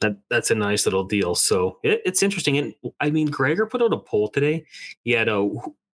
That 0.00 0.16
that's 0.30 0.50
a 0.50 0.54
nice 0.56 0.84
little 0.84 1.04
deal. 1.04 1.34
So 1.34 1.78
it, 1.84 2.02
it's 2.04 2.22
interesting. 2.22 2.58
And 2.58 2.74
I 3.00 3.10
mean, 3.10 3.28
Gregor 3.28 3.66
put 3.66 3.82
out 3.82 3.92
a 3.92 3.98
poll 3.98 4.28
today. 4.28 4.64
He 5.04 5.12
had 5.12 5.28
a 5.28 5.48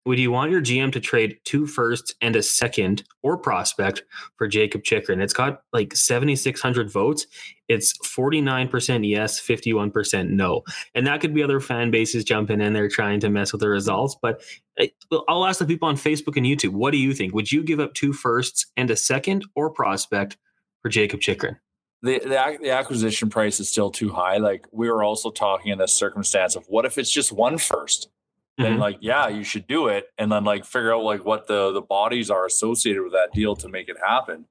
would 0.06 0.18
you 0.18 0.30
want 0.30 0.50
your 0.50 0.60
GM 0.60 0.92
to 0.92 1.00
trade 1.00 1.38
two 1.44 1.66
firsts 1.66 2.14
and 2.20 2.36
a 2.36 2.42
second 2.42 3.04
or 3.22 3.38
prospect 3.38 4.04
for 4.36 4.46
Jacob 4.46 4.84
Chychrun? 4.84 5.20
It's 5.20 5.32
got 5.32 5.62
like 5.72 5.96
7,600 5.96 6.90
votes. 6.90 7.26
It's 7.68 7.96
49% 7.98 9.08
yes, 9.08 9.40
51% 9.40 10.28
no. 10.28 10.62
And 10.94 11.06
that 11.06 11.20
could 11.20 11.34
be 11.34 11.42
other 11.42 11.60
fan 11.60 11.90
bases 11.90 12.24
jumping 12.24 12.60
in 12.60 12.74
there 12.74 12.88
trying 12.88 13.20
to 13.20 13.30
mess 13.30 13.52
with 13.52 13.62
the 13.62 13.68
results. 13.68 14.16
But 14.20 14.42
eh, 14.78 14.88
I'll 15.26 15.46
ask 15.46 15.58
the 15.58 15.66
people 15.66 15.88
on 15.88 15.96
Facebook 15.96 16.36
and 16.36 16.44
YouTube, 16.44 16.72
what 16.72 16.90
do 16.90 16.98
you 16.98 17.14
think? 17.14 17.34
Would 17.34 17.50
you 17.50 17.62
give 17.62 17.80
up 17.80 17.94
two 17.94 18.12
firsts 18.12 18.66
and 18.76 18.90
a 18.90 18.96
second 18.96 19.44
or 19.54 19.70
prospect 19.70 20.36
for 20.82 20.90
Jacob 20.90 21.20
Chychrun? 21.20 21.58
The, 22.02 22.18
the, 22.18 22.58
the 22.60 22.70
acquisition 22.70 23.30
price 23.30 23.58
is 23.60 23.70
still 23.70 23.90
too 23.90 24.10
high. 24.10 24.36
Like 24.36 24.66
we 24.70 24.90
were 24.90 25.02
also 25.02 25.30
talking 25.30 25.72
in 25.72 25.78
this 25.78 25.94
circumstance 25.94 26.54
of 26.54 26.66
what 26.68 26.84
if 26.84 26.98
it's 26.98 27.10
just 27.10 27.32
one 27.32 27.56
first? 27.56 28.10
Then 28.58 28.72
mm-hmm. 28.72 28.80
like 28.80 28.98
yeah 29.00 29.28
you 29.28 29.44
should 29.44 29.66
do 29.66 29.88
it 29.88 30.06
and 30.18 30.30
then 30.30 30.44
like 30.44 30.64
figure 30.64 30.94
out 30.94 31.02
like 31.02 31.24
what 31.24 31.46
the 31.46 31.72
the 31.72 31.80
bodies 31.80 32.30
are 32.30 32.46
associated 32.46 33.02
with 33.02 33.12
that 33.12 33.30
deal 33.32 33.56
to 33.56 33.68
make 33.68 33.88
it 33.88 33.96
happen. 34.04 34.46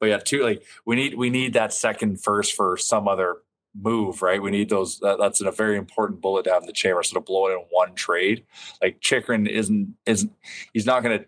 But 0.00 0.06
yeah 0.06 0.18
two 0.18 0.42
like 0.42 0.64
we 0.84 0.96
need 0.96 1.14
we 1.14 1.30
need 1.30 1.52
that 1.54 1.72
second 1.72 2.22
first 2.22 2.54
for 2.54 2.76
some 2.76 3.06
other 3.06 3.36
move 3.80 4.22
right? 4.22 4.42
We 4.42 4.50
need 4.50 4.70
those 4.70 4.98
that, 5.00 5.18
that's 5.18 5.40
a 5.40 5.50
very 5.50 5.76
important 5.76 6.20
bullet 6.20 6.44
to 6.44 6.52
have 6.52 6.62
in 6.62 6.66
the 6.66 6.72
chamber 6.72 7.02
so 7.02 7.14
to 7.14 7.20
blow 7.20 7.48
it 7.48 7.52
in 7.52 7.64
one 7.70 7.94
trade. 7.94 8.44
Like 8.82 9.00
Chychrun 9.00 9.46
isn't 9.46 9.94
isn't 10.06 10.32
he's 10.72 10.86
not 10.86 11.02
going 11.02 11.18
to 11.18 11.26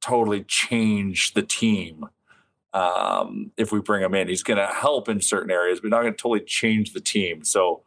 totally 0.00 0.44
change 0.44 1.34
the 1.34 1.42
team 1.42 2.06
um 2.72 3.50
if 3.56 3.72
we 3.72 3.80
bring 3.80 4.02
him 4.02 4.14
in. 4.14 4.28
He's 4.28 4.42
going 4.42 4.58
to 4.58 4.66
help 4.66 5.08
in 5.08 5.20
certain 5.20 5.50
areas 5.50 5.80
but 5.80 5.90
not 5.90 6.00
going 6.00 6.14
to 6.14 6.18
totally 6.18 6.40
change 6.40 6.94
the 6.94 7.00
team. 7.00 7.44
So 7.44 7.82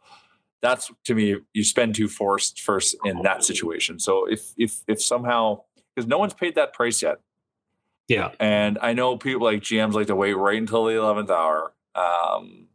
that's 0.62 0.90
to 1.04 1.14
me 1.14 1.36
you 1.52 1.64
spend 1.64 1.94
too 1.94 2.08
forced 2.08 2.60
first 2.60 2.96
in 3.04 3.22
that 3.22 3.44
situation. 3.44 3.98
So 3.98 4.26
if 4.26 4.52
if 4.56 4.82
if 4.86 5.02
somehow 5.02 5.62
because 5.94 6.08
no 6.08 6.18
one's 6.18 6.34
paid 6.34 6.54
that 6.54 6.72
price 6.72 7.02
yet. 7.02 7.18
Yeah. 8.08 8.30
And 8.40 8.78
i 8.82 8.92
know 8.92 9.16
people 9.16 9.42
like 9.42 9.62
gms 9.62 9.92
like 9.92 10.08
to 10.08 10.16
wait 10.16 10.34
right 10.34 10.58
until 10.58 10.84
the 10.86 10.92
11th 10.92 11.30
hour 11.30 11.72
um, 11.94 12.68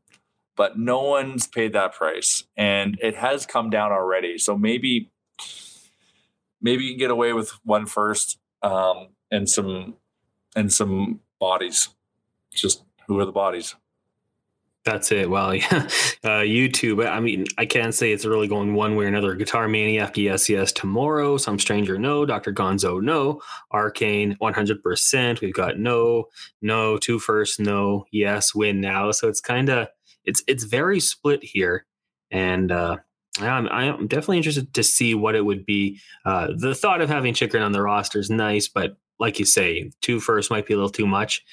but 0.55 0.77
no 0.77 1.03
one's 1.03 1.47
paid 1.47 1.73
that 1.73 1.93
price 1.93 2.43
and 2.57 2.97
it 3.01 3.15
has 3.15 3.45
come 3.45 3.69
down 3.69 3.91
already. 3.91 4.37
So 4.37 4.57
maybe 4.57 5.11
maybe 6.61 6.83
you 6.83 6.91
can 6.91 6.99
get 6.99 7.11
away 7.11 7.33
with 7.33 7.51
one 7.63 7.85
first 7.85 8.39
um, 8.63 9.09
and 9.31 9.47
some 9.47 9.95
and 10.55 10.73
some 10.73 11.21
bodies. 11.39 11.89
Just 12.53 12.83
who 13.07 13.19
are 13.19 13.25
the 13.25 13.31
bodies 13.31 13.75
that's 14.87 15.11
it. 15.11 15.29
Well, 15.29 15.53
yeah. 15.55 15.87
Uh, 16.23 16.41
YouTube. 16.41 17.05
I 17.07 17.19
mean, 17.19 17.45
I 17.57 17.65
can't 17.65 17.93
say 17.93 18.11
it's 18.11 18.25
really 18.25 18.47
going 18.47 18.73
one 18.73 18.95
way 18.95 19.05
or 19.05 19.07
another. 19.07 19.35
Guitar 19.35 19.67
Maniac, 19.67 20.17
yes, 20.17 20.49
yes. 20.49 20.71
Tomorrow, 20.71 21.37
Some 21.37 21.59
Stranger, 21.59 21.99
no. 21.99 22.25
Dr. 22.25 22.53
Gonzo, 22.53 23.01
no. 23.01 23.41
Arcane, 23.71 24.37
100%. 24.41 25.41
We've 25.41 25.53
got 25.53 25.77
no, 25.77 26.25
no, 26.61 26.97
two 26.97 27.19
first, 27.19 27.59
no, 27.59 28.05
yes, 28.11 28.55
win 28.55 28.81
now. 28.81 29.11
So 29.11 29.27
it's 29.27 29.41
kind 29.41 29.69
of, 29.69 29.89
it's 30.23 30.43
it's 30.47 30.63
very 30.63 30.99
split 30.99 31.43
here. 31.43 31.85
And 32.31 32.71
uh, 32.71 32.97
I'm, 33.39 33.67
I'm 33.67 34.07
definitely 34.07 34.37
interested 34.37 34.73
to 34.73 34.83
see 34.83 35.15
what 35.15 35.35
it 35.35 35.45
would 35.45 35.65
be. 35.65 35.99
Uh, 36.25 36.49
the 36.57 36.75
thought 36.75 37.01
of 37.01 37.09
having 37.09 37.33
Chychrun 37.33 37.63
on 37.63 37.71
the 37.71 37.81
roster 37.81 38.19
is 38.19 38.29
nice, 38.29 38.67
but 38.67 38.97
like 39.19 39.39
you 39.39 39.45
say, 39.45 39.91
two 40.01 40.19
first 40.19 40.49
might 40.49 40.65
be 40.65 40.73
a 40.73 40.77
little 40.77 40.89
too 40.89 41.07
much. 41.07 41.43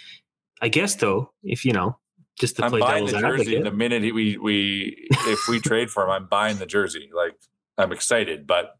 I 0.63 0.69
guess, 0.69 0.95
though, 0.95 1.31
if 1.43 1.65
you 1.65 1.73
know, 1.73 1.99
just 2.39 2.57
to 2.57 2.65
I'm 2.65 2.71
play 2.71 2.81
buying 2.81 3.07
the 3.07 3.13
jersey 3.13 3.57
advocate. 3.57 3.65
the 3.65 3.71
minute 3.73 4.15
we 4.15 4.37
we 4.37 5.09
if 5.11 5.49
we 5.49 5.61
trade 5.61 5.91
for 5.91 6.05
him. 6.05 6.11
I'm 6.11 6.27
buying 6.27 6.59
the 6.59 6.67
jersey. 6.67 7.11
Like 7.15 7.37
I'm 7.79 7.93
excited, 7.93 8.47
but 8.47 8.77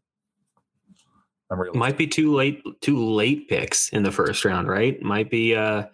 I'm 1.49 1.59
real. 1.59 1.73
Might 1.73 1.97
be 1.97 2.07
too 2.07 2.33
late. 2.33 2.63
Too 2.81 2.97
late 2.97 3.47
picks 3.47 3.89
in 3.89 4.03
the 4.03 4.11
first 4.11 4.43
round, 4.45 4.67
right? 4.67 5.01
Might 5.01 5.29
be 5.29 5.55
uh 5.55 5.85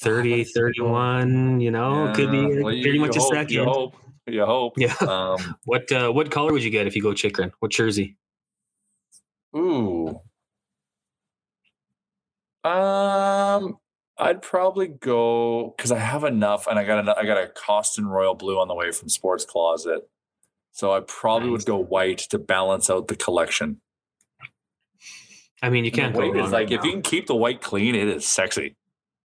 30, 0.00 0.44
31. 0.54 1.60
You 1.60 1.70
know, 1.70 2.06
yeah, 2.06 2.12
could 2.14 2.30
be 2.30 2.46
well, 2.62 2.72
pretty 2.72 2.90
you, 2.90 3.00
much 3.00 3.16
you 3.16 3.22
a 3.22 3.26
second. 3.26 3.50
You 3.50 3.64
hope. 3.64 3.96
You 4.26 4.44
hope. 4.44 4.74
Yeah. 4.76 4.94
Um, 5.00 5.56
what 5.64 5.90
uh, 5.90 6.10
what 6.10 6.30
color 6.30 6.52
would 6.52 6.62
you 6.62 6.70
get 6.70 6.86
if 6.86 6.94
you 6.94 7.02
go 7.02 7.14
Chychrun? 7.14 7.52
What 7.60 7.72
jersey? 7.72 8.16
Ooh. 9.56 10.20
Um, 12.64 13.78
I'd 14.18 14.42
probably 14.42 14.88
go 14.88 15.74
because 15.76 15.92
I 15.92 15.98
have 15.98 16.24
enough, 16.24 16.66
and 16.66 16.78
I 16.78 16.84
got 16.84 17.06
a, 17.06 17.18
I 17.18 17.24
got 17.24 17.36
a 17.38 17.48
Kostin 17.48 18.06
Royal 18.06 18.34
Blue 18.34 18.58
on 18.58 18.68
the 18.68 18.74
way 18.74 18.90
from 18.90 19.08
Sports 19.08 19.44
Closet, 19.44 20.08
so 20.72 20.92
I 20.92 21.00
probably 21.00 21.50
nice. 21.50 21.58
would 21.58 21.66
go 21.66 21.76
white 21.76 22.18
to 22.30 22.38
balance 22.38 22.90
out 22.90 23.08
the 23.08 23.16
collection. 23.16 23.80
I 25.62 25.70
mean, 25.70 25.84
you 25.84 25.90
can't 25.90 26.14
go 26.14 26.20
wrong. 26.20 26.50
like 26.50 26.70
if 26.70 26.84
you 26.84 26.92
can 26.92 27.02
keep 27.02 27.26
the 27.26 27.34
white 27.34 27.60
clean, 27.60 27.94
it 27.94 28.08
is 28.08 28.26
sexy. 28.26 28.76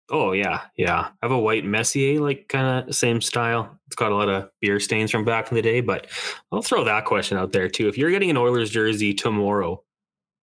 Oh 0.09 0.31
yeah, 0.31 0.61
yeah. 0.75 0.99
I 0.99 1.11
have 1.21 1.31
a 1.31 1.39
white 1.39 1.65
Messier, 1.65 2.19
like 2.19 2.47
kind 2.49 2.87
of 2.89 2.95
same 2.95 3.21
style. 3.21 3.79
It's 3.87 3.95
got 3.95 4.11
a 4.11 4.15
lot 4.15 4.29
of 4.29 4.49
beer 4.61 4.79
stains 4.79 5.11
from 5.11 5.25
back 5.25 5.49
in 5.49 5.55
the 5.55 5.61
day, 5.61 5.81
but 5.81 6.07
I'll 6.51 6.61
throw 6.61 6.83
that 6.83 7.05
question 7.05 7.37
out 7.37 7.51
there 7.51 7.69
too. 7.69 7.87
If 7.87 7.97
you're 7.97 8.11
getting 8.11 8.29
an 8.29 8.37
Oilers 8.37 8.69
jersey 8.69 9.13
tomorrow, 9.13 9.83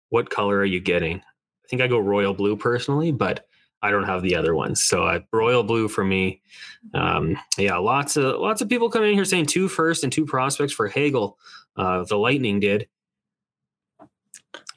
what 0.09 0.31
color 0.31 0.57
are 0.59 0.65
you 0.65 0.81
getting? 0.81 1.19
I 1.19 1.69
think 1.69 1.83
I 1.83 1.89
go 1.89 1.99
royal 1.99 2.35
blue 2.35 2.57
personally, 2.57 3.13
but 3.13 3.47
I 3.83 3.91
don't 3.91 4.05
have 4.05 4.23
the 4.23 4.37
other 4.37 4.55
ones. 4.55 4.83
So 4.85 5.05
uh, 5.05 5.21
royal 5.33 5.63
blue 5.63 5.89
for 5.89 6.05
me. 6.05 6.43
Um, 6.95 7.37
yeah, 7.57 7.77
lots 7.77 8.17
of 8.17 8.41
lots 8.41 8.61
of 8.61 8.69
people 8.69 8.91
coming 8.91 9.11
in 9.11 9.15
here 9.15 9.25
saying 9.25 9.47
two 9.47 9.69
first 9.69 10.05
and 10.05 10.13
two 10.13 10.27
prospects 10.27 10.73
for 10.73 10.89
Hagel. 10.89 11.39
Uh, 11.77 12.05
the 12.05 12.17
Lightning 12.17 12.61
did. 12.61 12.89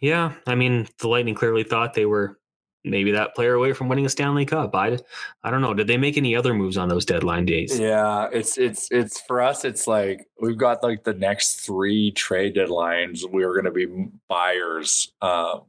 Yeah, 0.02 0.34
I 0.48 0.56
mean 0.56 0.88
the 1.00 1.08
Lightning 1.08 1.36
clearly 1.36 1.64
thought 1.64 1.94
they 1.94 2.06
were 2.06 2.40
maybe 2.86 3.12
that 3.12 3.34
player 3.34 3.54
away 3.54 3.72
from 3.72 3.88
winning 3.88 4.06
a 4.06 4.10
Stanley 4.10 4.46
Cup. 4.46 4.76
I, 4.76 4.98
I 5.44 5.52
don't 5.52 5.62
know. 5.62 5.74
Did 5.74 5.88
they 5.88 5.96
make 5.98 6.18
any 6.18 6.36
other 6.36 6.54
moves 6.54 6.78
on 6.78 6.90
those 6.90 7.06
deadline 7.06 7.46
days? 7.46 7.80
Yeah, 7.80 8.28
it's 8.32 8.58
it's 8.58 8.90
it's 8.92 9.22
for 9.22 9.42
us. 9.42 9.64
It's 9.64 9.88
like 9.88 10.28
we've 10.42 10.58
got 10.58 10.84
like 10.84 11.04
the 11.04 11.14
next 11.14 11.62
three 11.62 12.12
trade 12.12 12.56
deadlines. 12.56 13.30
We 13.30 13.44
are 13.44 13.54
going 13.54 13.66
to 13.66 13.72
be 13.72 13.88
buyers. 14.28 15.12
Um, 15.22 15.62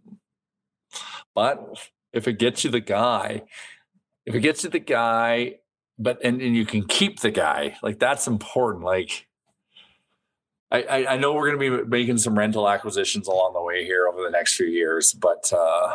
But 1.35 1.89
if 2.15 2.29
it 2.29 2.39
gets 2.39 2.65
you 2.65 2.71
the 2.71 2.81
guy, 2.81 3.43
if 4.27 4.35
it 4.35 4.41
gets 4.41 4.65
you 4.65 4.71
the 4.71 4.79
guy, 4.79 5.57
but 5.99 6.19
and, 6.25 6.41
and 6.41 6.57
you 6.57 6.67
can 6.67 6.87
keep 6.87 7.21
the 7.21 7.31
guy, 7.31 7.77
like 7.83 7.99
that's 7.99 8.27
important. 8.27 8.85
Like 8.85 9.27
I, 10.71 11.07
I 11.11 11.17
know 11.19 11.35
we're 11.35 11.55
going 11.55 11.71
to 11.73 11.81
be 11.81 11.89
making 11.89 12.19
some 12.19 12.37
rental 12.37 12.69
acquisitions 12.69 13.29
along 13.29 13.53
the 13.53 13.63
way 13.63 13.85
here 13.85 14.09
over 14.09 14.23
the 14.23 14.31
next 14.31 14.57
few 14.57 14.67
years, 14.67 15.13
but 15.13 15.53
uh, 15.57 15.95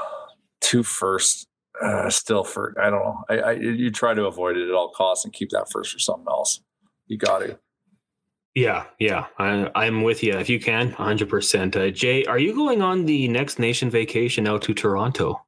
two 0.62 0.84
first 0.84 1.48
uh, 1.82 2.10
still 2.10 2.44
for 2.44 2.74
I 2.82 2.90
don't 2.90 3.04
know. 3.04 3.24
I, 3.30 3.38
I 3.38 3.52
you 3.54 3.92
try 3.92 4.14
to 4.14 4.26
avoid 4.26 4.58
it 4.58 4.68
at 4.68 4.74
all 4.74 4.92
costs 4.92 5.26
and 5.26 5.34
keep 5.34 5.50
that 5.50 5.70
first 5.72 5.92
for 5.92 6.00
something 6.00 6.28
else. 6.30 6.62
You 7.08 7.18
got 7.18 7.40
to. 7.40 7.60
Yeah, 8.56 8.86
yeah, 9.00 9.28
I, 9.38 9.70
I'm 9.76 10.04
with 10.04 10.24
you. 10.24 10.34
If 10.34 10.50
you 10.50 10.60
can, 10.60 10.92
100%. 10.94 11.76
Uh, 11.76 11.92
Jay, 11.92 12.26
are 12.26 12.40
you 12.40 12.54
going 12.54 12.82
on 12.82 13.06
the 13.06 13.28
next 13.28 13.60
nation 13.60 13.90
vacation 13.90 14.48
out 14.48 14.64
to 14.64 14.74
Toronto? 14.74 15.42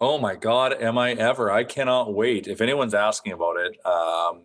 Oh 0.00 0.18
my 0.18 0.34
God, 0.34 0.72
am 0.80 0.96
I 0.96 1.12
ever? 1.12 1.50
I 1.50 1.62
cannot 1.64 2.14
wait. 2.14 2.48
If 2.48 2.62
anyone's 2.62 2.94
asking 2.94 3.32
about 3.32 3.56
it, 3.58 3.76
um, 3.84 4.44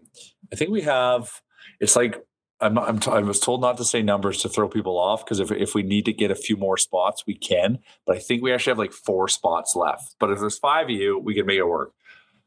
I 0.51 0.55
think 0.55 0.69
we 0.69 0.81
have, 0.81 1.41
it's 1.79 1.95
like 1.95 2.21
I'm, 2.59 2.77
I'm 2.77 2.99
t- 2.99 3.11
i 3.11 3.19
was 3.19 3.39
told 3.39 3.61
not 3.61 3.77
to 3.77 3.85
say 3.85 4.01
numbers 4.01 4.41
to 4.41 4.49
throw 4.49 4.67
people 4.67 4.97
off 4.97 5.23
because 5.23 5.39
if, 5.39 5.51
if 5.51 5.73
we 5.73 5.81
need 5.83 6.05
to 6.05 6.13
get 6.13 6.29
a 6.29 6.35
few 6.35 6.57
more 6.57 6.77
spots, 6.77 7.23
we 7.25 7.35
can. 7.35 7.79
But 8.05 8.17
I 8.17 8.19
think 8.19 8.43
we 8.43 8.51
actually 8.53 8.71
have 8.71 8.79
like 8.79 8.91
four 8.91 9.29
spots 9.29 9.75
left. 9.77 10.15
But 10.19 10.31
if 10.31 10.39
there's 10.39 10.57
five 10.57 10.85
of 10.85 10.91
you, 10.91 11.19
we 11.19 11.33
can 11.33 11.45
make 11.45 11.59
it 11.59 11.67
work. 11.67 11.93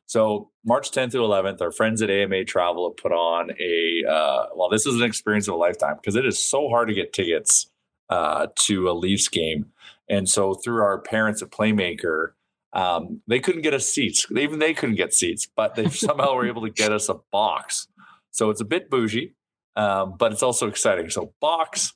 So 0.04 0.50
March 0.64 0.90
10th 0.90 1.12
to 1.12 1.18
11th, 1.18 1.62
our 1.62 1.72
friends 1.72 2.02
at 2.02 2.10
AMA 2.10 2.44
Travel 2.44 2.90
have 2.90 2.96
put 2.96 3.12
on 3.12 3.50
a 3.58 4.10
uh, 4.10 4.46
well, 4.54 4.68
this 4.68 4.84
is 4.84 4.96
an 4.96 5.02
experience 5.02 5.48
of 5.48 5.54
a 5.54 5.58
lifetime 5.58 5.96
because 5.96 6.16
it 6.16 6.26
is 6.26 6.38
so 6.38 6.68
hard 6.68 6.88
to 6.88 6.94
get 6.94 7.14
tickets 7.14 7.70
uh, 8.10 8.48
to 8.66 8.90
a 8.90 8.92
Leafs 8.92 9.28
game. 9.28 9.66
And 10.10 10.28
so 10.28 10.54
through 10.54 10.82
our 10.82 10.98
parents 10.98 11.42
at 11.42 11.50
Playmaker, 11.50 12.32
um, 12.72 13.22
they 13.26 13.40
couldn't 13.40 13.62
get 13.62 13.74
us 13.74 13.88
seats. 13.88 14.26
Even 14.36 14.58
they 14.58 14.74
couldn't 14.74 14.96
get 14.96 15.12
seats, 15.12 15.48
but 15.56 15.74
they 15.74 15.88
somehow 15.88 16.34
were 16.34 16.46
able 16.46 16.62
to 16.62 16.70
get 16.70 16.92
us 16.92 17.08
a 17.08 17.16
box. 17.32 17.88
So 18.30 18.50
it's 18.50 18.60
a 18.60 18.64
bit 18.64 18.90
bougie 18.90 19.34
um, 19.78 20.16
but 20.18 20.32
it's 20.32 20.42
also 20.42 20.66
exciting. 20.66 21.08
So 21.08 21.32
box 21.40 21.94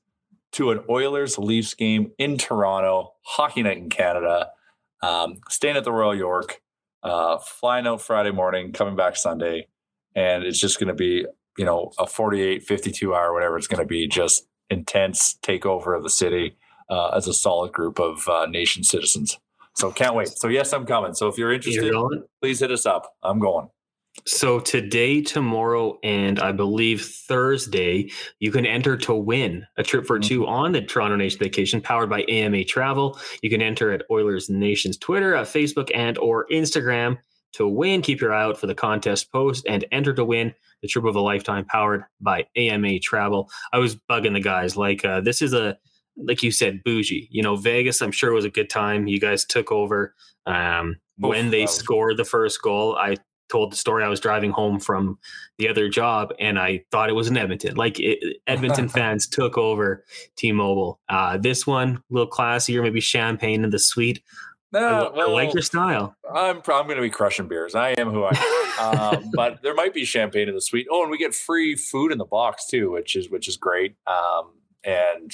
to 0.52 0.70
an 0.70 0.84
Oilers 0.88 1.36
Leafs 1.36 1.74
game 1.74 2.12
in 2.16 2.38
Toronto, 2.38 3.14
hockey 3.22 3.64
night 3.64 3.78
in 3.78 3.90
Canada, 3.90 4.50
um, 5.02 5.40
staying 5.48 5.76
at 5.76 5.82
the 5.82 5.92
Royal 5.92 6.14
York, 6.14 6.62
uh, 7.02 7.38
flying 7.38 7.88
out 7.88 8.00
Friday 8.00 8.30
morning, 8.30 8.72
coming 8.72 8.94
back 8.94 9.16
Sunday, 9.16 9.66
and 10.14 10.44
it's 10.44 10.60
just 10.60 10.78
going 10.78 10.88
to 10.88 10.94
be 10.94 11.26
you 11.58 11.64
know 11.64 11.90
a 11.98 12.06
48, 12.06 12.62
52 12.62 13.12
hour, 13.12 13.34
whatever 13.34 13.58
it's 13.58 13.66
going 13.66 13.82
to 13.82 13.86
be, 13.86 14.06
just 14.06 14.46
intense 14.70 15.36
takeover 15.42 15.96
of 15.96 16.04
the 16.04 16.10
city 16.10 16.56
uh, 16.88 17.08
as 17.08 17.26
a 17.26 17.34
solid 17.34 17.72
group 17.72 17.98
of 17.98 18.28
uh, 18.28 18.46
nation 18.46 18.84
citizens. 18.84 19.40
So 19.74 19.90
can't 19.90 20.14
wait. 20.14 20.28
So 20.28 20.48
yes, 20.48 20.72
I'm 20.72 20.86
coming. 20.86 21.14
So 21.14 21.28
if 21.28 21.38
you're 21.38 21.52
interested, 21.52 21.84
you're 21.84 22.10
please 22.40 22.60
hit 22.60 22.70
us 22.70 22.86
up. 22.86 23.14
I'm 23.22 23.38
going. 23.38 23.68
So 24.26 24.60
today, 24.60 25.22
tomorrow, 25.22 25.98
and 26.04 26.38
I 26.38 26.52
believe 26.52 27.02
Thursday, 27.02 28.10
you 28.40 28.52
can 28.52 28.66
enter 28.66 28.96
to 28.98 29.14
win 29.14 29.66
a 29.78 29.82
trip 29.82 30.06
for 30.06 30.18
two 30.18 30.40
mm-hmm. 30.40 30.50
on 30.50 30.72
the 30.72 30.82
Toronto 30.82 31.16
Nation 31.16 31.38
Vacation, 31.38 31.80
powered 31.80 32.10
by 32.10 32.22
AMA 32.24 32.64
Travel. 32.64 33.18
You 33.42 33.48
can 33.48 33.62
enter 33.62 33.90
at 33.90 34.04
Oilers 34.10 34.50
Nation's 34.50 34.98
Twitter, 34.98 35.34
at 35.34 35.46
Facebook, 35.46 35.90
and 35.94 36.18
or 36.18 36.46
Instagram 36.52 37.18
to 37.54 37.66
win. 37.66 38.02
Keep 38.02 38.20
your 38.20 38.34
eye 38.34 38.42
out 38.42 38.60
for 38.60 38.66
the 38.66 38.74
contest 38.74 39.32
post 39.32 39.64
and 39.66 39.84
enter 39.90 40.12
to 40.12 40.24
win 40.24 40.54
the 40.82 40.88
trip 40.88 41.06
of 41.06 41.16
a 41.16 41.20
lifetime, 41.20 41.64
powered 41.64 42.04
by 42.20 42.46
AMA 42.54 42.98
Travel. 42.98 43.50
I 43.72 43.78
was 43.78 43.96
bugging 43.96 44.34
the 44.34 44.40
guys 44.40 44.76
like 44.76 45.04
uh, 45.04 45.22
this 45.22 45.40
is 45.40 45.54
a 45.54 45.78
like 46.16 46.42
you 46.42 46.50
said, 46.50 46.82
bougie. 46.84 47.28
You 47.30 47.42
know, 47.42 47.56
Vegas. 47.56 48.00
I'm 48.02 48.12
sure 48.12 48.32
was 48.32 48.44
a 48.44 48.50
good 48.50 48.70
time. 48.70 49.06
You 49.06 49.20
guys 49.20 49.44
took 49.44 49.72
over. 49.72 50.14
Um, 50.46 50.96
when 51.18 51.50
they 51.50 51.66
scored 51.66 52.16
the 52.16 52.24
first 52.24 52.60
goal, 52.62 52.96
I 52.96 53.16
told 53.52 53.70
the 53.70 53.76
story 53.76 54.02
I 54.02 54.08
was 54.08 54.18
driving 54.18 54.50
home 54.50 54.80
from 54.80 55.18
the 55.58 55.68
other 55.68 55.88
job 55.88 56.32
and 56.40 56.58
I 56.58 56.84
thought 56.90 57.10
it 57.10 57.12
was 57.12 57.28
in 57.28 57.36
Edmonton. 57.36 57.76
Like 57.76 58.00
it, 58.00 58.38
Edmonton 58.46 58.88
fans 58.88 59.28
took 59.28 59.58
over 59.58 60.04
T-Mobile. 60.36 60.98
Uh, 61.08 61.36
this 61.36 61.66
one 61.66 61.96
a 61.96 62.00
little 62.10 62.30
classier, 62.30 62.82
maybe 62.82 63.00
champagne 63.00 63.62
in 63.62 63.70
the 63.70 63.78
suite. 63.78 64.22
No, 64.72 65.10
I, 65.12 65.16
well, 65.16 65.30
I 65.30 65.32
like 65.32 65.52
your 65.52 65.62
style. 65.62 66.16
I'm 66.34 66.56
I'm 66.56 66.84
going 66.84 66.96
to 66.96 67.02
be 67.02 67.10
crushing 67.10 67.46
beers. 67.46 67.74
I 67.74 67.90
am 67.90 68.10
who 68.10 68.24
I 68.24 68.34
am. 68.80 68.98
um, 68.98 69.30
but 69.34 69.60
there 69.62 69.74
might 69.74 69.92
be 69.92 70.06
champagne 70.06 70.48
in 70.48 70.54
the 70.54 70.62
suite. 70.62 70.86
Oh, 70.90 71.02
and 71.02 71.10
we 71.10 71.18
get 71.18 71.34
free 71.34 71.76
food 71.76 72.10
in 72.10 72.16
the 72.16 72.24
box 72.24 72.66
too, 72.66 72.90
which 72.90 73.14
is 73.14 73.28
which 73.28 73.48
is 73.48 73.58
great. 73.58 73.96
Um, 74.06 74.52
and 74.82 75.30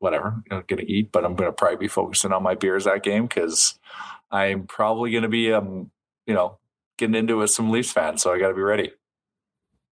whatever, 0.00 0.42
I'm 0.50 0.64
going 0.66 0.84
to 0.84 0.90
eat, 0.90 1.12
but 1.12 1.24
I'm 1.24 1.36
going 1.36 1.48
to 1.48 1.52
probably 1.52 1.76
be 1.76 1.88
focusing 1.88 2.32
on 2.32 2.42
my 2.42 2.56
beers 2.56 2.84
that 2.84 3.04
game 3.04 3.26
because 3.26 3.78
I'm 4.30 4.66
probably 4.66 5.12
going 5.12 5.22
to 5.22 5.28
be 5.28 5.52
um, 5.52 5.90
you 6.26 6.34
know 6.34 6.58
getting 6.98 7.14
into 7.14 7.36
with 7.36 7.50
some 7.50 7.70
Leafs 7.70 7.92
fans, 7.92 8.22
so 8.22 8.32
I 8.32 8.38
got 8.38 8.48
to 8.48 8.54
be 8.54 8.60
ready. 8.60 8.90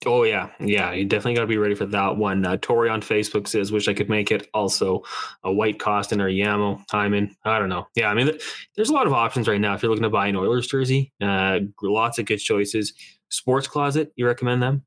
Oh 0.05 0.23
yeah, 0.23 0.49
yeah, 0.59 0.91
you 0.91 1.05
definitely 1.05 1.35
got 1.35 1.41
to 1.41 1.47
be 1.47 1.57
ready 1.57 1.73
for 1.73 1.85
that 1.87 2.17
one. 2.17 2.45
Uh, 2.45 2.57
Tori 2.57 2.89
on 2.89 3.01
Facebook 3.01 3.47
says, 3.47 3.71
"Wish 3.71 3.87
I 3.87 3.93
could 3.93 4.09
make 4.09 4.31
it." 4.31 4.47
Also, 4.53 5.03
a 5.43 5.51
White 5.51 5.79
Kostin 5.79 6.21
or 6.21 6.29
Yamo 6.29 6.83
Hyman. 6.91 7.35
I 7.43 7.59
don't 7.59 7.69
know. 7.69 7.87
Yeah, 7.95 8.09
I 8.09 8.13
mean, 8.13 8.37
there's 8.75 8.89
a 8.89 8.93
lot 8.93 9.07
of 9.07 9.13
options 9.13 9.47
right 9.47 9.59
now. 9.59 9.73
If 9.73 9.81
you're 9.81 9.89
looking 9.89 10.03
to 10.03 10.09
buy 10.09 10.27
an 10.27 10.35
Oilers 10.35 10.67
jersey, 10.67 11.13
uh, 11.21 11.59
lots 11.81 12.19
of 12.19 12.25
good 12.25 12.37
choices. 12.37 12.93
Sports 13.29 13.67
Closet, 13.67 14.11
you 14.15 14.27
recommend 14.27 14.61
them? 14.61 14.83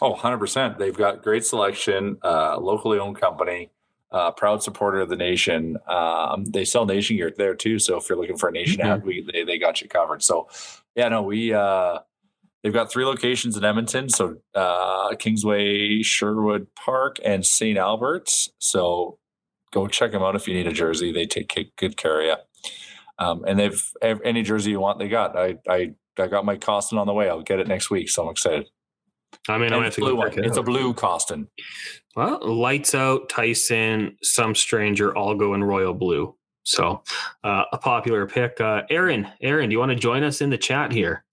Oh, 0.00 0.14
100%. 0.14 0.78
They've 0.78 0.96
got 0.96 1.22
great 1.22 1.44
selection, 1.44 2.18
uh, 2.22 2.58
locally 2.58 2.98
owned 2.98 3.20
company, 3.20 3.70
uh, 4.10 4.30
proud 4.32 4.62
supporter 4.62 5.00
of 5.00 5.08
the 5.08 5.16
nation. 5.16 5.76
Um, 5.86 6.44
they 6.44 6.64
sell 6.64 6.86
nation 6.86 7.16
gear 7.16 7.32
there 7.36 7.54
too. 7.54 7.78
So 7.78 7.96
if 7.96 8.08
you're 8.08 8.18
looking 8.18 8.38
for 8.38 8.48
a 8.48 8.52
nation 8.52 8.80
mm-hmm. 8.80 8.90
ad, 8.90 9.04
we, 9.04 9.26
they, 9.32 9.44
they 9.44 9.58
got 9.58 9.80
you 9.80 9.88
covered. 9.88 10.22
So 10.22 10.48
yeah, 10.94 11.08
no, 11.08 11.22
we 11.22 11.52
uh, 11.52 12.00
they've 12.62 12.72
got 12.72 12.90
three 12.90 13.04
locations 13.04 13.56
in 13.56 13.64
Edmonton, 13.64 14.08
so 14.08 14.36
uh, 14.54 15.14
Kingsway, 15.16 16.02
Sherwood 16.02 16.68
Park, 16.74 17.18
and 17.24 17.44
St. 17.44 17.78
Albert's. 17.78 18.50
So 18.58 19.18
go 19.72 19.86
check 19.86 20.12
them 20.12 20.22
out 20.22 20.36
if 20.36 20.48
you 20.48 20.54
need 20.54 20.66
a 20.66 20.72
jersey. 20.72 21.12
They 21.12 21.26
take 21.26 21.76
good 21.76 21.96
care 21.96 22.20
of 22.20 22.26
you. 22.26 22.36
Um, 23.18 23.44
and 23.46 23.58
they've 23.58 23.92
any 24.02 24.42
jersey 24.42 24.70
you 24.70 24.80
want, 24.80 24.98
they 24.98 25.08
got. 25.08 25.36
I 25.36 25.58
I 25.68 25.94
I 26.18 26.26
got 26.28 26.44
my 26.44 26.56
Kostin 26.56 26.98
on 26.98 27.06
the 27.06 27.12
way. 27.12 27.28
I'll 27.28 27.42
get 27.42 27.58
it 27.58 27.68
next 27.68 27.90
week, 27.90 28.08
so 28.08 28.24
I'm 28.24 28.30
excited. 28.30 28.68
I 29.48 29.58
mean, 29.58 29.72
I'm 29.72 29.90
blue 29.90 30.16
one. 30.16 30.28
It 30.28 30.44
it's 30.44 30.56
a 30.56 30.62
blue 30.62 30.92
Kostin. 30.92 31.46
Well, 32.16 32.40
lights 32.42 32.94
out, 32.94 33.28
Tyson, 33.28 34.16
some 34.22 34.54
stranger, 34.54 35.16
all 35.16 35.34
go 35.34 35.54
in 35.54 35.62
royal 35.64 35.94
blue. 35.94 36.34
So, 36.64 37.02
uh, 37.44 37.64
a 37.72 37.78
popular 37.78 38.26
pick. 38.26 38.60
Uh, 38.60 38.82
Aaron, 38.90 39.26
Aaron, 39.40 39.70
do 39.70 39.72
you 39.72 39.78
want 39.78 39.90
to 39.92 39.96
join 39.96 40.22
us 40.22 40.40
in 40.40 40.50
the 40.50 40.58
chat 40.58 40.92
here? 40.92 41.24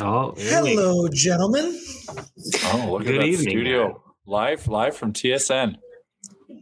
Oh, 0.00 0.34
hello, 0.36 1.08
gentlemen. 1.08 1.78
Oh, 2.64 2.88
look 2.92 3.04
Good 3.04 3.16
at 3.16 3.20
that 3.20 3.26
evening, 3.26 3.50
studio 3.50 3.88
man. 3.88 3.96
live, 4.26 4.68
live 4.68 4.96
from 4.96 5.12
TSN. 5.12 5.76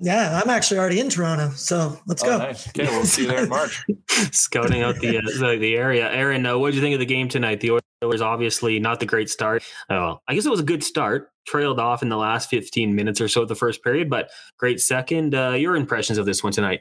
Yeah, 0.01 0.41
I'm 0.43 0.51
actually 0.51 0.79
already 0.79 1.01
in 1.01 1.09
Toronto, 1.09 1.51
so 1.51 1.99
let's 2.07 2.23
oh, 2.23 2.27
go. 2.27 2.39
Nice. 2.39 2.69
Okay, 2.69 2.85
we'll 2.85 3.05
see 3.05 3.23
you 3.23 3.29
there 3.29 3.45
in 3.45 3.49
March. 3.49 3.85
Scouting 4.09 4.83
out 4.83 4.97
the, 4.97 5.19
uh, 5.19 5.23
the, 5.23 5.57
the 5.59 5.77
area. 5.77 6.11
Aaron, 6.11 6.45
uh, 6.45 6.59
what 6.59 6.69
did 6.69 6.77
you 6.77 6.83
think 6.83 6.95
of 6.95 7.01
the 7.01 7.07
game 7.07 7.29
tonight? 7.29 7.61
The 7.61 7.81
Oilers 8.05 8.21
obviously 8.21 8.79
not 8.79 9.01
the 9.01 9.07
great 9.07 9.31
start. 9.31 9.63
Oh, 9.89 10.19
I 10.29 10.35
guess 10.35 10.45
it 10.45 10.51
was 10.51 10.61
a 10.61 10.65
good 10.65 10.85
start. 10.85 11.31
Trailed 11.47 11.79
off 11.79 12.03
in 12.03 12.09
the 12.09 12.17
last 12.17 12.51
15 12.51 12.95
minutes 12.95 13.21
or 13.21 13.29
so 13.29 13.43
of 13.43 13.49
the 13.49 13.55
first 13.55 13.83
period, 13.83 14.11
but 14.11 14.31
great 14.59 14.81
second. 14.81 15.35
Uh, 15.35 15.53
your 15.53 15.77
impressions 15.77 16.19
of 16.19 16.27
this 16.27 16.43
one 16.43 16.53
tonight? 16.53 16.81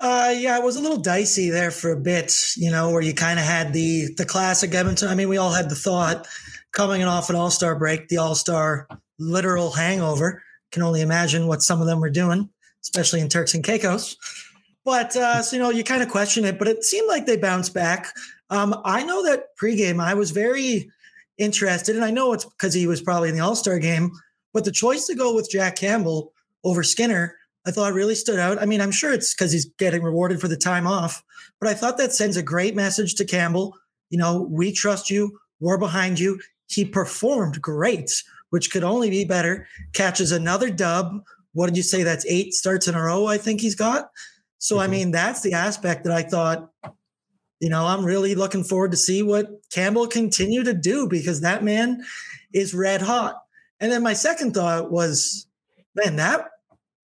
Uh, 0.00 0.34
yeah, 0.34 0.56
it 0.56 0.64
was 0.64 0.76
a 0.76 0.80
little 0.80 0.96
dicey 0.96 1.50
there 1.50 1.70
for 1.70 1.92
a 1.92 2.00
bit, 2.00 2.34
you 2.56 2.70
know, 2.70 2.90
where 2.90 3.02
you 3.02 3.12
kind 3.12 3.38
of 3.38 3.44
had 3.44 3.72
the 3.72 4.14
the 4.16 4.24
classic 4.24 4.74
Edmonton. 4.74 5.08
I 5.08 5.14
mean, 5.14 5.28
we 5.28 5.36
all 5.36 5.52
had 5.52 5.68
the 5.68 5.74
thought 5.74 6.26
coming 6.72 7.02
off 7.02 7.28
an 7.28 7.36
All 7.36 7.50
Star 7.50 7.78
break, 7.78 8.08
the 8.08 8.16
All 8.16 8.34
Star 8.34 8.88
literal 9.18 9.70
hangover. 9.70 10.42
Can 10.72 10.82
only 10.82 11.00
imagine 11.00 11.46
what 11.46 11.62
some 11.62 11.80
of 11.80 11.86
them 11.86 12.00
were 12.00 12.10
doing, 12.10 12.48
especially 12.82 13.20
in 13.20 13.28
Turks 13.28 13.54
and 13.54 13.64
Caicos. 13.64 14.16
But 14.84 15.14
uh, 15.16 15.42
so 15.42 15.56
you 15.56 15.62
know, 15.62 15.70
you 15.70 15.84
kind 15.84 16.02
of 16.02 16.08
question 16.08 16.44
it, 16.44 16.58
but 16.58 16.68
it 16.68 16.84
seemed 16.84 17.08
like 17.08 17.26
they 17.26 17.36
bounced 17.36 17.74
back. 17.74 18.14
Um, 18.50 18.80
I 18.84 19.04
know 19.04 19.22
that 19.24 19.56
pregame, 19.60 20.02
I 20.02 20.14
was 20.14 20.30
very 20.30 20.90
interested, 21.38 21.96
and 21.96 22.04
I 22.04 22.10
know 22.10 22.32
it's 22.32 22.44
because 22.44 22.74
he 22.74 22.86
was 22.86 23.00
probably 23.00 23.28
in 23.28 23.34
the 23.34 23.42
All 23.42 23.56
Star 23.56 23.78
game. 23.78 24.10
But 24.52 24.64
the 24.64 24.72
choice 24.72 25.06
to 25.06 25.14
go 25.14 25.34
with 25.34 25.50
Jack 25.50 25.76
Campbell 25.76 26.32
over 26.64 26.82
Skinner, 26.82 27.36
I 27.66 27.70
thought 27.70 27.92
really 27.92 28.14
stood 28.14 28.38
out. 28.38 28.60
I 28.60 28.66
mean, 28.66 28.80
I'm 28.80 28.90
sure 28.90 29.12
it's 29.12 29.34
because 29.34 29.52
he's 29.52 29.66
getting 29.66 30.02
rewarded 30.02 30.40
for 30.40 30.48
the 30.48 30.56
time 30.56 30.86
off, 30.86 31.22
but 31.60 31.68
I 31.68 31.74
thought 31.74 31.98
that 31.98 32.12
sends 32.12 32.36
a 32.36 32.42
great 32.42 32.74
message 32.74 33.14
to 33.16 33.24
Campbell. 33.24 33.76
You 34.08 34.18
know, 34.18 34.42
we 34.50 34.72
trust 34.72 35.10
you. 35.10 35.38
We're 35.60 35.78
behind 35.78 36.18
you. 36.18 36.40
He 36.68 36.84
performed 36.84 37.60
great 37.60 38.22
which 38.50 38.70
could 38.70 38.84
only 38.84 39.10
be 39.10 39.24
better, 39.24 39.66
catches 39.92 40.32
another 40.32 40.70
dub. 40.70 41.22
What 41.52 41.66
did 41.66 41.76
you 41.76 41.82
say? 41.82 42.02
That's 42.02 42.26
eight 42.26 42.54
starts 42.54 42.86
in 42.86 42.94
a 42.94 43.02
row, 43.02 43.26
I 43.26 43.38
think 43.38 43.60
he's 43.60 43.74
got. 43.74 44.10
So, 44.58 44.76
mm-hmm. 44.76 44.82
I 44.82 44.86
mean, 44.88 45.10
that's 45.10 45.40
the 45.40 45.54
aspect 45.54 46.04
that 46.04 46.12
I 46.12 46.22
thought, 46.22 46.70
you 47.60 47.68
know, 47.68 47.86
I'm 47.86 48.04
really 48.04 48.34
looking 48.34 48.64
forward 48.64 48.90
to 48.92 48.96
see 48.96 49.22
what 49.22 49.48
Campbell 49.70 50.06
continue 50.06 50.62
to 50.64 50.74
do 50.74 51.08
because 51.08 51.40
that 51.40 51.64
man 51.64 52.04
is 52.52 52.74
red 52.74 53.02
hot. 53.02 53.36
And 53.80 53.90
then 53.90 54.02
my 54.02 54.12
second 54.12 54.54
thought 54.54 54.90
was, 54.90 55.46
man, 55.94 56.16
that 56.16 56.46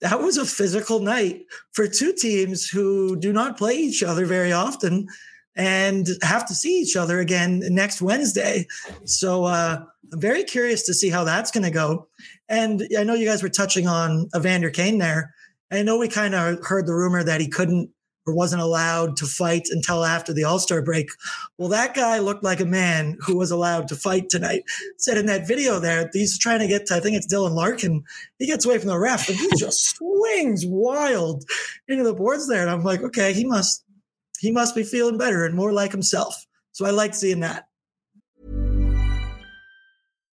that 0.01 0.20
was 0.20 0.36
a 0.36 0.44
physical 0.44 1.01
night 1.01 1.47
for 1.72 1.88
two 1.88 2.12
teams 2.12 2.68
who 2.68 3.16
do 3.16 3.32
not 3.32 3.57
play 3.57 3.74
each 3.74 4.03
other 4.03 4.26
very 4.26 4.53
often 4.53 5.09
and 5.57 6.09
have 6.22 6.47
to 6.47 6.55
see 6.55 6.80
each 6.80 6.97
other 6.97 7.18
again 7.18 7.62
next 7.70 8.03
Wednesday. 8.03 8.66
So 9.05 9.44
uh, 9.44 9.84
I'm 10.12 10.20
very 10.20 10.44
curious 10.44 10.84
to 10.84 10.94
see 10.94 11.11
how 11.11 11.24
that's 11.24 11.50
going 11.50 11.64
to 11.64 11.70
go. 11.70 12.09
And 12.48 12.86
I 12.98 13.04
know 13.04 13.14
you 13.14 13.26
guys 13.26 13.42
were 13.42 13.48
touching 13.48 13.86
on 13.86 14.28
Evander 14.36 14.70
Kane 14.70 14.98
there. 14.98 15.34
I 15.70 15.82
know 15.82 15.98
we 15.98 16.09
kind 16.09 16.34
of 16.34 16.64
heard 16.64 16.86
the 16.86 16.94
rumor 16.94 17.24
that 17.24 17.40
he 17.40 17.48
couldn't 17.48 17.90
or 18.26 18.34
wasn't 18.34 18.62
allowed 18.62 19.16
to 19.16 19.26
fight 19.26 19.68
until 19.70 20.04
after 20.04 20.32
the 20.32 20.44
All 20.44 20.59
Star 20.59 20.82
break. 20.82 21.09
Well, 21.59 21.68
that 21.68 21.94
guy 21.94 22.18
looked 22.18 22.42
like 22.42 22.61
a 22.61 22.66
man 22.66 23.16
who 23.20 23.36
was 23.36 23.50
allowed 23.50 23.88
to 23.88 23.96
fight 23.96 24.28
tonight. 24.28 24.64
Said 24.98 25.16
in 25.16 25.26
that 25.26 25.46
video 25.46 25.78
there, 25.78 26.11
he's 26.12 26.38
trying 26.38 26.61
to 26.61 26.66
get 26.66 26.86
to, 26.86 26.96
I 26.96 27.00
think 27.00 27.16
it's 27.16 27.32
Dylan 27.32 27.54
Larkin. 27.54 28.02
He 28.38 28.46
gets 28.46 28.66
away 28.66 28.78
from 28.78 28.88
the 28.88 28.98
ref 28.98 29.28
and 29.28 29.38
he 29.38 29.48
just 29.57 29.84
swings 29.96 30.64
wild 30.66 31.44
into 31.86 32.04
the 32.04 32.14
boards 32.14 32.48
there. 32.48 32.62
And 32.62 32.70
I'm 32.70 32.82
like, 32.82 33.02
okay, 33.02 33.32
he 33.32 33.44
must, 33.44 33.84
he 34.40 34.50
must 34.50 34.74
be 34.74 34.82
feeling 34.82 35.18
better 35.18 35.44
and 35.44 35.54
more 35.54 35.72
like 35.72 35.92
himself. 35.92 36.46
So 36.72 36.84
I 36.84 36.90
like 36.90 37.14
seeing 37.14 37.40
that. 37.40 37.66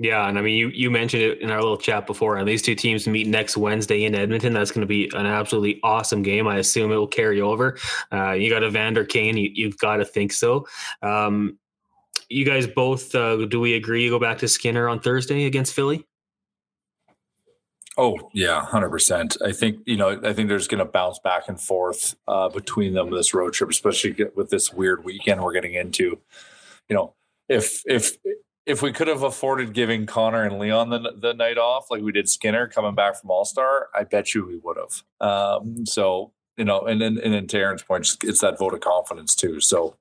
Yeah, 0.00 0.28
and 0.28 0.38
I 0.38 0.42
mean, 0.42 0.56
you 0.56 0.68
you 0.68 0.92
mentioned 0.92 1.24
it 1.24 1.40
in 1.40 1.50
our 1.50 1.60
little 1.60 1.76
chat 1.76 2.06
before, 2.06 2.36
and 2.36 2.46
these 2.46 2.62
two 2.62 2.76
teams 2.76 3.08
meet 3.08 3.26
next 3.26 3.56
Wednesday 3.56 4.04
in 4.04 4.14
Edmonton. 4.14 4.52
That's 4.52 4.70
going 4.70 4.82
to 4.82 4.86
be 4.86 5.10
an 5.12 5.26
absolutely 5.26 5.80
awesome 5.82 6.22
game. 6.22 6.46
I 6.46 6.58
assume 6.58 6.92
it 6.92 6.96
will 6.96 7.08
carry 7.08 7.40
over. 7.40 7.76
Uh, 8.12 8.32
you 8.32 8.48
got 8.48 8.62
Evander 8.62 9.04
Kane. 9.04 9.36
You, 9.36 9.66
have 9.66 9.78
got 9.78 9.96
to 9.96 10.04
think 10.04 10.32
so. 10.32 10.68
Um, 11.02 11.58
you 12.28 12.44
guys 12.44 12.68
both, 12.68 13.12
uh, 13.14 13.46
do 13.46 13.58
we 13.58 13.74
agree 13.74 14.04
you 14.04 14.10
go 14.10 14.20
back 14.20 14.38
to 14.38 14.48
Skinner 14.48 14.88
on 14.88 15.00
Thursday 15.00 15.46
against 15.46 15.74
Philly? 15.74 16.06
Oh 17.96 18.30
yeah, 18.32 18.64
hundred 18.64 18.90
percent. 18.90 19.36
I 19.44 19.50
think 19.50 19.80
you 19.84 19.96
know. 19.96 20.20
I 20.22 20.32
think 20.32 20.48
there's 20.48 20.68
going 20.68 20.78
to 20.78 20.84
bounce 20.84 21.18
back 21.18 21.48
and 21.48 21.60
forth 21.60 22.14
uh, 22.28 22.48
between 22.48 22.94
them 22.94 23.10
this 23.10 23.34
road 23.34 23.52
trip, 23.52 23.70
especially 23.70 24.14
with 24.36 24.50
this 24.50 24.72
weird 24.72 25.04
weekend 25.04 25.42
we're 25.42 25.52
getting 25.52 25.74
into. 25.74 26.20
You 26.88 26.94
know, 26.94 27.14
if 27.48 27.82
if 27.86 28.16
if 28.68 28.82
we 28.82 28.92
could 28.92 29.08
have 29.08 29.22
afforded 29.22 29.72
giving 29.72 30.04
Connor 30.04 30.44
and 30.44 30.58
Leon 30.58 30.90
the, 30.90 31.14
the 31.16 31.32
night 31.32 31.56
off, 31.56 31.90
like 31.90 32.02
we 32.02 32.12
did 32.12 32.28
Skinner 32.28 32.68
coming 32.68 32.94
back 32.94 33.18
from 33.18 33.30
All 33.30 33.46
Star, 33.46 33.88
I 33.94 34.04
bet 34.04 34.34
you 34.34 34.46
we 34.46 34.58
would 34.58 34.76
have. 34.76 35.26
Um, 35.26 35.86
so 35.86 36.32
you 36.58 36.64
know, 36.64 36.82
and 36.82 37.00
then 37.00 37.18
and 37.22 37.32
then 37.32 37.46
to 37.46 37.58
Aaron's 37.58 37.82
point, 37.82 38.06
it's 38.22 38.40
that 38.40 38.58
vote 38.58 38.74
of 38.74 38.80
confidence 38.80 39.34
too. 39.34 39.60
So 39.60 39.96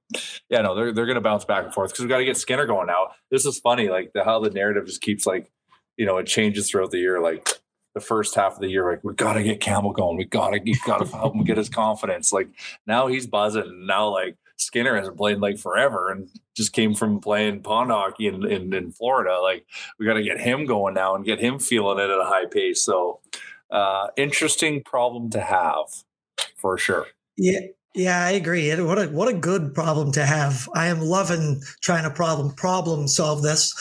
yeah, 0.49 0.61
no, 0.61 0.75
they're 0.75 0.91
they're 0.91 1.05
to 1.05 1.21
bounce 1.21 1.45
back 1.45 1.63
and 1.63 1.73
forth 1.73 1.91
because 1.91 2.03
we 2.03 2.09
got 2.09 2.17
to 2.17 2.25
get 2.25 2.35
Skinner 2.35 2.65
going 2.65 2.87
now. 2.87 3.11
This 3.31 3.45
is 3.45 3.57
funny, 3.57 3.87
like 3.87 4.11
the, 4.13 4.23
how 4.23 4.39
the 4.39 4.49
narrative 4.49 4.85
just 4.85 5.01
keeps 5.01 5.25
like, 5.25 5.49
you 5.95 6.05
know, 6.05 6.17
it 6.17 6.25
changes 6.25 6.69
throughout 6.69 6.91
the 6.91 6.97
year. 6.97 7.21
Like 7.21 7.47
the 7.93 8.01
first 8.01 8.35
half 8.35 8.55
of 8.55 8.59
the 8.59 8.69
year, 8.69 8.91
like 8.91 9.03
we 9.03 9.13
got 9.13 9.33
to 9.33 9.43
get 9.43 9.61
Campbell 9.61 9.93
going. 9.93 10.17
We 10.17 10.25
got 10.25 10.49
to, 10.49 10.59
we 10.59 10.77
got 10.85 10.97
to 10.97 11.05
help 11.05 11.35
him 11.35 11.43
get 11.45 11.57
his 11.57 11.69
confidence. 11.69 12.33
Like 12.33 12.49
now 12.85 13.07
he's 13.07 13.27
buzzing. 13.27 13.85
Now 13.85 14.09
like 14.09 14.35
Skinner 14.57 14.95
hasn't 14.95 15.17
played 15.17 15.39
like 15.39 15.57
forever 15.57 16.11
and 16.11 16.29
just 16.55 16.73
came 16.73 16.93
from 16.93 17.21
playing 17.21 17.61
pond 17.61 17.91
hockey 17.91 18.27
in, 18.27 18.45
in, 18.45 18.73
in 18.73 18.91
Florida. 18.91 19.39
Like 19.41 19.65
we 19.97 20.05
got 20.05 20.15
to 20.15 20.23
get 20.23 20.39
him 20.39 20.65
going 20.65 20.95
now 20.95 21.15
and 21.15 21.23
get 21.23 21.39
him 21.39 21.59
feeling 21.59 21.99
it 21.99 22.09
at 22.09 22.19
a 22.19 22.25
high 22.25 22.45
pace. 22.45 22.81
So 22.81 23.19
uh, 23.71 24.07
interesting 24.17 24.83
problem 24.83 25.29
to 25.31 25.41
have 25.41 25.85
for 26.55 26.77
sure. 26.77 27.07
Yeah. 27.37 27.59
Yeah, 27.93 28.23
I 28.23 28.31
agree. 28.31 28.69
What 28.79 28.99
a 28.99 29.07
what 29.07 29.27
a 29.27 29.33
good 29.33 29.73
problem 29.73 30.11
to 30.11 30.23
have. 30.23 30.69
I 30.75 30.85
am 30.85 31.01
loving 31.01 31.63
trying 31.81 32.03
to 32.03 32.11
problem 32.11 32.53
problem 32.53 33.07
solve 33.07 33.41
this, 33.41 33.73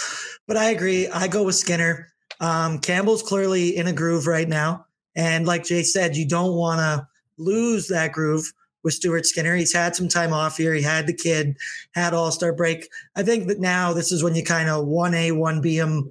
but 0.47 0.57
I 0.57 0.71
agree. 0.71 1.07
I 1.09 1.29
go 1.29 1.43
with 1.43 1.55
Skinner. 1.55 2.09
Um, 2.41 2.79
Campbell's 2.79 3.23
clearly 3.23 3.77
in 3.77 3.89
a 3.89 3.93
groove 3.93 4.27
right 4.27 4.49
now, 4.49 4.87
and 5.17 5.45
like 5.45 5.65
Jay 5.65 5.83
said, 5.83 6.17
you 6.17 6.27
don't 6.27 6.55
want 6.55 6.79
to 6.79 7.07
lose 7.37 7.89
that 7.89 8.13
groove 8.13 8.51
with 8.87 8.95
Stuart 8.95 9.27
Skinner. 9.27 9.57
He's 9.57 9.75
had 9.75 9.97
some 9.97 10.07
time 10.07 10.33
off 10.33 10.57
here. 10.57 10.73
He 10.73 10.81
had 10.81 11.09
the 11.09 11.13
kid, 11.13 11.57
had 11.97 12.15
All 12.15 12.31
Star 12.31 12.53
break. 12.53 12.89
I 13.17 13.25
think 13.25 13.49
that 13.49 13.59
now 13.59 13.93
this 13.93 14.13
is 14.13 14.23
when 14.23 14.37
you 14.37 14.45
kind 14.45 14.69
of 14.69 14.87
1A, 14.87 15.33
1B 15.33 15.73
him 15.73 16.09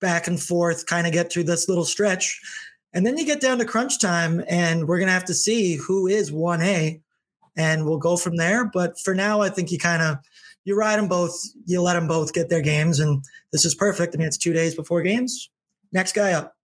back 0.00 0.26
and 0.26 0.40
forth, 0.40 0.86
kind 0.86 1.06
of 1.06 1.12
get 1.12 1.30
through 1.30 1.44
this 1.44 1.68
little 1.68 1.84
stretch. 1.84 2.40
And 2.94 3.06
then 3.06 3.18
you 3.18 3.26
get 3.26 3.42
down 3.42 3.58
to 3.58 3.66
crunch 3.66 4.00
time, 4.00 4.42
and 4.48 4.88
we're 4.88 4.96
going 4.96 5.08
to 5.08 5.12
have 5.12 5.26
to 5.26 5.34
see 5.34 5.76
who 5.76 6.06
is 6.06 6.32
1A, 6.32 7.02
and 7.54 7.84
we'll 7.84 7.98
go 7.98 8.16
from 8.16 8.36
there. 8.36 8.64
But 8.64 8.98
for 8.98 9.14
now, 9.14 9.42
I 9.42 9.50
think 9.50 9.70
you 9.70 9.78
kind 9.78 10.00
of 10.00 10.16
you 10.64 10.74
ride 10.74 10.96
them 10.98 11.08
both, 11.08 11.38
you 11.66 11.82
let 11.82 11.94
them 11.94 12.08
both 12.08 12.32
get 12.32 12.48
their 12.48 12.62
games, 12.62 12.98
and 12.98 13.22
this 13.52 13.66
is 13.66 13.74
perfect. 13.74 14.14
I 14.14 14.18
mean, 14.18 14.26
it's 14.26 14.38
two 14.38 14.54
days 14.54 14.74
before 14.74 15.02
games. 15.02 15.50
Next 15.92 16.14
guy 16.14 16.32
up. 16.32 16.55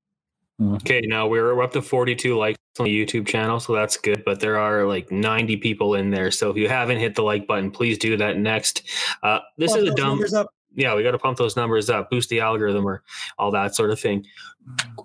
Mm-hmm. 0.60 0.74
Okay, 0.76 1.00
now 1.02 1.26
we're 1.26 1.60
up 1.62 1.72
to 1.72 1.82
42 1.82 2.36
likes 2.36 2.58
on 2.78 2.84
the 2.84 2.90
YouTube 2.90 3.26
channel, 3.26 3.58
so 3.60 3.74
that's 3.74 3.96
good. 3.96 4.24
But 4.24 4.40
there 4.40 4.58
are 4.58 4.86
like 4.86 5.10
90 5.10 5.56
people 5.58 5.94
in 5.94 6.10
there, 6.10 6.30
so 6.30 6.50
if 6.50 6.56
you 6.56 6.68
haven't 6.68 6.98
hit 6.98 7.14
the 7.14 7.22
like 7.22 7.46
button, 7.46 7.70
please 7.70 7.98
do 7.98 8.16
that 8.16 8.38
next. 8.38 8.82
Uh, 9.22 9.40
this 9.58 9.72
pump 9.72 9.82
is 9.82 9.92
a 9.92 9.94
dumb. 9.94 10.46
Yeah, 10.74 10.94
we 10.94 11.02
got 11.02 11.10
to 11.10 11.18
pump 11.18 11.36
those 11.36 11.56
numbers 11.56 11.90
up, 11.90 12.08
boost 12.10 12.30
the 12.30 12.40
algorithm, 12.40 12.86
or 12.86 13.02
all 13.38 13.50
that 13.50 13.74
sort 13.74 13.90
of 13.90 14.00
thing. 14.00 14.24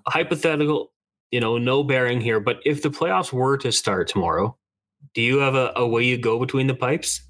Hypothetical, 0.06 0.92
you 1.30 1.40
know, 1.40 1.58
no 1.58 1.82
bearing 1.82 2.20
here, 2.20 2.40
but 2.40 2.60
if 2.64 2.82
the 2.82 2.88
playoffs 2.88 3.32
were 3.32 3.58
to 3.58 3.70
start 3.70 4.08
tomorrow, 4.08 4.56
do 5.14 5.20
you 5.20 5.38
have 5.38 5.54
a, 5.54 5.72
a 5.76 5.86
way 5.86 6.04
you 6.04 6.16
go 6.16 6.38
between 6.38 6.68
the 6.68 6.74
pipes? 6.74 7.20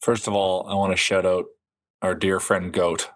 First 0.00 0.26
of 0.26 0.34
all, 0.34 0.66
I 0.68 0.74
want 0.74 0.92
to 0.92 0.96
shout 0.96 1.26
out 1.26 1.46
our 2.02 2.14
dear 2.14 2.40
friend 2.40 2.72
Goat 2.72 3.08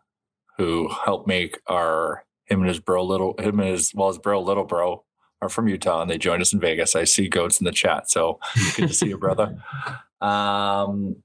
who 0.56 0.88
helped 0.88 1.26
make 1.26 1.60
our 1.66 2.24
him 2.46 2.60
and 2.60 2.68
his 2.68 2.80
bro 2.80 3.04
little 3.04 3.34
him 3.38 3.60
and 3.60 3.70
his 3.70 3.92
well 3.94 4.08
his 4.08 4.18
bro 4.18 4.40
little 4.40 4.64
bro 4.64 5.04
are 5.42 5.48
from 5.48 5.68
Utah 5.68 6.00
and 6.00 6.10
they 6.10 6.18
joined 6.18 6.42
us 6.42 6.52
in 6.52 6.60
Vegas. 6.60 6.96
I 6.96 7.04
see 7.04 7.28
goats 7.28 7.60
in 7.60 7.64
the 7.64 7.72
chat, 7.72 8.10
so 8.10 8.40
good 8.76 8.88
to 8.88 8.94
see 8.94 9.08
you, 9.08 9.18
brother. 9.18 9.58
Um, 10.18 11.16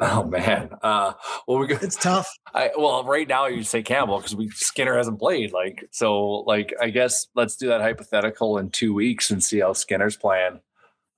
oh 0.00 0.24
man, 0.24 0.70
uh, 0.82 1.12
well 1.46 1.58
we 1.58 1.66
go, 1.66 1.76
it's 1.82 1.94
tough. 1.94 2.26
I 2.54 2.70
well 2.74 3.04
right 3.04 3.28
now 3.28 3.48
you 3.48 3.62
say 3.64 3.82
Campbell 3.82 4.16
because 4.16 4.34
we 4.34 4.48
Skinner 4.48 4.96
hasn't 4.96 5.18
played 5.18 5.52
like 5.52 5.86
so 5.90 6.38
like 6.46 6.72
I 6.80 6.88
guess 6.88 7.26
let's 7.34 7.56
do 7.56 7.68
that 7.68 7.82
hypothetical 7.82 8.56
in 8.56 8.70
two 8.70 8.94
weeks 8.94 9.30
and 9.30 9.44
see 9.44 9.60
how 9.60 9.74
Skinner's 9.74 10.16
playing. 10.16 10.60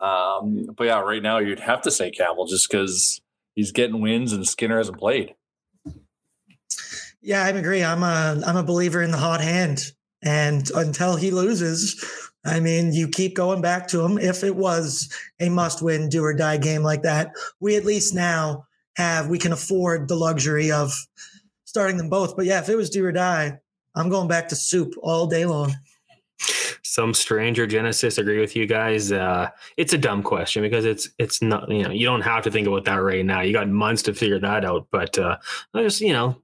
Um, 0.00 0.66
but 0.76 0.84
yeah, 0.88 0.98
right 0.98 1.22
now 1.22 1.38
you'd 1.38 1.60
have 1.60 1.82
to 1.82 1.92
say 1.92 2.10
Campbell 2.10 2.46
just 2.46 2.68
because 2.68 3.20
he's 3.54 3.70
getting 3.70 4.00
wins 4.00 4.32
and 4.32 4.46
Skinner 4.46 4.78
hasn't 4.78 4.98
played. 4.98 5.36
Yeah, 7.24 7.42
I 7.42 7.48
agree. 7.48 7.82
I'm 7.82 8.02
a 8.02 8.42
I'm 8.46 8.56
a 8.56 8.62
believer 8.62 9.00
in 9.00 9.10
the 9.10 9.16
hot 9.16 9.40
hand, 9.40 9.80
and 10.22 10.70
until 10.74 11.16
he 11.16 11.30
loses, 11.30 12.04
I 12.44 12.60
mean, 12.60 12.92
you 12.92 13.08
keep 13.08 13.34
going 13.34 13.62
back 13.62 13.88
to 13.88 14.04
him. 14.04 14.18
If 14.18 14.44
it 14.44 14.54
was 14.54 15.08
a 15.40 15.48
must-win, 15.48 16.10
do 16.10 16.22
or 16.22 16.34
die 16.34 16.58
game 16.58 16.82
like 16.82 17.00
that, 17.02 17.30
we 17.60 17.76
at 17.76 17.86
least 17.86 18.14
now 18.14 18.66
have 18.96 19.28
we 19.28 19.38
can 19.38 19.52
afford 19.52 20.06
the 20.06 20.16
luxury 20.16 20.70
of 20.70 20.92
starting 21.64 21.96
them 21.96 22.10
both. 22.10 22.36
But 22.36 22.44
yeah, 22.44 22.58
if 22.60 22.68
it 22.68 22.76
was 22.76 22.90
do 22.90 23.02
or 23.02 23.12
die, 23.12 23.58
I'm 23.94 24.10
going 24.10 24.28
back 24.28 24.48
to 24.48 24.56
soup 24.56 24.92
all 25.02 25.26
day 25.26 25.46
long. 25.46 25.74
Some 26.82 27.14
stranger 27.14 27.66
Genesis 27.66 28.18
agree 28.18 28.38
with 28.38 28.54
you 28.54 28.66
guys. 28.66 29.12
Uh, 29.12 29.48
it's 29.78 29.94
a 29.94 29.98
dumb 29.98 30.22
question 30.22 30.62
because 30.62 30.84
it's 30.84 31.08
it's 31.18 31.40
not 31.40 31.70
you 31.70 31.84
know 31.84 31.90
you 31.90 32.04
don't 32.04 32.20
have 32.20 32.44
to 32.44 32.50
think 32.50 32.68
about 32.68 32.84
that 32.84 32.96
right 32.96 33.24
now. 33.24 33.40
You 33.40 33.54
got 33.54 33.70
months 33.70 34.02
to 34.02 34.12
figure 34.12 34.38
that 34.40 34.66
out. 34.66 34.88
But 34.90 35.18
uh, 35.18 35.38
I 35.72 35.82
just 35.82 36.02
you 36.02 36.12
know 36.12 36.36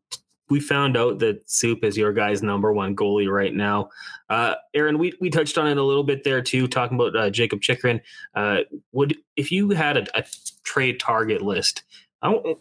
we 0.51 0.61
found 0.61 0.97
out 0.97 1.21
that 1.21 1.49
Soup 1.49 1.83
is 1.85 1.97
your 1.97 2.13
guy's 2.13 2.43
number 2.43 2.73
one 2.73 2.95
goalie 2.95 3.31
right 3.31 3.55
now. 3.55 3.89
Uh, 4.29 4.55
Aaron, 4.75 4.99
we, 4.99 5.13
we 5.21 5.31
touched 5.31 5.57
on 5.57 5.69
it 5.69 5.79
a 5.79 5.83
little 5.83 6.03
bit 6.03 6.25
there 6.25 6.43
too, 6.43 6.67
talking 6.67 6.97
about 6.97 7.17
uh, 7.17 7.31
Jakob 7.31 7.63
Chychrun. 7.63 8.01
Uh, 8.35 8.59
would 8.93 9.17
if 9.37 9.51
you 9.53 9.71
had 9.71 9.97
a, 9.97 10.19
a, 10.19 10.25
trade 10.65 11.01
target 11.01 11.41
list? 11.41 11.85
I 12.23 12.31
don't, 12.31 12.59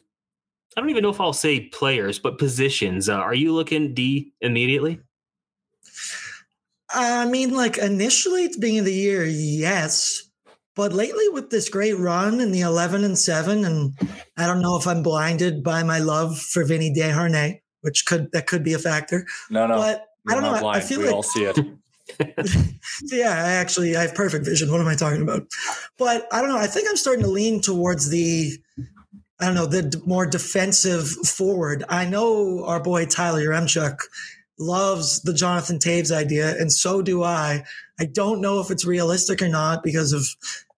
I 0.78 0.82
don't 0.82 0.90
even 0.90 1.04
know 1.04 1.10
if 1.10 1.20
I'll 1.20 1.34
say 1.34 1.62
players, 1.62 2.20
but 2.20 2.38
positions. 2.38 3.10
Uh, 3.10 3.16
are 3.16 3.34
you 3.34 3.54
looking 3.54 3.94
D 3.94 4.32
immediately? 4.42 5.00
I 6.92 7.26
mean, 7.26 7.54
like 7.54 7.78
initially 7.78 8.46
at 8.46 8.54
the 8.54 8.60
beginning 8.60 8.80
of 8.80 8.86
the 8.86 8.94
year, 8.94 9.26
yes. 9.26 10.24
But 10.76 10.94
lately, 10.94 11.28
with 11.30 11.50
this 11.50 11.68
great 11.68 11.98
run 11.98 12.40
in 12.40 12.52
the 12.52 12.62
11 12.62 13.04
and 13.04 13.18
7, 13.18 13.66
and 13.66 13.94
I 14.38 14.48
don't 14.48 14.62
know 14.62 14.78
if 14.78 14.88
I'm 14.88 15.04
blinded 15.04 15.62
by 15.62 15.84
my 15.84 16.00
love 16.00 16.40
for 16.40 16.64
Vinny 16.64 16.94
Desharnais, 16.94 17.60
which 17.82 18.06
could 18.06 18.32
that 18.32 18.48
could 18.48 18.64
be 18.64 18.74
a 18.74 18.80
factor. 18.80 19.26
No, 19.50 19.68
no. 19.68 19.78
But 19.78 20.08
I 20.28 20.34
don't 20.34 20.44
know. 20.44 20.68
I, 20.68 20.78
I 20.78 20.80
feel 20.80 21.00
we 21.00 21.06
like 21.06 21.16
all 21.16 21.24
see 21.24 21.46
it. 21.46 21.58
yeah, 23.04 23.30
I 23.30 23.52
actually 23.52 23.96
I 23.96 24.02
have 24.02 24.16
perfect 24.16 24.46
vision. 24.46 24.72
What 24.72 24.82
am 24.82 24.88
I 24.88 24.96
talking 24.96 25.22
about? 25.22 25.48
But 25.98 26.28
I 26.32 26.42
don't 26.42 26.50
know. 26.50 26.58
I 26.58 26.68
think 26.68 26.88
I'm 26.90 26.98
starting 26.98 27.24
to 27.24 27.30
lean 27.30 27.62
towards 27.62 28.10
the 28.10 28.58
I 29.40 29.46
don't 29.46 29.56
know 29.56 29.66
the 29.66 29.84
d- 29.84 30.00
more 30.06 30.26
defensive 30.26 31.08
forward. 31.08 31.84
I 31.88 32.06
know 32.06 32.66
our 32.66 32.82
boy 32.82 33.06
Tyler 33.06 33.42
Yaremchuk 33.42 34.00
loves 34.58 35.22
the 35.22 35.34
Jonathan 35.34 35.80
Toews 35.80 36.12
idea, 36.12 36.58
and 36.60 36.72
so 36.72 37.02
do 37.02 37.24
I. 37.24 37.64
I 38.00 38.06
don't 38.06 38.42
know 38.42 38.60
if 38.60 38.72
it's 38.72 38.86
realistic 38.86 39.42
or 39.42 39.48
not 39.48 39.84
because 39.84 40.12
of 40.12 40.26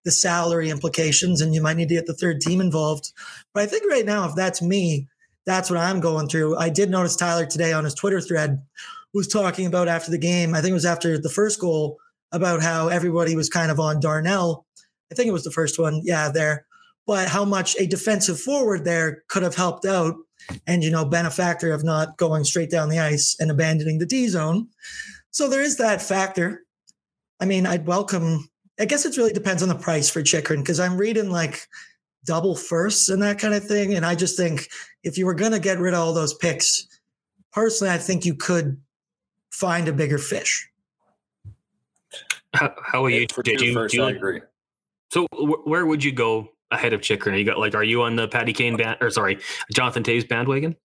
the 0.04 0.12
salary 0.12 0.70
implications, 0.70 1.42
and 1.42 1.56
you 1.56 1.62
might 1.62 1.78
need 1.78 1.90
to 1.90 1.96
get 1.96 2.06
the 2.06 2.14
third 2.14 2.42
team 2.42 2.62
involved. 2.62 3.12
But 3.54 3.64
I 3.64 3.66
think 3.66 3.90
right 3.90 4.06
now, 4.06 4.28
if 4.28 4.36
that's 4.36 4.62
me, 4.62 5.08
that's 5.46 5.70
what 5.70 5.80
I'm 5.80 6.00
going 6.00 6.28
through. 6.28 6.58
I 6.58 6.70
did 6.70 6.90
notice 6.90 7.16
Tyler 7.16 7.46
today 7.46 7.74
on 7.74 7.84
his 7.84 7.94
Twitter 7.94 8.22
thread 8.22 8.62
was 9.14 9.28
talking 9.28 9.66
about 9.66 9.88
after 9.88 10.12
the 10.12 10.18
game. 10.18 10.54
I 10.54 10.62
think 10.62 10.72
it 10.72 10.76
was 10.76 10.86
after 10.86 11.18
the 11.18 11.30
first 11.30 11.60
goal 11.60 11.98
about 12.32 12.62
how 12.62 12.88
everybody 12.88 13.36
was 13.36 13.50
kind 13.50 13.72
of 13.72 13.80
on 13.80 14.00
Darnell. 14.00 14.66
I 15.12 15.16
think 15.16 15.28
it 15.28 15.34
was 15.34 15.44
the 15.44 15.52
first 15.52 15.78
one. 15.78 16.02
Yeah, 16.04 16.30
there. 16.30 16.66
But 17.08 17.28
how 17.28 17.44
much 17.44 17.76
a 17.78 17.88
defensive 17.88 18.40
forward 18.40 18.86
there 18.86 19.24
could 19.28 19.44
have 19.44 19.56
helped 19.56 19.86
out 19.86 20.16
and, 20.66 20.84
you 20.84 20.92
know, 20.92 21.04
been 21.04 21.26
a 21.26 21.32
factor 21.32 21.74
of 21.74 21.84
not 21.84 22.18
going 22.18 22.44
straight 22.44 22.72
down 22.72 22.90
the 22.90 23.00
ice 23.00 23.36
and 23.40 23.52
abandoning 23.52 23.98
the 23.98 24.06
D 24.06 24.28
zone. 24.28 24.68
So 25.32 25.50
there 25.50 25.62
is 25.62 25.78
that 25.78 26.02
factor. 26.02 26.64
I 27.40 27.46
mean, 27.46 27.66
I'd 27.66 27.88
welcome, 27.88 28.50
I 28.80 28.86
guess 28.86 29.06
it 29.06 29.18
really 29.18 29.34
depends 29.34 29.64
on 29.64 29.70
the 29.70 29.76
price 29.76 30.10
for 30.10 30.22
Chychrun 30.22 30.62
because 30.62 30.80
I'm 30.80 30.98
reading 30.98 31.32
like 31.32 31.68
double 32.26 32.56
firsts 32.56 33.10
and 33.10 33.22
that 33.22 33.40
kind 33.40 33.54
of 33.54 33.66
thing. 33.66 33.94
And 33.94 34.06
I 34.06 34.16
just 34.16 34.38
think 34.38 34.70
if 35.04 35.18
you 35.18 35.26
were 35.26 35.34
going 35.34 35.52
to 35.52 35.60
get 35.60 35.80
rid 35.80 35.94
of 35.94 36.00
all 36.00 36.14
those 36.14 36.34
picks, 36.34 36.88
personally, 37.52 37.94
I 37.94 37.98
think 37.98 38.26
you 38.26 38.36
could 38.36 38.80
find 39.52 39.88
a 39.88 39.94
bigger 39.94 40.18
fish. 40.18 40.70
How, 42.54 42.74
how 42.84 43.06
are 43.06 43.10
you? 43.10 43.28
For 43.32 43.44
Did 43.44 43.62
you, 43.62 43.74
first, 43.74 43.94
do 43.94 44.02
you 44.02 44.04
I 44.04 44.12
agree. 44.12 44.42
so 45.10 45.26
wh- 45.34 45.66
where 45.66 45.86
would 45.86 46.04
you 46.04 46.12
go 46.12 46.50
ahead 46.70 46.94
of 46.94 47.02
Chychrun? 47.02 47.38
You 47.38 47.46
got 47.46 47.60
like, 47.60 47.76
are 47.76 47.84
you 47.84 48.02
on 48.04 48.16
the 48.16 48.28
Patty 48.28 48.54
Kane 48.54 48.76
band 48.78 48.98
or 49.02 49.10
sorry, 49.10 49.40
Jonathan 49.74 50.04
Toews 50.04 50.28
bandwagon? 50.28 50.76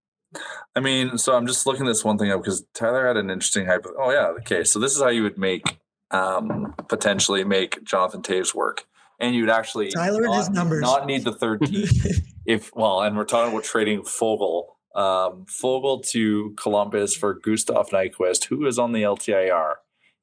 I 0.75 0.81
mean, 0.81 1.19
so 1.19 1.35
I'm 1.37 1.47
just 1.47 1.67
looking 1.67 1.87
this 1.87 2.05
one 2.05 2.19
thing 2.19 2.31
up 2.31 2.43
because 2.43 2.65
Tyler 2.75 3.07
had 3.07 3.17
an 3.17 3.31
interesting 3.31 3.67
hypo. 3.67 3.91
Oh 3.99 4.11
yeah, 4.11 4.29
okay. 4.41 4.65
So 4.65 4.79
this 4.79 4.95
is 4.95 5.03
how 5.03 5.09
you 5.09 5.23
would 5.23 5.39
make 5.39 5.79
um, 6.11 6.75
potentially 6.89 7.43
make 7.45 7.83
Jonathan 7.85 8.23
Toews 8.23 8.55
work, 8.55 8.87
and 9.19 9.35
you'd 9.35 9.51
actually 9.51 9.91
Tyler 9.91 10.23
and 10.23 10.27
not, 10.33 10.39
his 10.39 10.51
numbers. 10.51 10.81
not 10.83 11.07
need 11.07 11.25
the 11.25 11.33
third 11.33 11.63
team. 11.67 11.87
if 12.47 12.71
well, 12.75 13.01
and 13.03 13.17
we're 13.17 13.25
talking 13.25 13.53
about 13.53 13.65
trading 13.65 14.03
Foegele, 14.03 14.65
um, 14.95 15.47
Foegele 15.47 16.07
to 16.11 16.55
Columbus 16.61 17.15
for 17.17 17.35
Gustav 17.35 17.89
Nyquist, 17.91 18.45
who 18.47 18.67
is 18.67 18.79
on 18.79 18.93
the 18.93 19.03
LTIR. 19.03 19.75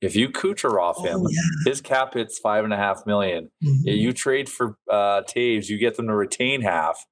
If 0.01 0.15
you 0.17 0.27
Kucher 0.29 0.81
off 0.81 0.97
him, 1.05 1.21
Oh, 1.21 1.27
yeah. 1.29 1.71
his 1.71 1.79
cap 1.79 2.13
hits 2.13 2.37
five 2.37 2.65
and 2.65 2.73
a 2.73 2.77
half 2.77 3.05
million. 3.05 3.49
Mhm. 3.63 3.83
You 3.85 4.11
trade 4.11 4.49
for 4.49 4.77
uh, 4.91 5.21
Toews, 5.21 5.69
you 5.69 5.77
get 5.77 5.95
them 5.95 6.07
to 6.07 6.13
retain 6.15 6.61
half. 6.61 7.05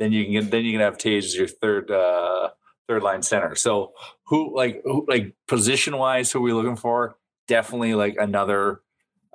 Then 0.00 0.10
you 0.12 0.24
can 0.24 0.32
get, 0.32 0.50
then 0.50 0.64
you 0.64 0.72
can 0.72 0.80
have 0.80 0.98
Toews 0.98 1.18
as 1.24 1.36
your 1.36 1.46
third 1.46 1.90
uh, 1.90 2.50
third 2.88 3.02
line 3.04 3.22
center. 3.22 3.54
So 3.54 3.92
who 4.26 4.54
like 4.56 4.82
who, 4.84 5.06
like 5.08 5.34
position 5.46 5.96
wise, 5.98 6.32
who 6.32 6.40
are 6.40 6.42
we 6.42 6.52
looking 6.52 6.76
for? 6.76 7.16
Definitely 7.46 7.94
like 7.94 8.16
another 8.18 8.80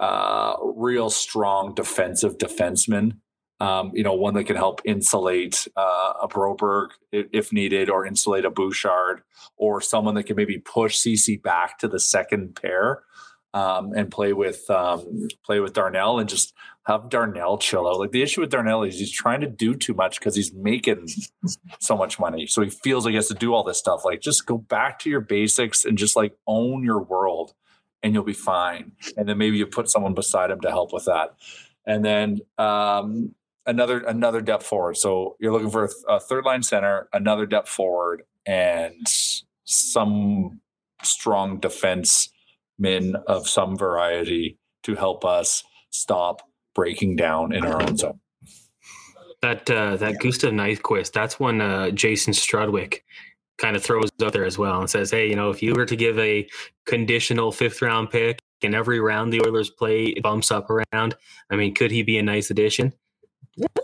uh, 0.01 0.55
real 0.75 1.09
strong 1.09 1.73
defensive 1.75 2.37
defenseman. 2.37 3.17
Um, 3.59 3.91
you 3.93 4.03
know, 4.03 4.15
one 4.15 4.33
that 4.33 4.45
can 4.45 4.55
help 4.55 4.81
insulate 4.85 5.67
uh, 5.77 6.13
a 6.23 6.27
Broberg 6.27 6.89
if, 7.11 7.53
needed, 7.53 7.91
or 7.91 8.07
insulate 8.07 8.43
a 8.43 8.49
Bouchard, 8.49 9.21
or 9.55 9.79
someone 9.79 10.15
that 10.15 10.23
can 10.23 10.35
maybe 10.35 10.57
push 10.57 10.97
CC 10.97 11.39
back 11.41 11.77
to 11.77 11.87
the 11.87 11.99
second 11.99 12.55
pair 12.59 13.03
um, 13.53 13.93
and 13.95 14.09
play 14.09 14.33
with 14.33 14.67
um, 14.71 15.27
play 15.45 15.59
with 15.59 15.73
Darnell 15.73 16.17
and 16.17 16.27
just 16.27 16.55
have 16.87 17.09
Darnell 17.09 17.59
chill 17.59 17.87
out. 17.87 17.99
Like 17.99 18.11
the 18.11 18.23
issue 18.23 18.41
with 18.41 18.49
Darnell 18.49 18.81
is 18.81 18.97
he's 18.97 19.11
trying 19.11 19.41
to 19.41 19.47
do 19.47 19.75
too 19.75 19.93
much 19.93 20.17
because 20.17 20.35
he's 20.35 20.51
making 20.55 21.07
so 21.79 21.95
much 21.95 22.19
money. 22.19 22.47
So 22.47 22.63
he 22.63 22.71
feels 22.71 23.05
like 23.05 23.11
he 23.11 23.17
has 23.17 23.27
to 23.27 23.35
do 23.35 23.53
all 23.53 23.63
this 23.63 23.77
stuff. 23.77 24.03
Like 24.03 24.21
just 24.21 24.47
go 24.47 24.57
back 24.57 24.97
to 24.99 25.09
your 25.11 25.21
basics 25.21 25.85
and 25.85 25.99
just 25.99 26.15
like 26.15 26.33
own 26.47 26.83
your 26.83 27.03
world 27.03 27.53
and 28.03 28.13
you'll 28.13 28.23
be 28.23 28.33
fine. 28.33 28.93
And 29.17 29.27
then 29.27 29.37
maybe 29.37 29.57
you 29.57 29.65
put 29.65 29.89
someone 29.89 30.13
beside 30.13 30.51
him 30.51 30.61
to 30.61 30.69
help 30.69 30.93
with 30.93 31.05
that. 31.05 31.35
And 31.85 32.03
then 32.05 32.39
um, 32.57 33.35
another 33.65 33.99
another 34.01 34.41
depth 34.41 34.65
forward. 34.65 34.97
So 34.97 35.35
you're 35.39 35.51
looking 35.51 35.69
for 35.69 35.85
a, 35.85 35.87
th- 35.87 36.03
a 36.07 36.19
third 36.19 36.45
line 36.45 36.63
center, 36.63 37.07
another 37.13 37.45
depth 37.45 37.69
forward, 37.69 38.23
and 38.45 39.07
some 39.65 40.59
strong 41.03 41.59
defense 41.59 42.29
men 42.77 43.15
of 43.27 43.47
some 43.47 43.77
variety 43.77 44.57
to 44.83 44.95
help 44.95 45.23
us 45.25 45.63
stop 45.91 46.41
breaking 46.73 47.15
down 47.15 47.53
in 47.53 47.65
our 47.65 47.81
own 47.81 47.97
zone. 47.97 48.19
That 49.41 49.69
uh, 49.69 49.97
that 49.97 50.19
Gustav 50.19 50.53
Nyquist, 50.53 51.13
that's 51.13 51.39
when 51.39 51.61
uh, 51.61 51.89
Jason 51.91 52.33
Strudwick 52.33 52.99
kind 53.61 53.75
of 53.75 53.83
throws 53.83 54.09
out 54.23 54.33
there 54.33 54.43
as 54.43 54.57
well 54.57 54.79
and 54.79 54.89
says, 54.89 55.11
hey, 55.11 55.29
you 55.29 55.35
know, 55.35 55.51
if 55.51 55.61
you 55.61 55.73
were 55.75 55.85
to 55.85 55.95
give 55.95 56.17
a 56.17 56.47
conditional 56.85 57.51
fifth 57.51 57.81
round 57.81 58.09
pick 58.09 58.39
in 58.61 58.73
every 58.73 58.99
round 58.99 59.31
the 59.31 59.41
Oilers 59.45 59.69
play, 59.69 60.13
bumps 60.15 60.51
up 60.51 60.67
around. 60.69 61.15
I 61.49 61.55
mean, 61.55 61.75
could 61.75 61.91
he 61.91 62.01
be 62.01 62.17
a 62.17 62.23
nice 62.23 62.49
addition? 62.49 62.91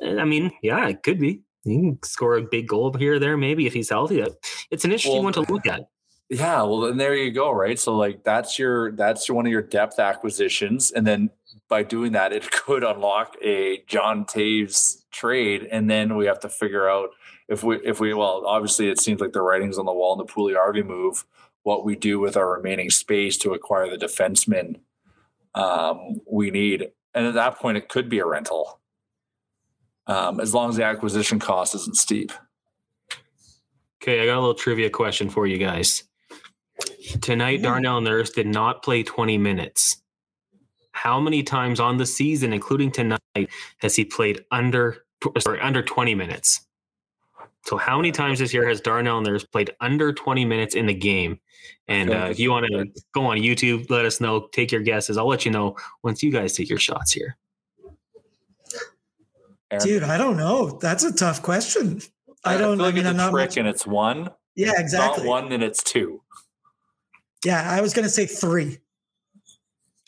I 0.03 0.25
mean, 0.25 0.51
yeah, 0.63 0.87
it 0.87 1.03
could 1.03 1.19
be. 1.19 1.41
He 1.63 1.75
can 1.75 1.99
score 2.03 2.37
a 2.37 2.41
big 2.41 2.67
goal 2.67 2.91
here 2.93 3.15
or 3.15 3.19
there, 3.19 3.37
maybe 3.37 3.67
if 3.67 3.73
he's 3.73 3.89
healthy. 3.89 4.25
It's 4.71 4.83
an 4.83 4.91
interesting 4.91 5.13
Well, 5.13 5.23
one 5.23 5.33
to 5.33 5.41
look 5.41 5.67
at. 5.67 5.87
Yeah, 6.29 6.63
well, 6.63 6.81
then 6.81 6.97
there 6.97 7.15
you 7.15 7.31
go, 7.31 7.51
right? 7.51 7.77
So 7.77 7.95
like 7.95 8.23
that's 8.23 8.57
your 8.57 8.91
that's 8.93 9.29
one 9.29 9.45
of 9.45 9.51
your 9.51 9.61
depth 9.61 9.99
acquisitions, 9.99 10.91
and 10.91 11.07
then 11.07 11.29
by 11.69 11.83
doing 11.83 12.13
that, 12.13 12.33
it 12.33 12.49
could 12.51 12.83
unlock 12.83 13.35
a 13.41 13.83
John 13.87 14.25
Toews 14.25 15.03
trade, 15.11 15.67
and 15.71 15.89
then 15.89 16.17
we 16.17 16.25
have 16.25 16.39
to 16.41 16.49
figure 16.49 16.89
out 16.89 17.11
if 17.47 17.63
we 17.63 17.77
if 17.83 17.99
we 17.99 18.13
well, 18.13 18.43
obviously 18.45 18.89
it 18.89 18.99
seems 18.99 19.21
like 19.21 19.33
the 19.33 19.41
writing's 19.41 19.77
on 19.77 19.85
the 19.85 19.93
wall 19.93 20.13
in 20.13 20.25
the 20.25 20.31
Puljujarvi 20.31 20.85
move. 20.85 21.25
What 21.63 21.83
we 21.83 21.95
do 21.95 22.19
with 22.19 22.37
our 22.37 22.49
remaining 22.55 22.89
space 22.89 23.37
to 23.39 23.53
acquire 23.53 23.89
the 23.89 23.97
defenseman 23.97 24.79
um, 25.53 26.21
we 26.29 26.51
need, 26.51 26.91
and 27.13 27.25
at 27.25 27.33
that 27.33 27.57
point, 27.57 27.77
it 27.77 27.89
could 27.89 28.09
be 28.09 28.19
a 28.19 28.25
rental, 28.25 28.79
um, 30.05 30.39
as 30.39 30.53
long 30.53 30.69
as 30.69 30.75
the 30.75 30.83
acquisition 30.83 31.39
cost 31.39 31.75
isn't 31.75 31.97
steep. 31.97 32.31
Okay, 34.01 34.21
I 34.21 34.25
got 34.25 34.37
a 34.37 34.39
little 34.39 34.53
trivia 34.53 34.89
question 34.89 35.29
for 35.29 35.47
you 35.47 35.57
guys. 35.57 36.03
Tonight, 37.21 37.63
Darnell 37.63 38.01
Nurse 38.01 38.29
did 38.29 38.47
not 38.47 38.83
play 38.83 39.01
20 39.03 39.37
minutes. 39.37 40.01
How 40.91 41.19
many 41.19 41.43
times 41.43 41.79
on 41.79 41.97
the 41.97 42.05
season, 42.05 42.53
including 42.53 42.91
tonight, 42.91 43.19
has 43.79 43.95
he 43.95 44.05
played 44.05 44.45
under 44.51 45.05
sorry 45.39 45.59
under 45.59 45.81
20 45.81 46.15
minutes? 46.15 46.66
So, 47.67 47.75
how 47.75 47.97
many 47.97 48.13
times 48.13 48.39
this 48.39 48.53
year 48.53 48.65
has 48.65 48.79
Darnell 48.79 49.19
Nurse 49.19 49.43
played 49.43 49.71
under 49.81 50.13
20 50.13 50.45
minutes 50.45 50.73
in 50.73 50.85
the 50.85 50.93
game? 50.93 51.37
And 51.89 52.11
uh, 52.11 52.27
if 52.31 52.39
you 52.39 52.49
want 52.49 52.65
to 52.67 52.85
go 53.13 53.25
on 53.25 53.39
YouTube, 53.39 53.89
let 53.89 54.05
us 54.05 54.21
know. 54.21 54.47
Take 54.53 54.71
your 54.71 54.79
guesses. 54.79 55.17
I'll 55.17 55.27
let 55.27 55.45
you 55.45 55.51
know 55.51 55.75
once 56.01 56.23
you 56.23 56.31
guys 56.31 56.53
take 56.53 56.69
your 56.69 56.79
shots 56.79 57.11
here. 57.11 57.35
Dude, 59.81 60.03
I 60.03 60.17
don't 60.17 60.37
know. 60.37 60.79
That's 60.81 61.03
a 61.03 61.11
tough 61.11 61.41
question. 61.41 62.01
I 62.45 62.57
don't. 62.57 62.77
feel 62.77 62.85
I, 62.85 62.87
like 62.87 62.95
mean, 62.95 63.05
it's 63.05 63.09
I'm 63.09 63.15
a 63.15 63.17
not 63.17 63.31
trick, 63.31 63.49
much, 63.49 63.57
and 63.57 63.67
it's 63.67 63.85
one. 63.85 64.29
Yeah, 64.55 64.71
exactly. 64.77 65.25
Not 65.25 65.29
one, 65.29 65.51
and 65.51 65.61
it's 65.61 65.83
two. 65.83 66.21
Yeah, 67.43 67.69
I 67.69 67.81
was 67.81 67.93
going 67.93 68.05
to 68.05 68.09
say 68.09 68.27
three. 68.27 68.77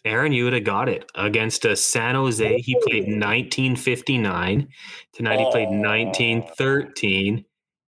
Aaron, 0.06 0.32
you 0.32 0.46
would 0.46 0.54
have 0.54 0.64
got 0.64 0.88
it 0.88 1.12
against 1.16 1.66
uh, 1.66 1.76
San 1.76 2.16
Jose. 2.16 2.60
He 2.60 2.74
played 2.88 3.04
1959. 3.04 4.70
Tonight 5.12 5.40
he 5.40 5.52
played 5.52 5.68
Oh. 5.68 5.82
1913, 5.82 7.44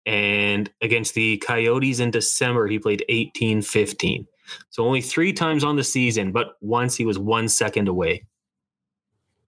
and 0.09 0.71
against 0.81 1.15
the 1.15 1.37
Coyotes 1.39 2.01
in 2.01 2.11
December 2.11 2.67
he 2.67 2.79
played 2.79 3.01
1815. 3.11 4.27
So 4.71 4.85
only 4.85 5.03
three 5.03 5.33
times 5.35 5.63
on 5.63 5.77
the 5.77 5.85
season, 5.85 6.33
but 6.33 6.57
once 6.63 6.97
he 6.97 7.05
was 7.05 7.19
one 7.19 7.49
second 7.49 7.87
away. 7.89 8.25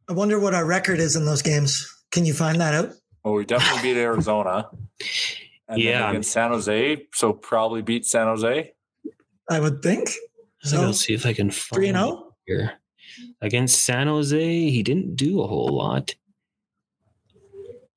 I 0.08 0.12
wonder 0.12 0.38
what 0.38 0.54
our 0.54 0.66
record 0.66 0.98
is 1.00 1.16
in 1.16 1.24
those 1.24 1.40
games. 1.40 1.86
Can 2.10 2.24
you 2.26 2.34
find 2.34 2.60
that 2.60 2.74
out? 2.74 2.92
Well, 3.24 3.34
we 3.34 3.44
definitely 3.46 3.94
beat 3.94 3.98
Arizona. 4.00 4.68
And 5.68 5.80
Yeah. 5.80 6.00
then 6.00 6.08
against 6.10 6.32
San 6.32 6.50
Jose, 6.50 7.06
so 7.14 7.32
probably 7.32 7.80
beat 7.80 8.04
San 8.04 8.26
Jose. 8.26 8.72
I 9.48 9.60
would 9.60 9.82
think. 9.82 10.08
So 10.62 10.76
So 10.78 10.82
I'll 10.82 10.92
see 10.92 11.14
if 11.14 11.24
I 11.24 11.32
can 11.32 11.48
three 11.52 11.86
and 11.90 11.96
find 11.96 12.08
zero. 12.10 12.34
here. 12.44 12.72
Against 13.40 13.82
San 13.84 14.08
Jose, 14.08 14.68
he 14.68 14.82
didn't 14.82 15.14
do 15.14 15.40
a 15.40 15.46
whole 15.46 15.68
lot. 15.68 16.12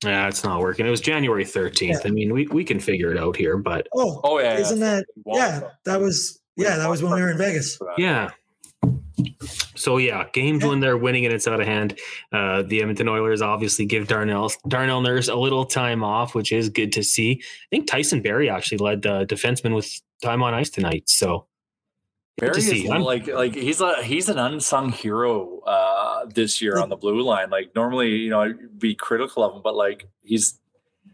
Yeah, 0.04 0.28
it's 0.28 0.44
not 0.44 0.60
working. 0.60 0.86
It 0.86 0.90
was 0.90 1.02
January 1.02 1.46
13th. 1.46 2.06
I 2.06 2.10
mean, 2.10 2.34
we, 2.34 2.48
we 2.48 2.64
can 2.64 2.80
figure 2.80 3.12
it 3.12 3.18
out 3.18 3.36
here, 3.36 3.58
but 3.58 3.88
Oh, 3.94 4.20
Oh 4.24 4.40
yeah, 4.40 4.58
isn't 4.58 4.80
yeah. 4.80 4.96
that? 4.96 5.06
Yeah, 5.26 5.62
that 5.86 6.00
was. 6.02 6.40
Yeah, 6.56 6.78
that 6.78 6.90
was 6.90 7.02
when 7.02 7.14
we 7.14 7.22
were 7.22 7.32
in 7.32 7.38
Vegas. 7.38 7.80
yeah. 7.98 8.30
So 9.76 9.98
yeah, 9.98 10.26
games 10.34 10.64
when 10.66 10.80
they're 10.80 10.98
winning 10.98 11.26
and 11.26 11.34
it's 11.34 11.48
out 11.48 11.60
of 11.60 11.66
hand. 11.68 11.98
Uh, 12.32 12.64
the 12.64 12.82
Edmonton 12.82 13.08
Oilers 13.08 13.42
obviously 13.42 13.86
give 13.86 14.08
Darnell 14.08 14.52
Darnell 14.68 15.02
Nurse 15.02 15.28
a 15.28 15.36
little 15.36 15.66
time 15.66 16.04
off, 16.04 16.36
which 16.36 16.52
is 16.52 16.70
good 16.70 16.92
to 16.94 17.04
see. 17.04 17.42
I 17.42 17.66
think 17.70 17.88
Tyson 17.88 18.22
Barrie 18.22 18.50
actually 18.50 18.80
led 18.80 19.02
the 19.02 19.26
defenseman 19.26 19.76
with 19.76 19.90
time 20.22 20.42
on 20.44 20.54
ice 20.54 20.70
tonight. 20.70 21.04
So 21.08 21.40
good 21.40 21.46
Barrie 22.38 22.58
is 22.58 22.86
like 22.86 23.28
like 23.28 23.54
he's 23.54 23.80
a 23.80 24.04
he's 24.04 24.28
an 24.28 24.40
unsung 24.40 24.92
hero 24.92 25.60
uh 25.60 26.26
this 26.26 26.62
year 26.62 26.80
on 26.80 26.90
the 26.90 26.96
blue 26.96 27.22
line. 27.22 27.50
Like 27.50 27.76
normally, 27.76 28.10
you 28.16 28.30
know, 28.30 28.42
I'd 28.42 28.80
be 28.80 28.96
critical 28.96 29.44
of 29.44 29.56
him, 29.56 29.62
but 29.64 29.76
like 29.76 30.08
he's 30.24 30.60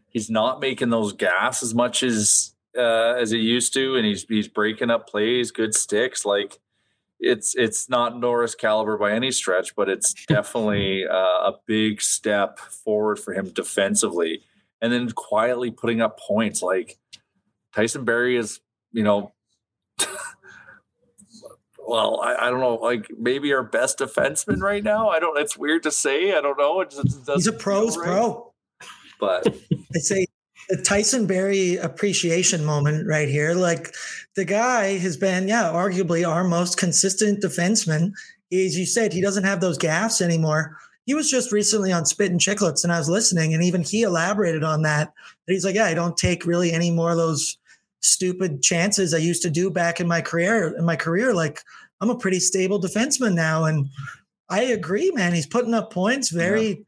he's 0.08 0.30
not 0.30 0.62
making 0.62 0.90
those 0.90 1.14
gas 1.14 1.62
as 1.62 1.76
much 1.76 2.04
as 2.04 2.54
uh 2.78 3.16
as 3.20 3.32
he 3.32 3.40
used 3.40 3.74
to, 3.74 3.98
and 3.98 4.06
he's 4.06 4.24
he's 4.24 4.48
breaking 4.48 4.90
up 4.90 5.10
plays, 5.10 5.52
good 5.52 5.76
sticks. 5.76 6.26
Like 6.26 6.60
it's 7.20 7.54
it's 7.56 7.90
not 7.90 8.18
Norris 8.18 8.56
caliber 8.56 8.98
by 8.98 9.12
any 9.12 9.32
stretch, 9.32 9.76
but 9.76 9.90
it's 9.90 10.14
definitely 10.28 11.06
uh, 11.06 11.14
a 11.14 11.54
big 11.66 12.02
step 12.02 12.60
forward 12.60 13.20
for 13.20 13.34
him 13.34 13.50
defensively, 13.50 14.42
and 14.82 14.92
then 14.92 15.12
quietly 15.12 15.70
putting 15.70 16.02
up 16.02 16.18
points. 16.18 16.62
Like 16.62 16.98
Tyson 17.76 18.06
Barrie 18.06 18.38
is, 18.38 18.62
you 18.94 19.04
know, 19.04 19.34
well, 21.90 22.22
I, 22.24 22.36
I 22.36 22.50
don't 22.52 22.60
know, 22.60 22.76
like 22.76 23.08
maybe 23.18 23.52
our 23.52 23.64
best 23.64 23.98
defenseman 23.98 24.62
right 24.62 24.84
now. 24.84 25.10
I 25.10 25.20
don't. 25.20 25.40
It's 25.40 25.58
weird 25.58 25.82
to 25.84 25.92
say. 25.92 26.38
I 26.38 26.40
don't 26.40 26.58
know. 26.58 26.82
It 26.82 26.92
just 26.92 27.26
doesn't 27.26 27.36
He's 27.36 27.48
a 27.48 27.54
pros 27.54 27.98
right. 27.98 28.06
pro. 28.06 28.54
But 29.20 29.48
I 29.96 30.00
say 30.00 30.28
the 30.70 30.78
Tyson 30.78 31.26
Barrie 31.26 31.78
appreciation 31.78 32.64
moment 32.64 33.08
right 33.08 33.28
here. 33.28 33.56
Like 33.56 33.92
the 34.36 34.46
guy 34.46 35.00
has 35.00 35.18
been, 35.18 35.48
yeah, 35.48 35.64
arguably 35.64 36.28
our 36.28 36.44
most 36.44 36.78
consistent 36.78 37.42
defenseman. 37.42 38.12
As 38.54 38.78
you 38.78 38.86
said, 38.86 39.12
he 39.12 39.22
doesn't 39.22 39.44
have 39.44 39.60
those 39.60 39.80
gaffes 39.80 40.22
anymore. 40.22 40.78
He 41.08 41.16
was 41.16 41.30
just 41.30 41.52
recently 41.52 41.92
on 41.92 42.06
Spit 42.06 42.30
and 42.30 42.40
Chicklets, 42.40 42.84
and 42.84 42.94
I 42.94 43.00
was 43.00 43.10
listening, 43.10 43.56
and 43.56 43.64
even 43.64 43.82
he 43.82 44.04
elaborated 44.04 44.64
on 44.64 44.84
that. 44.84 45.12
That 45.48 45.54
he's 45.54 45.66
like, 45.66 45.74
yeah, 45.74 45.86
I 45.86 45.96
don't 45.96 46.16
take 46.16 46.46
really 46.46 46.72
any 46.72 46.92
more 46.92 47.10
of 47.10 47.18
those 47.18 47.58
stupid 48.02 48.62
chances 48.62 49.14
I 49.14 49.18
used 49.18 49.42
to 49.42 49.50
do 49.50 49.70
back 49.70 50.00
in 50.00 50.08
my 50.08 50.22
career. 50.22 50.76
In 50.78 50.86
my 50.86 50.96
career, 50.96 51.34
like 51.34 51.62
I'm 52.02 52.10
a 52.10 52.18
pretty 52.18 52.40
stable 52.40 52.80
defenseman 52.80 53.34
now, 53.34 53.66
and 53.66 53.90
I 54.50 54.64
agree, 54.64 55.12
man. 55.12 55.34
He's 55.34 55.46
putting 55.48 55.74
up 55.74 55.92
points, 55.92 56.30
very 56.30 56.86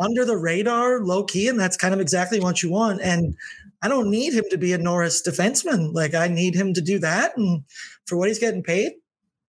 under 0.00 0.24
the 0.24 0.36
radar, 0.36 1.00
low 1.00 1.22
key, 1.24 1.48
and 1.48 1.58
that's 1.60 1.76
kind 1.76 1.94
of 1.94 2.00
exactly 2.00 2.40
what 2.40 2.62
you 2.62 2.70
want. 2.70 3.00
And 3.02 3.36
I 3.82 3.88
don't 3.88 4.10
need 4.10 4.32
him 4.34 4.44
to 4.50 4.56
be 4.58 4.72
a 4.72 4.78
Norris 4.78 5.22
defenseman. 5.22 5.92
Like 5.92 6.14
I 6.14 6.28
need 6.28 6.54
him 6.54 6.72
to 6.74 6.80
do 6.80 6.98
that, 7.00 7.36
and 7.36 7.62
for 8.06 8.16
what 8.16 8.28
he's 8.28 8.38
getting 8.38 8.62
paid, 8.62 8.92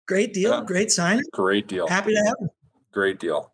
great 0.08 0.34
deal, 0.34 0.52
Yeah. 0.52 0.64
great 0.66 0.92
signing. 0.92 1.24
great 1.34 1.68
deal. 1.68 1.88
Happy 1.88 2.14
to 2.14 2.24
have 2.26 2.36
him. 2.40 2.50
Great 2.92 3.20
deal. 3.20 3.52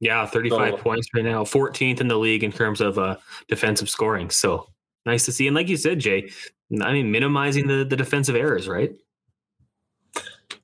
yeah, 0.00 0.24
35 0.26 0.74
So- 0.74 0.76
points 0.78 1.08
right 1.14 1.24
now, 1.24 1.42
14th 1.44 2.00
in 2.00 2.08
the 2.08 2.16
league 2.18 2.44
in 2.44 2.52
terms 2.52 2.80
of 2.80 2.98
uh, 2.98 3.16
defensive 3.48 3.88
scoring. 3.90 4.30
So 4.30 4.68
nice 5.06 5.24
to 5.24 5.32
see. 5.32 5.46
And 5.48 5.56
like 5.56 5.68
you 5.68 5.76
said, 5.76 5.98
Jay, 5.98 6.30
I 6.82 6.92
mean, 6.92 7.10
minimizing 7.10 7.66
the, 7.66 7.84
the 7.84 7.96
defensive 7.96 8.36
errors, 8.36 8.68
right? 8.68 8.92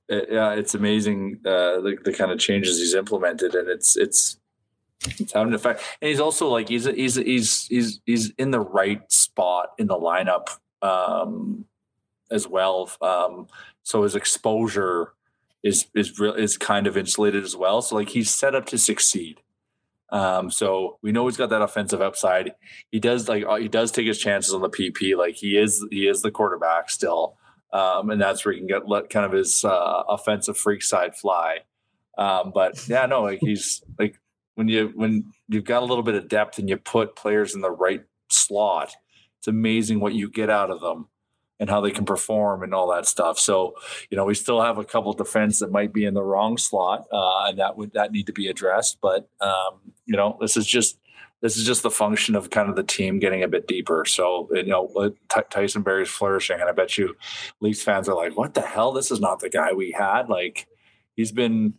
It- 0.09 0.28
yeah, 0.30 0.52
it's 0.52 0.74
amazing 0.74 1.40
uh, 1.44 1.80
the 1.80 1.96
the 2.05 2.12
kind 2.12 2.30
of 2.30 2.38
changes 2.38 2.78
he's 2.78 2.94
implemented, 2.94 3.55
and 3.55 3.68
it's 3.68 3.96
it's 3.96 4.38
it's 5.18 5.32
having 5.32 5.48
an 5.48 5.55
effect. 5.55 5.82
And 6.00 6.09
he's 6.09 6.20
also 6.20 6.48
like 6.48 6.68
he's 6.68 6.84
he's 6.84 7.14
he's 7.16 7.66
he's 7.66 8.00
he's 8.07 8.30
in 8.38 8.50
the 8.50 8.61
right 8.61 9.00
spot 9.11 9.70
in 9.78 9.86
the 9.86 9.96
lineup 9.96 10.48
um, 10.82 11.64
as 12.30 12.46
well. 12.46 12.90
Um, 13.00 13.46
so 13.82 14.02
his 14.02 14.14
exposure 14.14 15.12
is 15.62 15.86
is 15.94 16.18
real 16.18 16.34
is 16.34 16.57
kind 16.59 16.86
of 16.86 16.96
insulated 16.96 17.42
as 17.44 17.57
well. 17.57 17.80
So 17.82 17.96
like 17.96 18.11
he's 18.11 18.30
set 18.30 18.55
up 18.55 18.66
to 18.66 18.78
succeed. 18.78 19.40
Um, 20.11 20.50
so 20.50 20.98
we 21.02 21.11
know 21.12 21.26
he's 21.26 21.36
got 21.38 21.50
that 21.50 21.62
offensive 21.62 22.00
upside. 22.00 22.55
He 22.92 23.00
does 23.00 23.28
like 23.28 23.44
uh, 23.44 23.57
he 23.57 23.68
does 23.68 23.90
take 23.90 24.07
his 24.07 24.18
chances 24.18 24.55
on 24.55 24.61
the 24.61 24.68
PP. 24.68 25.16
Like 25.16 25.34
he 25.36 25.57
is 25.57 25.84
he 25.90 26.07
is 26.07 26.22
the 26.22 26.30
quarterback 26.30 26.88
still, 26.90 27.36
um, 27.74 28.10
and 28.10 28.20
that's 28.20 28.44
where 28.44 28.54
he 28.54 28.60
can 28.60 28.68
get 28.68 28.88
let 28.88 29.10
kind 29.10 29.26
of 29.26 29.32
his 29.32 29.64
uh, 29.64 30.04
offensive 30.08 30.56
freak 30.56 30.82
side 30.82 31.16
fly. 31.16 31.58
Um, 32.16 32.52
but 32.54 32.88
yeah, 32.88 33.04
no, 33.06 33.22
like 33.22 33.40
he's 33.40 33.82
like 33.98 34.20
when 34.54 34.68
you 34.68 34.92
when 34.94 35.32
you've 35.48 35.64
got 35.64 35.82
a 35.82 35.86
little 35.86 36.04
bit 36.04 36.14
of 36.14 36.28
depth 36.28 36.58
and 36.58 36.68
you 36.68 36.76
put 36.76 37.16
players 37.16 37.54
in 37.54 37.60
the 37.60 37.70
right 37.70 38.04
slot, 38.30 38.94
it's 39.38 39.48
amazing 39.48 39.98
what 39.98 40.14
you 40.14 40.30
get 40.30 40.48
out 40.48 40.70
of 40.70 40.80
them 40.80 41.08
and 41.58 41.68
how 41.68 41.80
they 41.80 41.90
can 41.90 42.04
perform 42.04 42.62
and 42.62 42.72
all 42.72 42.92
that 42.92 43.06
stuff. 43.06 43.38
So, 43.38 43.74
you 44.10 44.16
know, 44.16 44.24
we 44.24 44.34
still 44.34 44.62
have 44.62 44.78
a 44.78 44.84
couple 44.84 45.12
defense 45.12 45.58
that 45.58 45.70
might 45.70 45.92
be 45.92 46.04
in 46.04 46.14
the 46.14 46.22
wrong 46.22 46.56
slot, 46.56 47.06
uh, 47.12 47.46
and 47.46 47.58
that 47.58 47.76
would 47.76 47.92
that 47.94 48.12
need 48.12 48.26
to 48.26 48.32
be 48.32 48.46
addressed. 48.46 48.98
But 49.00 49.28
um, 49.40 49.80
you 50.06 50.16
know, 50.16 50.38
this 50.40 50.56
is 50.56 50.66
just 50.66 50.96
this 51.45 51.59
is 51.59 51.66
just 51.66 51.82
the 51.82 51.90
function 51.90 52.34
of 52.34 52.49
kind 52.49 52.70
of 52.70 52.74
the 52.74 52.82
team 52.82 53.18
getting 53.18 53.42
a 53.42 53.49
bit 53.49 53.68
deeper. 53.68 54.07
So, 54.07 54.49
you 54.51 54.62
know, 54.64 55.14
Ty- 55.28 55.42
Tyson 55.51 55.82
Barrie's 55.82 56.09
flourishing, 56.09 56.59
and 56.59 56.70
I 56.70 56.72
bet 56.72 56.97
you 56.97 57.16
Leafs 57.61 57.82
fans 57.82 58.09
are 58.09 58.14
like, 58.14 58.34
"What 58.34 58.55
the 58.55 58.62
hell? 58.62 58.92
This 58.92 59.11
is 59.11 59.20
not 59.20 59.40
the 59.40 59.51
guy 59.51 59.74
we 59.74 59.90
had." 59.92 60.30
Like, 60.30 60.66
he's 61.16 61.32
been 61.32 61.74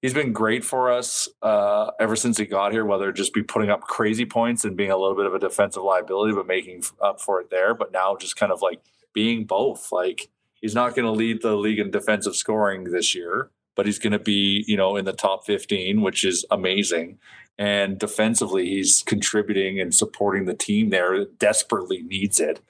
he's 0.00 0.14
been 0.14 0.32
great 0.32 0.64
for 0.64 0.90
us 0.90 1.28
uh, 1.42 1.90
ever 2.00 2.16
since 2.16 2.38
he 2.38 2.46
got 2.46 2.72
here. 2.72 2.86
Whether 2.86 3.10
it 3.10 3.16
just 3.16 3.34
be 3.34 3.42
putting 3.42 3.68
up 3.68 3.82
crazy 3.82 4.24
points 4.24 4.64
and 4.64 4.78
being 4.78 4.90
a 4.90 4.96
little 4.96 5.14
bit 5.14 5.26
of 5.26 5.34
a 5.34 5.38
defensive 5.38 5.82
liability, 5.82 6.32
but 6.32 6.46
making 6.46 6.82
up 7.02 7.20
for 7.20 7.38
it 7.38 7.50
there. 7.50 7.74
But 7.74 7.92
now 7.92 8.16
just 8.16 8.36
kind 8.36 8.50
of 8.50 8.62
like 8.62 8.80
being 9.12 9.44
both. 9.44 9.92
Like 9.92 10.30
he's 10.62 10.74
not 10.74 10.94
going 10.94 11.04
to 11.04 11.12
lead 11.12 11.42
the 11.42 11.54
league 11.54 11.80
in 11.80 11.90
defensive 11.90 12.34
scoring 12.34 12.84
this 12.84 13.14
year, 13.14 13.50
but 13.76 13.84
he's 13.84 13.98
going 13.98 14.14
to 14.14 14.18
be 14.18 14.64
you 14.66 14.78
know 14.78 14.96
in 14.96 15.04
the 15.04 15.12
top 15.12 15.44
fifteen, 15.44 16.00
which 16.00 16.24
is 16.24 16.46
amazing. 16.50 17.18
And 17.58 17.98
defensively, 17.98 18.66
he's 18.66 19.02
contributing 19.06 19.78
and 19.80 19.94
supporting 19.94 20.46
the 20.46 20.54
team 20.54 20.90
there. 20.90 21.24
Desperately 21.38 22.02
needs 22.02 22.40
it. 22.40 22.60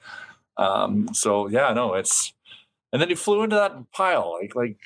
Um, 0.57 1.09
so 1.13 1.47
yeah, 1.47 1.73
no, 1.73 1.93
it's. 1.95 2.33
And 2.91 3.01
then 3.01 3.09
he 3.09 3.15
flew 3.15 3.41
into 3.43 3.55
that 3.55 3.91
pile, 3.91 4.37
like 4.39 4.53
like 4.55 4.77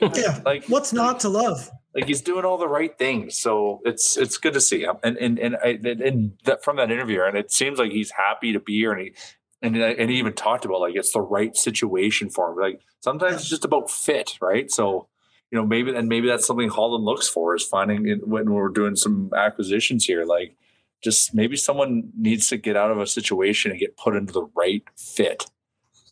Yeah. 0.16 0.40
like 0.44 0.66
What's 0.66 0.92
not 0.92 1.20
to 1.20 1.28
love? 1.30 1.70
like 1.94 2.04
he's 2.06 2.20
doing 2.20 2.44
all 2.44 2.58
the 2.58 2.68
right 2.68 2.96
things. 2.98 3.38
So 3.38 3.80
it's 3.86 4.18
it's 4.18 4.36
good 4.36 4.52
to 4.52 4.60
see 4.60 4.82
him. 4.82 4.96
And 5.02 5.16
and 5.16 5.38
and 5.38 5.56
I, 5.64 5.78
and- 5.82 6.32
that 6.44 6.62
from 6.62 6.76
that 6.76 6.90
interview, 6.90 7.22
and 7.22 7.36
it 7.38 7.50
seems 7.50 7.78
like 7.78 7.92
he's 7.92 8.10
happy 8.10 8.52
to 8.52 8.60
be 8.60 8.74
here. 8.74 8.92
And 8.92 9.00
he 9.00 9.14
and 9.62 9.74
and 9.76 10.10
he 10.10 10.18
even 10.18 10.34
talked 10.34 10.66
about 10.66 10.80
like 10.80 10.96
it's 10.96 11.12
the 11.14 11.22
right 11.22 11.56
situation 11.56 12.28
for 12.28 12.50
him. 12.52 12.58
Like 12.58 12.80
sometimes 13.02 13.36
it's 13.36 13.48
just 13.48 13.64
about 13.64 13.90
fit, 13.90 14.36
right? 14.42 14.70
So 14.70 15.08
you 15.50 15.58
know 15.58 15.66
maybe 15.66 15.94
and 15.94 16.08
maybe 16.08 16.26
that's 16.26 16.46
something 16.46 16.68
Holland 16.68 17.04
looks 17.04 17.28
for 17.28 17.54
is 17.54 17.64
finding 17.64 18.08
it 18.08 18.26
when 18.26 18.50
we're 18.52 18.68
doing 18.68 18.96
some 18.96 19.30
acquisitions 19.36 20.04
here, 20.04 20.24
like. 20.24 20.56
Just 21.04 21.34
maybe 21.34 21.58
someone 21.58 22.10
needs 22.16 22.48
to 22.48 22.56
get 22.56 22.74
out 22.74 22.90
of 22.90 22.98
a 22.98 23.06
situation 23.06 23.70
and 23.70 23.78
get 23.78 23.98
put 23.98 24.16
into 24.16 24.32
the 24.32 24.48
right 24.56 24.82
fit 24.96 25.44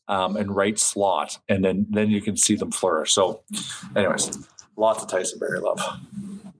um, 0.08 0.36
and 0.36 0.54
right 0.54 0.78
slot, 0.78 1.38
and 1.48 1.64
then 1.64 1.86
then 1.88 2.10
you 2.10 2.20
can 2.20 2.36
see 2.36 2.54
them 2.54 2.70
flourish. 2.70 3.12
So, 3.12 3.42
anyways, 3.96 4.46
lots 4.76 5.02
of 5.02 5.08
Tyson 5.08 5.38
Barrie 5.38 5.60
love. 5.60 5.80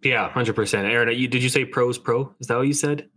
Yeah, 0.03 0.31
100%. 0.31 0.85
Aaron, 0.85 1.18
you, 1.18 1.29
did 1.29 1.43
you 1.43 1.49
say 1.49 1.64
pros 1.64 1.99
pro? 1.99 2.35
Is 2.39 2.47
that 2.49 2.57
what 2.57 2.66
you 2.66 2.75
said? 2.75 3.09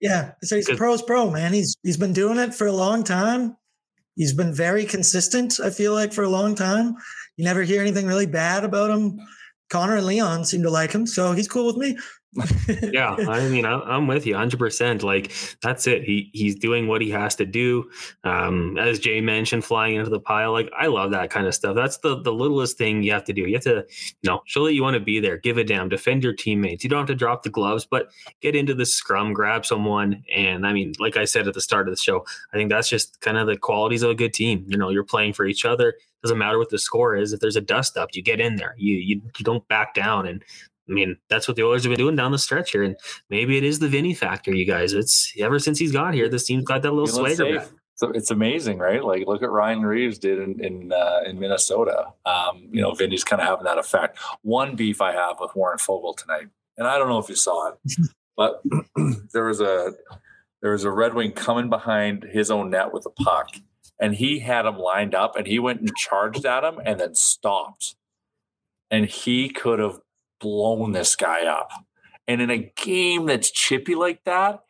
Yeah. 0.00 0.32
So 0.42 0.56
he's 0.56 0.68
a 0.68 0.74
pros 0.74 1.00
pro, 1.00 1.30
man. 1.30 1.52
He's 1.52 1.76
he's 1.82 1.96
been 1.96 2.12
doing 2.12 2.38
it 2.38 2.54
for 2.54 2.66
a 2.66 2.72
long 2.72 3.04
time. 3.04 3.56
He's 4.16 4.32
been 4.32 4.52
very 4.52 4.84
consistent, 4.84 5.60
I 5.62 5.70
feel 5.70 5.92
like, 5.92 6.12
for 6.12 6.24
a 6.24 6.28
long 6.28 6.54
time. 6.54 6.96
You 7.36 7.44
never 7.44 7.62
hear 7.62 7.80
anything 7.80 8.06
really 8.06 8.26
bad 8.26 8.64
about 8.64 8.90
him. 8.90 9.20
Connor 9.68 9.96
and 9.96 10.06
Leon 10.06 10.44
seem 10.44 10.62
to 10.62 10.70
like 10.70 10.92
him, 10.92 11.06
so 11.06 11.32
he's 11.32 11.48
cool 11.48 11.66
with 11.66 11.76
me. 11.76 11.98
Yeah, 12.92 13.16
I 13.28 13.48
mean, 13.48 13.64
I'm 13.64 14.06
with 14.06 14.26
you 14.26 14.34
100%. 14.34 15.02
Like, 15.02 15.32
that's 15.62 15.86
it. 15.86 16.02
He 16.02 16.30
He's 16.32 16.54
doing 16.54 16.86
what 16.86 17.00
he 17.00 17.10
has 17.10 17.34
to 17.36 17.46
do. 17.46 17.90
Um, 18.24 18.76
as 18.78 18.98
Jay 18.98 19.20
mentioned, 19.20 19.64
flying 19.64 19.96
into 19.96 20.10
the 20.10 20.20
pile. 20.20 20.52
Like, 20.52 20.70
I 20.76 20.86
love 20.86 21.10
that 21.12 21.30
kind 21.30 21.46
of 21.46 21.54
stuff. 21.54 21.74
That's 21.74 21.98
the, 21.98 22.20
the 22.20 22.32
littlest 22.32 22.78
thing 22.78 23.02
you 23.02 23.12
have 23.12 23.24
to 23.24 23.32
do. 23.32 23.42
You 23.42 23.54
have 23.54 23.64
to, 23.64 23.84
you 24.22 24.30
know, 24.30 24.42
show 24.46 24.64
that 24.64 24.74
you 24.74 24.82
want 24.82 24.94
to 24.94 25.00
be 25.00 25.20
there, 25.20 25.38
give 25.38 25.58
a 25.58 25.64
damn, 25.64 25.88
defend 25.88 26.24
your 26.24 26.34
teammates. 26.34 26.84
You 26.84 26.90
don't 26.90 27.00
have 27.00 27.06
to 27.08 27.14
drop 27.14 27.42
the 27.42 27.50
gloves, 27.50 27.86
but 27.86 28.10
get 28.40 28.54
into 28.54 28.74
the 28.74 28.86
scrum, 28.86 29.32
grab 29.32 29.64
someone. 29.64 30.22
And 30.34 30.66
I 30.66 30.72
mean, 30.72 30.94
like 30.98 31.16
I 31.16 31.24
said 31.24 31.48
at 31.48 31.54
the 31.54 31.60
start 31.60 31.88
of 31.88 31.94
the 31.94 32.00
show, 32.00 32.24
I 32.52 32.56
think 32.56 32.70
that's 32.70 32.88
just 32.88 33.20
kind 33.20 33.38
of 33.38 33.46
the 33.46 33.56
qualities 33.56 34.02
of 34.02 34.10
a 34.10 34.14
good 34.14 34.34
team. 34.34 34.64
You 34.68 34.76
know, 34.76 34.90
you're 34.90 35.04
playing 35.04 35.32
for 35.32 35.46
each 35.46 35.64
other. 35.64 35.94
Doesn't 36.22 36.38
matter 36.38 36.58
what 36.58 36.70
the 36.70 36.78
score 36.78 37.14
is. 37.14 37.32
If 37.32 37.40
there's 37.40 37.56
a 37.56 37.60
dust 37.60 37.96
up, 37.96 38.10
you 38.14 38.22
get 38.22 38.40
in 38.40 38.56
there. 38.56 38.74
You 38.78 38.96
you, 38.96 39.22
you 39.38 39.44
don't 39.44 39.66
back 39.68 39.94
down. 39.94 40.26
And 40.26 40.42
I 40.88 40.92
mean, 40.92 41.16
that's 41.28 41.48
what 41.48 41.56
the 41.56 41.64
Oilers 41.64 41.84
have 41.84 41.90
been 41.90 41.98
doing 41.98 42.16
down 42.16 42.32
the 42.32 42.38
stretch 42.38 42.72
here. 42.72 42.82
And 42.82 42.96
maybe 43.28 43.56
it 43.56 43.64
is 43.64 43.78
the 43.78 43.88
Vinny 43.88 44.14
factor, 44.14 44.54
you 44.54 44.64
guys. 44.64 44.92
It's 44.92 45.32
ever 45.38 45.58
since 45.58 45.78
he's 45.78 45.92
got 45.92 46.14
here, 46.14 46.28
this 46.28 46.44
team's 46.44 46.64
got 46.64 46.82
that 46.82 46.92
little 46.92 47.08
swagger 47.08 47.58
back. 47.58 47.68
So 47.96 48.10
it's 48.10 48.30
amazing, 48.30 48.78
right? 48.78 49.02
Like, 49.02 49.26
look 49.26 49.42
at 49.42 49.50
Ryan 49.50 49.82
Reaves 49.82 50.18
did 50.18 50.38
in 50.38 50.60
in, 50.62 50.92
uh, 50.92 51.20
in 51.24 51.38
Minnesota. 51.38 52.08
Um, 52.26 52.68
you 52.70 52.82
know, 52.82 52.92
Vinny's 52.92 53.24
kind 53.24 53.40
of 53.40 53.48
having 53.48 53.64
that 53.64 53.78
effect. 53.78 54.18
One 54.42 54.76
beef 54.76 55.00
I 55.00 55.12
have 55.12 55.36
with 55.40 55.56
Warren 55.56 55.78
Foegele 55.78 56.16
tonight, 56.16 56.48
and 56.76 56.86
I 56.86 56.98
don't 56.98 57.08
know 57.08 57.18
if 57.18 57.30
you 57.30 57.34
saw 57.34 57.70
it, 57.70 57.96
but 58.36 58.62
there 59.32 59.44
was 59.44 59.62
a 59.62 59.94
there 60.60 60.72
was 60.72 60.84
a 60.84 60.90
Red 60.90 61.14
Wing 61.14 61.32
coming 61.32 61.70
behind 61.70 62.24
his 62.24 62.50
own 62.50 62.68
net 62.68 62.92
with 62.92 63.06
a 63.06 63.10
puck, 63.10 63.48
and 63.98 64.14
he 64.14 64.40
had 64.40 64.66
him 64.66 64.76
lined 64.76 65.14
up, 65.14 65.34
and 65.34 65.46
he 65.46 65.58
went 65.58 65.80
and 65.80 65.96
charged 65.96 66.44
at 66.44 66.64
him, 66.64 66.78
and 66.84 67.00
then 67.00 67.14
stopped, 67.14 67.96
and 68.90 69.06
he 69.06 69.48
could 69.48 69.78
have 69.78 70.00
blown 70.40 70.92
this 70.92 71.16
guy 71.16 71.46
up. 71.46 71.70
And 72.28 72.40
in 72.40 72.50
a 72.50 72.72
game 72.76 73.26
that's 73.26 73.50
chippy 73.50 73.94
like 73.94 74.24
that, 74.24 74.60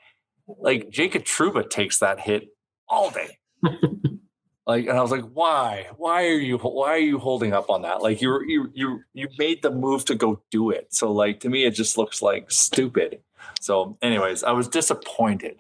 like 0.46 0.90
Jacob 0.90 1.24
Trouba 1.24 1.68
takes 1.68 1.98
that 1.98 2.20
hit 2.20 2.48
all 2.88 3.10
day. 3.10 3.38
like, 4.66 4.86
and 4.86 4.98
I 4.98 5.02
was 5.02 5.10
like, 5.10 5.24
why? 5.32 5.88
Why 5.96 6.26
are 6.26 6.38
you? 6.38 6.58
Why 6.58 6.90
are 6.90 6.98
you 6.98 7.18
holding 7.18 7.52
up 7.52 7.70
on 7.70 7.82
that? 7.82 8.02
Like, 8.02 8.20
you 8.20 8.40
you 8.46 8.70
you 8.74 9.00
you 9.14 9.28
made 9.38 9.62
the 9.62 9.70
move 9.70 10.04
to 10.06 10.14
go 10.14 10.42
do 10.50 10.70
it. 10.70 10.88
So, 10.90 11.10
like 11.10 11.40
to 11.40 11.48
me, 11.48 11.64
it 11.64 11.72
just 11.72 11.96
looks 11.98 12.22
like 12.22 12.50
stupid. 12.50 13.20
So, 13.60 13.96
anyways, 14.02 14.44
I 14.44 14.52
was 14.52 14.68
disappointed. 14.68 15.56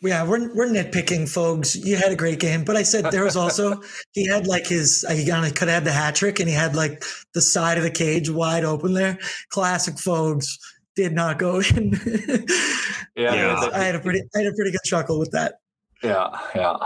Yeah, 0.00 0.24
we're 0.24 0.54
we're 0.54 0.68
nitpicking, 0.68 1.28
folks. 1.28 1.76
You 1.76 1.96
had 1.96 2.12
a 2.12 2.16
great 2.16 2.38
game, 2.38 2.64
but 2.64 2.76
I 2.76 2.82
said 2.82 3.06
there 3.06 3.24
was 3.24 3.36
also 3.36 3.82
he 4.12 4.26
had 4.26 4.46
like 4.46 4.66
his 4.66 5.04
he 5.10 5.26
kind 5.26 5.46
of 5.46 5.54
could 5.54 5.68
have 5.68 5.82
had 5.82 5.84
the 5.84 5.92
hat 5.92 6.14
trick, 6.14 6.40
and 6.40 6.48
he 6.48 6.54
had 6.54 6.74
like 6.74 7.04
the 7.34 7.42
side 7.42 7.78
of 7.78 7.84
the 7.84 7.90
cage 7.90 8.30
wide 8.30 8.64
open 8.64 8.94
there. 8.94 9.18
Classic, 9.50 9.98
folks 9.98 10.58
did 10.94 11.12
not 11.12 11.38
go 11.38 11.60
in. 11.76 11.92
yeah, 13.16 13.34
yeah. 13.34 13.70
I 13.72 13.78
had 13.84 13.94
a 13.94 14.00
pretty 14.00 14.22
I 14.34 14.38
had 14.38 14.52
a 14.52 14.54
pretty 14.54 14.70
good 14.70 14.82
chuckle 14.84 15.18
with 15.18 15.30
that. 15.32 15.54
Yeah, 16.02 16.28
yeah. 16.54 16.76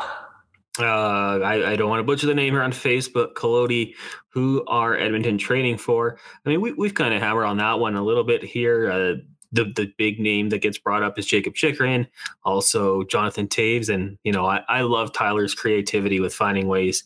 Uh, 0.78 1.40
I, 1.42 1.70
I, 1.70 1.76
don't 1.76 1.88
want 1.88 2.00
to 2.00 2.04
butcher 2.04 2.26
the 2.26 2.34
name 2.34 2.52
here 2.52 2.62
on 2.62 2.70
Facebook. 2.70 3.32
Colodi, 3.32 3.94
who 4.28 4.62
are 4.66 4.94
Edmonton 4.94 5.38
training 5.38 5.78
for? 5.78 6.18
I 6.44 6.50
mean, 6.50 6.60
we, 6.60 6.72
we've 6.72 6.92
kind 6.92 7.14
of 7.14 7.22
hammered 7.22 7.46
on 7.46 7.56
that 7.56 7.80
one 7.80 7.96
a 7.96 8.04
little 8.04 8.24
bit 8.24 8.44
here. 8.44 8.90
Uh, 8.90 9.14
the 9.56 9.72
the 9.74 9.92
big 9.98 10.20
name 10.20 10.50
that 10.50 10.58
gets 10.58 10.78
brought 10.78 11.02
up 11.02 11.18
is 11.18 11.26
Jacob 11.26 11.54
Chychrun, 11.54 12.06
also 12.44 13.02
Jonathan 13.04 13.48
Toews, 13.48 13.88
and 13.88 14.18
you 14.22 14.32
know 14.32 14.46
I, 14.46 14.62
I 14.68 14.82
love 14.82 15.12
Tyler's 15.12 15.54
creativity 15.54 16.20
with 16.20 16.34
finding 16.34 16.68
ways 16.68 17.04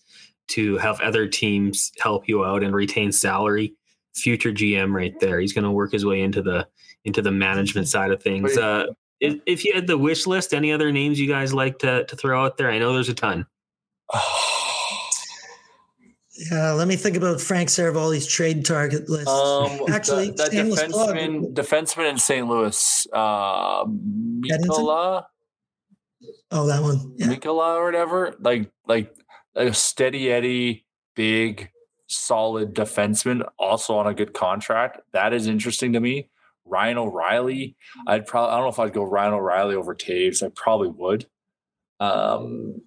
to 0.48 0.76
have 0.78 1.00
other 1.00 1.26
teams 1.26 1.92
help 2.00 2.28
you 2.28 2.44
out 2.44 2.62
and 2.62 2.74
retain 2.74 3.12
salary. 3.12 3.74
Future 4.14 4.52
GM 4.52 4.92
right 4.92 5.18
there. 5.20 5.38
He's 5.38 5.52
going 5.52 5.64
to 5.64 5.70
work 5.70 5.92
his 5.92 6.04
way 6.04 6.20
into 6.20 6.42
the 6.42 6.66
into 7.04 7.22
the 7.22 7.30
management 7.30 7.88
side 7.88 8.10
of 8.10 8.22
things. 8.22 8.58
Uh, 8.58 8.86
if, 9.20 9.40
if 9.46 9.64
you 9.64 9.72
had 9.72 9.86
the 9.86 9.96
wish 9.96 10.26
list, 10.26 10.52
any 10.52 10.72
other 10.72 10.90
names 10.90 11.18
you 11.18 11.28
guys 11.28 11.54
like 11.54 11.78
to 11.78 12.04
to 12.04 12.16
throw 12.16 12.44
out 12.44 12.56
there? 12.56 12.70
I 12.70 12.78
know 12.78 12.92
there's 12.92 13.08
a 13.08 13.14
ton. 13.14 13.46
Yeah, 16.50 16.72
let 16.72 16.88
me 16.88 16.96
think 16.96 17.16
about 17.16 17.40
Frank 17.40 17.68
Seravalli's 17.68 18.26
trade 18.26 18.64
target 18.64 19.10
list. 19.10 19.28
Um, 19.28 19.80
Actually, 19.90 20.30
the, 20.30 20.44
the 20.44 20.56
defenseman, 20.56 21.52
defenseman 21.52 22.10
in 22.10 22.18
St. 22.18 22.46
Louis, 22.48 23.06
uh, 23.12 23.84
Mikkola. 23.84 25.24
Oh, 26.50 26.66
that 26.66 26.82
one, 26.82 27.14
yeah. 27.16 27.26
Mikkola 27.26 27.76
or 27.76 27.84
whatever. 27.84 28.34
Like, 28.40 28.70
like 28.86 29.14
a 29.54 29.74
steady 29.74 30.32
Eddie, 30.32 30.86
big, 31.14 31.70
solid 32.06 32.74
defenseman, 32.74 33.46
also 33.58 33.96
on 33.96 34.06
a 34.06 34.14
good 34.14 34.32
contract. 34.32 35.00
That 35.12 35.34
is 35.34 35.46
interesting 35.46 35.92
to 35.92 36.00
me. 36.00 36.30
Ryan 36.64 36.98
O'Reilly. 36.98 37.76
I'd 38.06 38.26
probably 38.26 38.52
I 38.52 38.56
don't 38.56 38.64
know 38.64 38.70
if 38.70 38.78
I'd 38.78 38.94
go 38.94 39.02
Ryan 39.02 39.34
O'Reilly 39.34 39.74
over 39.74 39.94
Toews. 39.94 40.42
I 40.42 40.50
probably 40.54 40.88
would. 40.88 41.26
Um, 41.98 42.80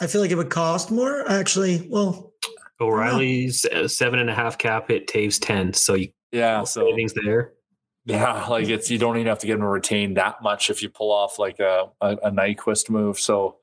I 0.00 0.06
feel 0.06 0.20
like 0.20 0.30
it 0.30 0.36
would 0.36 0.50
cost 0.50 0.90
more. 0.90 1.28
Actually, 1.30 1.86
well, 1.90 2.32
O'Reilly's 2.82 3.66
seven 3.86 4.18
and 4.18 4.30
a 4.30 4.34
half 4.34 4.58
cap 4.58 4.88
hit, 4.88 5.06
Toews 5.06 5.38
ten. 5.40 5.72
So 5.72 5.94
you 5.94 6.08
yeah, 6.30 6.64
so 6.64 6.86
savings 6.90 7.14
there. 7.14 7.52
Yeah, 8.04 8.46
like 8.46 8.68
it's 8.68 8.90
you 8.90 8.98
don't 8.98 9.16
even 9.16 9.28
have 9.28 9.38
to 9.40 9.46
get 9.46 9.54
him 9.54 9.60
to 9.60 9.68
retain 9.68 10.14
that 10.14 10.42
much 10.42 10.70
if 10.70 10.82
you 10.82 10.88
pull 10.88 11.12
off 11.12 11.38
like 11.38 11.60
a 11.60 11.86
a, 12.00 12.12
a 12.24 12.30
Nyquist 12.30 12.90
move. 12.90 13.18
So 13.18 13.58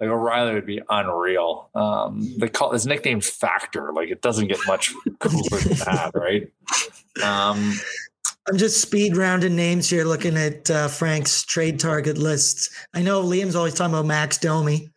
like 0.00 0.08
O'Reilly 0.08 0.54
would 0.54 0.66
be 0.66 0.80
unreal. 0.88 1.70
Um, 1.74 2.34
they 2.38 2.48
call 2.48 2.72
his 2.72 2.86
nickname 2.86 3.20
Factor. 3.20 3.92
Like 3.92 4.10
it 4.10 4.20
doesn't 4.20 4.48
get 4.48 4.58
much 4.66 4.92
cooler 5.20 5.60
than 5.60 5.78
that, 5.78 6.10
right? 6.14 6.50
Um, 7.22 7.74
I'm 8.48 8.58
just 8.58 8.82
speed 8.82 9.16
rounding 9.16 9.56
names 9.56 9.88
here, 9.88 10.04
looking 10.04 10.36
at 10.36 10.68
uh, 10.70 10.88
Frank's 10.88 11.44
trade 11.44 11.78
target 11.78 12.18
list. 12.18 12.70
I 12.92 13.02
know 13.02 13.22
Liam's 13.22 13.56
always 13.56 13.74
talking 13.74 13.94
about 13.94 14.06
Max 14.06 14.36
Domi. 14.38 14.90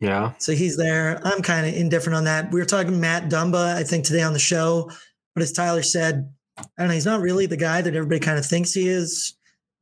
Yeah. 0.00 0.32
So 0.38 0.52
he's 0.52 0.76
there. 0.76 1.20
I'm 1.24 1.42
kind 1.42 1.66
of 1.66 1.74
indifferent 1.74 2.16
on 2.16 2.24
that. 2.24 2.52
We 2.52 2.60
were 2.60 2.66
talking 2.66 3.00
Matt 3.00 3.28
Dumba, 3.28 3.74
I 3.74 3.82
think, 3.82 4.04
today 4.04 4.22
on 4.22 4.32
the 4.32 4.38
show. 4.38 4.90
But 5.34 5.42
as 5.42 5.52
Tyler 5.52 5.82
said, 5.82 6.32
I 6.58 6.64
don't 6.78 6.88
know, 6.88 6.94
he's 6.94 7.06
not 7.06 7.20
really 7.20 7.46
the 7.46 7.56
guy 7.56 7.82
that 7.82 7.94
everybody 7.94 8.20
kind 8.20 8.38
of 8.38 8.46
thinks 8.46 8.72
he 8.72 8.88
is. 8.88 9.34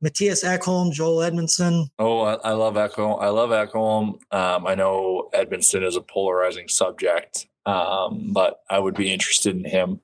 Mattias 0.03 0.43
Ekholm, 0.43 0.91
Joel 0.91 1.17
Edmundson. 1.29 1.87
Oh, 1.97 2.21
I, 2.21 2.35
I 2.35 2.51
love 2.51 2.75
Ekholm. 2.75 3.21
I 3.21 3.29
love 3.29 3.49
Ekholm. 3.49 4.19
Um, 4.31 4.67
I 4.67 4.75
know 4.75 5.29
Edmundson 5.33 5.83
is 5.83 5.95
a 5.95 6.01
polarizing 6.01 6.67
subject, 6.67 7.47
um, 7.65 8.31
but 8.31 8.61
I 8.69 8.77
would 8.77 8.93
be 8.93 9.11
interested 9.11 9.55
in 9.55 9.65
him. 9.65 10.01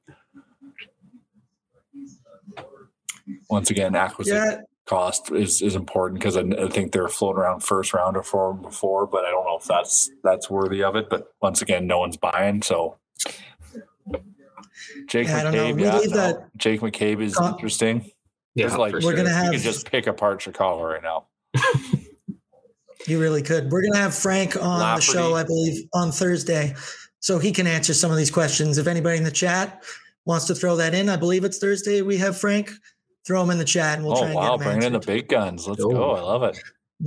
Once 3.50 3.70
again, 3.70 3.96
acquisition. 3.96 4.44
Yeah 4.44 4.62
cost 4.94 5.32
is 5.32 5.64
is 5.64 5.76
important 5.76 6.20
because 6.20 6.38
I, 6.38 6.42
I, 6.42 6.68
think 6.68 6.92
they're 6.92 7.08
floating 7.08 7.42
around 7.42 7.62
first 7.62 7.96
rounder 7.96 8.22
for 8.22 8.54
them 8.54 8.62
before, 8.62 9.08
but 9.08 9.26
I 9.26 9.32
don't 9.32 9.44
know 9.44 9.58
if 9.58 9.66
that's 9.66 10.12
that's 10.24 10.52
worthy 10.52 10.84
of 10.84 10.96
it. 10.96 11.10
But 11.10 11.34
once 11.42 11.64
again, 11.64 11.88
no 11.88 11.98
one's 11.98 12.16
buying. 12.16 12.62
So 12.62 12.98
Jake 15.08 15.28
yeah, 15.28 15.46
McCabe, 15.46 15.82
yeah, 15.82 15.92
no. 15.92 16.08
that 16.10 16.58
Jake 16.58 16.82
McCabe 16.82 17.22
is 17.24 17.36
uh, 17.36 17.54
interesting. 17.54 18.12
Yeah, 18.54 18.76
like 18.76 18.94
we're 18.94 19.02
sure. 19.02 19.14
gonna 19.16 19.32
have 19.32 19.46
you 19.46 19.52
can 19.54 19.62
just 19.62 19.90
pick 19.90 20.06
apart 20.06 20.44
Chicago 20.44 20.84
right 20.84 21.02
now. 21.02 21.26
you 23.08 23.20
really 23.20 23.42
could. 23.42 23.72
We're 23.72 23.82
gonna 23.82 24.04
have 24.04 24.14
Frank 24.14 24.56
on 24.56 24.80
Lafferty. 24.80 25.08
the 25.08 25.12
show, 25.12 25.36
I 25.36 25.44
believe, 25.44 25.88
on 25.96 26.12
Thursday, 26.12 26.76
so 27.20 27.40
he 27.40 27.52
can 27.52 27.66
answer 27.66 27.96
some 27.96 28.12
of 28.12 28.18
these 28.18 28.30
questions. 28.30 28.78
If 28.78 28.86
anybody 28.86 29.18
in 29.18 29.24
the 29.24 29.32
chat 29.32 29.84
wants 30.26 30.46
to 30.46 30.54
throw 30.54 30.76
that 30.76 30.94
in, 30.94 31.10
I 31.10 31.16
believe 31.16 31.44
it's 31.44 31.58
Thursday. 31.58 32.04
We 32.04 32.18
have 32.18 32.38
Frank 32.38 32.70
throw 33.26 33.42
them 33.42 33.52
in 33.52 33.58
the 33.58 33.66
chat 33.66 33.98
and 33.98 34.06
we'll 34.06 34.18
oh, 34.18 34.20
try 34.20 34.28
and 34.28 34.36
wow, 34.36 34.42
get 34.42 34.60
them 34.60 34.68
bringing 34.68 34.84
in 34.84 34.94
the 34.94 35.00
big 35.00 35.28
guns. 35.28 35.68
Let's 35.68 35.84
go. 35.84 36.16
I 36.16 36.22
love 36.22 36.44
it. 36.44 36.60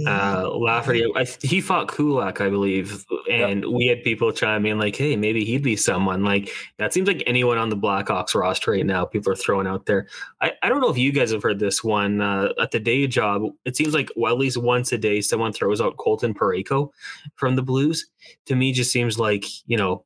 Uh, 0.04 0.50
Lafferty, 0.52 1.06
I, 1.14 1.24
he 1.40 1.62
fought 1.62 1.88
Kulak, 1.88 2.40
I 2.42 2.50
believe, 2.50 3.06
and 3.30 3.62
yep. 3.62 3.72
we 3.72 3.86
had 3.86 4.02
people 4.02 4.30
chime 4.30 4.66
in 4.66 4.78
like, 4.78 4.94
"Hey, 4.94 5.16
maybe 5.16 5.42
he'd 5.42 5.62
be 5.62 5.76
someone." 5.76 6.22
Like 6.22 6.50
that 6.78 6.92
seems 6.92 7.08
like 7.08 7.22
anyone 7.26 7.56
on 7.56 7.70
the 7.70 7.76
Blackhawks 7.76 8.34
roster 8.34 8.72
right 8.72 8.84
now. 8.84 9.06
People 9.06 9.32
are 9.32 9.36
throwing 9.36 9.66
out 9.66 9.86
there. 9.86 10.06
I, 10.42 10.52
I 10.62 10.68
don't 10.68 10.82
know 10.82 10.90
if 10.90 10.98
you 10.98 11.12
guys 11.12 11.30
have 11.30 11.42
heard 11.42 11.60
this 11.60 11.82
one 11.82 12.20
uh, 12.20 12.48
at 12.60 12.72
the 12.72 12.80
day 12.80 13.06
job. 13.06 13.44
It 13.64 13.74
seems 13.74 13.94
like 13.94 14.10
well, 14.16 14.32
at 14.32 14.38
least 14.38 14.58
once 14.58 14.92
a 14.92 14.98
day, 14.98 15.22
someone 15.22 15.52
throws 15.52 15.80
out 15.80 15.96
Colton 15.96 16.34
Parayko 16.34 16.90
from 17.36 17.56
the 17.56 17.62
Blues. 17.62 18.06
To 18.46 18.54
me, 18.54 18.72
just 18.72 18.92
seems 18.92 19.18
like 19.18 19.46
you 19.66 19.78
know 19.78 20.04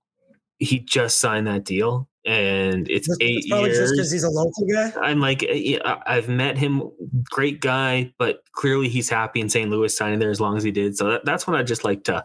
he 0.58 0.78
just 0.78 1.18
signed 1.18 1.48
that 1.48 1.64
deal 1.64 2.08
and 2.26 2.88
it's 2.90 3.08
that's, 3.08 3.18
eight 3.20 3.44
that's 3.48 3.62
years. 3.62 3.78
Just 3.78 3.92
because 3.94 4.10
he's 4.10 4.24
a 4.24 4.30
local 4.30 4.66
guy. 4.66 4.92
I'm 5.00 5.20
like, 5.20 5.42
eh, 5.42 5.78
I've 6.06 6.28
met 6.28 6.58
him, 6.58 6.90
great 7.24 7.60
guy, 7.60 8.12
but 8.18 8.42
clearly 8.52 8.88
he's 8.88 9.08
happy 9.08 9.40
in 9.40 9.48
St. 9.48 9.70
Louis 9.70 9.96
signing 9.96 10.18
there 10.18 10.30
as 10.30 10.40
long 10.40 10.56
as 10.56 10.62
he 10.62 10.70
did. 10.70 10.96
So 10.96 11.10
that, 11.10 11.24
that's 11.24 11.46
when 11.46 11.56
I 11.56 11.62
just 11.62 11.84
like 11.84 12.04
to 12.04 12.24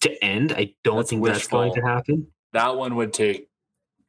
to 0.00 0.24
end. 0.24 0.52
I 0.52 0.74
don't 0.84 0.96
that's 0.96 1.10
think 1.10 1.24
that's 1.24 1.46
going 1.46 1.74
to 1.74 1.82
happen. 1.82 2.26
That 2.52 2.76
one 2.76 2.96
would 2.96 3.12
take 3.12 3.48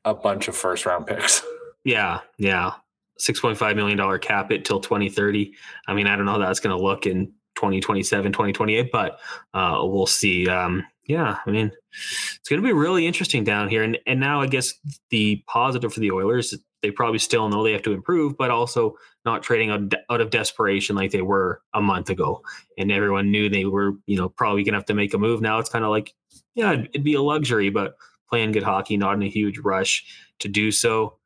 a 0.06 0.14
bunch 0.14 0.48
of 0.48 0.56
first 0.56 0.86
round 0.86 1.08
picks. 1.08 1.42
Yeah, 1.86 2.22
yeah, 2.38 2.76
six 3.18 3.42
point 3.42 3.58
five 3.58 3.76
million 3.76 3.98
dollar 3.98 4.18
cap 4.18 4.54
it 4.54 4.64
till 4.64 4.80
twenty 4.80 5.10
thirty. 5.10 5.54
I 5.86 5.94
mean, 5.94 6.08
I 6.08 6.16
don't 6.16 6.24
know 6.24 6.32
how 6.32 6.38
that's 6.38 6.62
going 6.62 6.74
to 6.74 6.82
look 6.82 7.06
in 7.06 7.26
2027, 7.56 8.32
2028, 8.32 8.90
but 8.90 9.20
uh, 9.54 9.80
we'll 9.82 10.08
see. 10.08 10.48
Um, 10.48 10.86
yeah, 11.06 11.38
I 11.46 11.52
mean, 11.52 11.72
it's 11.92 12.50
going 12.50 12.62
to 12.62 12.68
be 12.68 12.74
really 12.74 13.06
interesting 13.06 13.44
down 13.44 13.70
here. 13.70 13.84
And 13.84 13.98
and 14.08 14.20
now 14.20 14.42
I 14.42 14.48
guess 14.48 14.74
the 15.10 15.44
positive 15.48 15.94
for 15.94 16.00
the 16.00 16.12
Oilers, 16.12 16.54
they 16.82 16.92
probably 16.92 17.20
still 17.20 17.50
know 17.50 17.64
they 17.64 17.74
have 17.74 17.84
to 17.84 17.94
improve, 17.94 18.38
but 18.38 18.52
also 18.52 18.96
not 19.26 19.44
trading 19.44 19.70
out, 19.70 19.94
out 20.10 20.22
of 20.22 20.30
desperation 20.30 20.96
like 20.96 21.12
they 21.12 21.22
were 21.22 21.62
a 21.74 21.82
month 21.82 22.10
ago. 22.10 22.42
And 22.78 22.92
everyone 22.92 23.32
knew 23.32 23.50
they 23.50 23.66
were, 23.66 23.94
you 24.06 24.18
know, 24.18 24.30
probably 24.30 24.64
gonna 24.64 24.78
have 24.78 24.86
to 24.86 24.94
make 24.94 25.14
a 25.14 25.18
move. 25.18 25.42
Now 25.42 25.60
it's 25.60 25.70
kind 25.70 25.84
of 25.84 25.92
like, 25.92 26.14
yeah, 26.56 26.72
it'd 26.74 27.04
be 27.04 27.16
a 27.16 27.22
luxury, 27.22 27.70
but 27.70 27.96
playing 28.30 28.54
good 28.54 28.64
hockey, 28.64 28.98
not 28.98 29.16
in 29.16 29.24
a 29.24 29.30
huge 29.30 29.60
rush 29.60 30.06
to 30.40 30.48
do 30.48 30.72
so. 30.72 31.18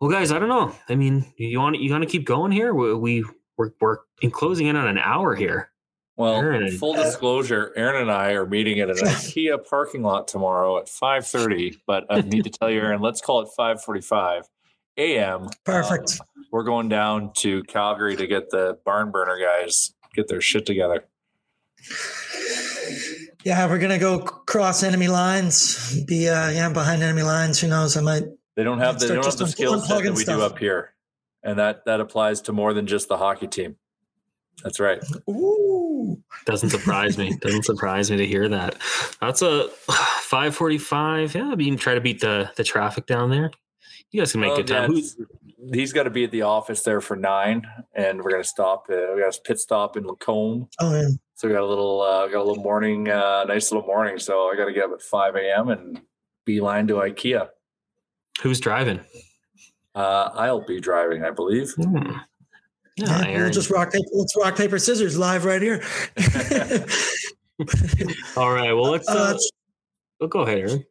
Well, 0.00 0.10
guys, 0.10 0.32
I 0.32 0.38
don't 0.38 0.48
know. 0.48 0.74
I 0.88 0.94
mean, 0.94 1.24
you 1.36 1.58
want 1.60 1.78
you 1.78 1.90
want 1.90 2.02
to 2.02 2.10
keep 2.10 2.24
going 2.24 2.50
here? 2.50 2.74
We 2.74 3.24
we're 3.56 3.70
we're 3.80 3.98
in 4.22 4.30
closing 4.30 4.66
in 4.66 4.76
on 4.76 4.88
an 4.88 4.98
hour 4.98 5.34
here. 5.34 5.70
Well, 6.16 6.36
Aaron, 6.36 6.70
full 6.70 6.94
disclosure, 6.94 7.72
Aaron 7.76 8.02
and 8.02 8.10
I 8.10 8.32
are 8.32 8.46
meeting 8.46 8.78
at 8.78 8.88
an 8.88 8.96
IKEA 8.98 9.68
parking 9.68 10.02
lot 10.02 10.28
tomorrow 10.28 10.78
at 10.78 10.86
5:30, 10.86 11.78
but 11.86 12.06
I 12.08 12.20
need 12.20 12.44
to 12.44 12.50
tell 12.50 12.70
you 12.70 12.80
Aaron, 12.80 13.00
let's 13.00 13.20
call 13.20 13.42
it 13.42 13.48
5:45 13.58 14.44
a.m. 14.96 15.48
Perfect. 15.64 16.20
Uh, 16.20 16.24
we're 16.52 16.62
going 16.62 16.88
down 16.88 17.32
to 17.38 17.64
Calgary 17.64 18.14
to 18.16 18.28
get 18.28 18.50
the 18.50 18.78
barn 18.84 19.10
burner 19.10 19.38
guys 19.40 19.92
get 20.14 20.28
their 20.28 20.40
shit 20.40 20.66
together. 20.66 21.04
Yeah, 23.44 23.68
we're 23.68 23.78
gonna 23.78 23.98
go 23.98 24.20
cross 24.20 24.82
enemy 24.82 25.08
lines. 25.08 26.00
Be 26.04 26.28
uh, 26.28 26.50
yeah 26.50 26.72
behind 26.72 27.02
enemy 27.02 27.22
lines. 27.22 27.60
Who 27.60 27.68
knows? 27.68 27.96
I 27.96 28.00
might. 28.00 28.24
They 28.56 28.62
don't 28.62 28.78
have 28.78 29.00
the, 29.00 29.06
they 29.06 29.14
don't 29.16 29.24
have 29.24 29.36
the 29.36 29.48
skill 29.48 29.80
set 29.80 30.04
that 30.04 30.14
we 30.14 30.22
stuff. 30.22 30.38
do 30.38 30.42
up 30.44 30.58
here, 30.58 30.94
and 31.42 31.58
that 31.58 31.84
that 31.84 32.00
applies 32.00 32.40
to 32.42 32.52
more 32.52 32.72
than 32.72 32.86
just 32.86 33.08
the 33.08 33.18
hockey 33.18 33.48
team. 33.48 33.76
That's 34.62 34.80
right. 34.80 35.02
Ooh. 35.28 35.83
Doesn't 36.46 36.70
surprise 36.70 37.18
me. 37.18 37.36
Doesn't 37.40 37.64
surprise 37.64 38.10
me 38.10 38.16
to 38.18 38.26
hear 38.26 38.48
that. 38.48 38.76
That's 39.20 39.42
a 39.42 39.68
545. 39.88 41.34
Yeah, 41.34 41.50
I 41.50 41.54
mean, 41.54 41.76
try 41.76 41.94
to 41.94 42.00
beat 42.00 42.20
the 42.20 42.50
the 42.56 42.64
traffic 42.64 43.06
down 43.06 43.30
there. 43.30 43.50
You 44.10 44.20
guys 44.20 44.32
can 44.32 44.40
make 44.40 44.48
well, 44.48 44.58
good 44.58 44.68
time. 44.68 44.92
Yeah, 44.92 45.02
he's 45.72 45.92
got 45.92 46.04
to 46.04 46.10
be 46.10 46.24
at 46.24 46.30
the 46.30 46.42
office 46.42 46.82
there 46.82 47.00
for 47.00 47.16
nine, 47.16 47.66
and 47.94 48.22
we're 48.22 48.30
gonna 48.30 48.44
stop. 48.44 48.86
Uh, 48.90 49.14
we 49.14 49.22
got 49.22 49.36
a 49.36 49.40
pit 49.42 49.58
stop 49.58 49.96
in 49.96 50.04
Lacombe. 50.04 50.68
Oh, 50.80 50.94
yeah. 50.94 51.08
So 51.36 51.48
we 51.48 51.54
got 51.54 51.62
a 51.62 51.66
little, 51.66 52.00
uh, 52.00 52.28
got 52.28 52.40
a 52.40 52.44
little 52.44 52.62
morning, 52.62 53.08
uh, 53.08 53.44
nice 53.44 53.72
little 53.72 53.86
morning. 53.86 54.18
So 54.18 54.50
I 54.50 54.56
got 54.56 54.66
to 54.66 54.72
get 54.72 54.84
up 54.84 54.92
at 54.92 55.02
five 55.02 55.34
a.m. 55.34 55.68
and 55.68 56.00
beeline 56.44 56.86
to 56.88 56.94
IKEA. 56.94 57.48
Who's 58.42 58.60
driving? 58.60 59.00
Uh, 59.94 60.30
I'll 60.34 60.64
be 60.64 60.80
driving, 60.80 61.24
I 61.24 61.30
believe. 61.30 61.72
Yeah, 62.96 63.26
yeah 63.26 63.38
we'll 63.38 63.50
just 63.50 63.70
rock 63.70 63.92
paper. 63.92 64.06
Let's 64.12 64.36
rock 64.36 64.56
paper 64.56 64.78
scissors 64.78 65.18
live 65.18 65.44
right 65.44 65.60
here. 65.60 65.82
All 68.36 68.52
right. 68.52 68.72
Well, 68.72 68.90
let's. 68.90 69.08
Uh, 69.08 69.36
uh, 70.20 70.26
go 70.26 70.40
ahead, 70.40 70.58
Aaron. 70.58 70.84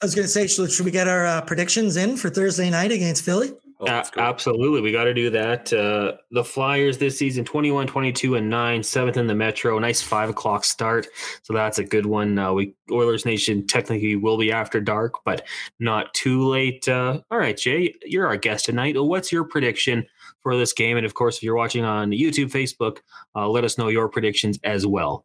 I 0.00 0.04
was 0.04 0.14
going 0.14 0.24
to 0.24 0.28
say, 0.28 0.46
should, 0.46 0.70
should 0.70 0.84
we 0.84 0.92
get 0.92 1.08
our 1.08 1.26
uh, 1.26 1.40
predictions 1.42 1.96
in 1.96 2.16
for 2.16 2.30
Thursday 2.30 2.70
night 2.70 2.92
against 2.92 3.24
Philly? 3.24 3.52
Oh, 3.80 4.02
absolutely. 4.16 4.80
We 4.80 4.90
got 4.90 5.04
to 5.04 5.14
do 5.14 5.30
that. 5.30 5.72
Uh, 5.72 6.16
the 6.32 6.42
Flyers 6.42 6.98
this 6.98 7.16
season 7.16 7.44
21, 7.44 7.86
22, 7.86 8.34
and 8.34 8.50
9, 8.50 8.82
seventh 8.82 9.16
in 9.16 9.28
the 9.28 9.36
Metro. 9.36 9.78
Nice 9.78 10.02
five 10.02 10.28
o'clock 10.28 10.64
start. 10.64 11.06
So 11.42 11.52
that's 11.54 11.78
a 11.78 11.84
good 11.84 12.04
one. 12.04 12.36
Uh, 12.38 12.52
we 12.52 12.74
Oilers 12.90 13.24
Nation 13.24 13.66
technically 13.68 14.16
will 14.16 14.36
be 14.36 14.50
after 14.50 14.80
dark, 14.80 15.14
but 15.24 15.46
not 15.78 16.12
too 16.12 16.42
late. 16.48 16.88
Uh, 16.88 17.20
all 17.30 17.38
right, 17.38 17.56
Jay, 17.56 17.94
you're 18.04 18.26
our 18.26 18.36
guest 18.36 18.64
tonight. 18.64 19.00
What's 19.00 19.30
your 19.30 19.44
prediction 19.44 20.06
for 20.42 20.56
this 20.56 20.72
game. 20.72 20.96
And 20.96 21.06
of 21.06 21.14
course, 21.14 21.36
if 21.36 21.42
you're 21.42 21.56
watching 21.56 21.84
on 21.84 22.10
YouTube, 22.10 22.50
Facebook, 22.50 22.98
uh, 23.34 23.48
let 23.48 23.64
us 23.64 23.78
know 23.78 23.88
your 23.88 24.08
predictions 24.08 24.58
as 24.64 24.86
well. 24.86 25.24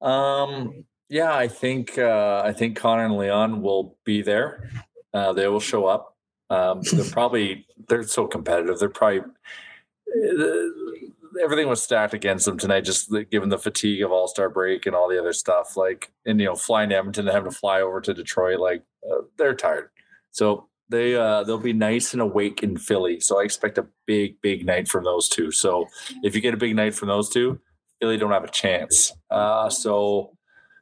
Um, 0.00 0.84
yeah, 1.08 1.34
I 1.34 1.48
think 1.48 1.98
uh, 1.98 2.42
I 2.44 2.52
think 2.52 2.76
Connor 2.76 3.04
and 3.04 3.16
Leon 3.16 3.62
will 3.62 3.96
be 4.04 4.22
there. 4.22 4.70
Uh, 5.12 5.32
they 5.32 5.48
will 5.48 5.60
show 5.60 5.86
up. 5.86 6.16
Um, 6.50 6.82
they're 6.92 7.04
probably 7.10 7.66
they're 7.88 8.04
so 8.04 8.26
competitive. 8.26 8.78
They're 8.78 8.88
probably 8.88 9.20
uh, 9.20 11.42
everything 11.42 11.68
was 11.68 11.82
stacked 11.82 12.14
against 12.14 12.46
them 12.46 12.58
tonight. 12.58 12.82
Just 12.82 13.12
given 13.30 13.48
the 13.48 13.58
fatigue 13.58 14.02
of 14.02 14.12
All 14.12 14.28
Star 14.28 14.48
break 14.48 14.86
and 14.86 14.94
all 14.94 15.08
the 15.08 15.18
other 15.18 15.32
stuff, 15.32 15.76
like 15.76 16.12
and 16.26 16.40
you 16.40 16.46
know 16.46 16.54
flying 16.54 16.90
to 16.90 16.96
Edmonton 16.96 17.26
and 17.26 17.34
having 17.34 17.50
to 17.50 17.56
fly 17.56 17.80
over 17.80 18.00
to 18.00 18.14
Detroit, 18.14 18.60
like 18.60 18.82
uh, 19.04 19.22
they're 19.36 19.54
tired. 19.54 19.90
So 20.30 20.68
they 20.90 21.14
uh, 21.14 21.44
they'll 21.44 21.58
be 21.58 21.72
nice 21.72 22.12
and 22.12 22.20
awake 22.20 22.62
in 22.62 22.76
Philly. 22.76 23.20
So 23.20 23.40
I 23.40 23.44
expect 23.44 23.78
a 23.78 23.86
big 24.06 24.40
big 24.42 24.66
night 24.66 24.88
from 24.88 25.04
those 25.04 25.28
two. 25.28 25.50
So 25.50 25.86
if 26.22 26.34
you 26.34 26.40
get 26.40 26.52
a 26.54 26.58
big 26.58 26.76
night 26.76 26.94
from 26.94 27.08
those 27.08 27.30
two, 27.30 27.60
Philly 28.00 28.16
don't 28.16 28.32
have 28.32 28.44
a 28.44 28.50
chance. 28.50 29.12
Uh, 29.30 29.70
so 29.70 30.36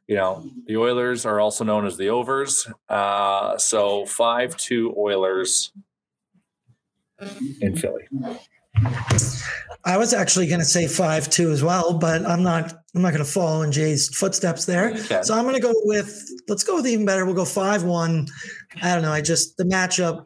you 0.07 0.15
know 0.15 0.49
the 0.65 0.77
Oilers 0.77 1.25
are 1.25 1.39
also 1.39 1.63
known 1.63 1.85
as 1.85 1.97
the 1.97 2.09
overs. 2.09 2.67
Uh, 2.89 3.57
so 3.57 4.05
five 4.05 4.57
two 4.57 4.93
Oilers 4.97 5.71
in 7.61 7.75
Philly. 7.75 8.07
I 9.85 9.97
was 9.97 10.13
actually 10.13 10.47
going 10.47 10.59
to 10.59 10.65
say 10.65 10.87
five 10.87 11.29
two 11.29 11.51
as 11.51 11.63
well, 11.63 11.97
but 11.97 12.25
I'm 12.25 12.43
not. 12.43 12.73
I'm 12.95 13.01
not 13.01 13.13
going 13.13 13.23
to 13.23 13.31
follow 13.31 13.61
in 13.61 13.71
Jay's 13.71 14.09
footsteps 14.09 14.65
there. 14.65 14.97
So 15.23 15.35
I'm 15.35 15.43
going 15.43 15.55
to 15.55 15.61
go 15.61 15.73
with. 15.83 16.27
Let's 16.47 16.63
go 16.63 16.75
with 16.75 16.87
even 16.87 17.05
better. 17.05 17.25
We'll 17.25 17.35
go 17.35 17.45
five 17.45 17.83
one. 17.83 18.27
I 18.81 18.93
don't 18.93 19.03
know. 19.03 19.11
I 19.11 19.21
just 19.21 19.57
the 19.57 19.63
matchup. 19.63 20.25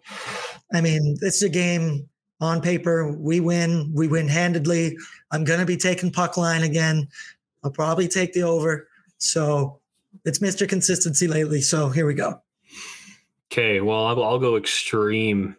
I 0.73 0.81
mean, 0.81 1.17
it's 1.21 1.41
a 1.41 1.49
game 1.49 2.07
on 2.41 2.61
paper. 2.61 3.11
We 3.11 3.39
win. 3.39 3.91
We 3.93 4.07
win 4.07 4.27
handedly. 4.27 4.97
I'm 5.31 5.43
going 5.43 5.59
to 5.59 5.65
be 5.65 5.77
taking 5.77 6.11
puck 6.11 6.37
line 6.37 6.63
again. 6.63 7.07
I'll 7.63 7.71
probably 7.71 8.07
take 8.07 8.33
the 8.33 8.43
over. 8.43 8.87
So 9.17 9.79
it's 10.25 10.39
Mr. 10.39 10.67
Consistency 10.67 11.27
lately. 11.27 11.61
So 11.61 11.89
here 11.89 12.05
we 12.05 12.13
go. 12.13 12.41
Okay. 13.51 13.81
Well, 13.81 14.05
I'll, 14.05 14.23
I'll 14.23 14.39
go 14.39 14.57
extreme 14.57 15.55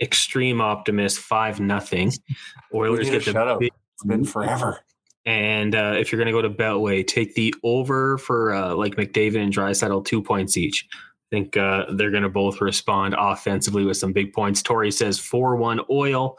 extreme 0.00 0.60
optimist, 0.60 1.18
five 1.18 1.60
nothing. 1.60 2.12
Oilers 2.74 3.10
get 3.10 3.24
the 3.24 3.56
big, 3.58 3.72
It's 3.94 4.04
been 4.04 4.24
forever. 4.24 4.80
And 5.26 5.74
uh, 5.74 5.94
if 5.98 6.10
you're 6.10 6.18
going 6.18 6.26
to 6.26 6.32
go 6.32 6.42
to 6.42 6.50
Betway, 6.50 7.06
take 7.06 7.34
the 7.34 7.54
over 7.62 8.18
for 8.18 8.54
uh, 8.54 8.74
like 8.74 8.96
McDavid 8.96 9.36
and 9.36 9.52
Draisaitl, 9.52 10.04
two 10.04 10.22
points 10.22 10.56
each. 10.56 10.88
I 10.92 11.36
think 11.36 11.56
uh, 11.56 11.86
they're 11.92 12.10
going 12.10 12.22
to 12.22 12.30
both 12.30 12.60
respond 12.60 13.14
offensively 13.16 13.84
with 13.84 13.96
some 13.96 14.12
big 14.12 14.32
points. 14.32 14.62
Tori 14.62 14.90
says 14.90 15.18
4 15.18 15.56
1 15.56 15.80
oil. 15.90 16.38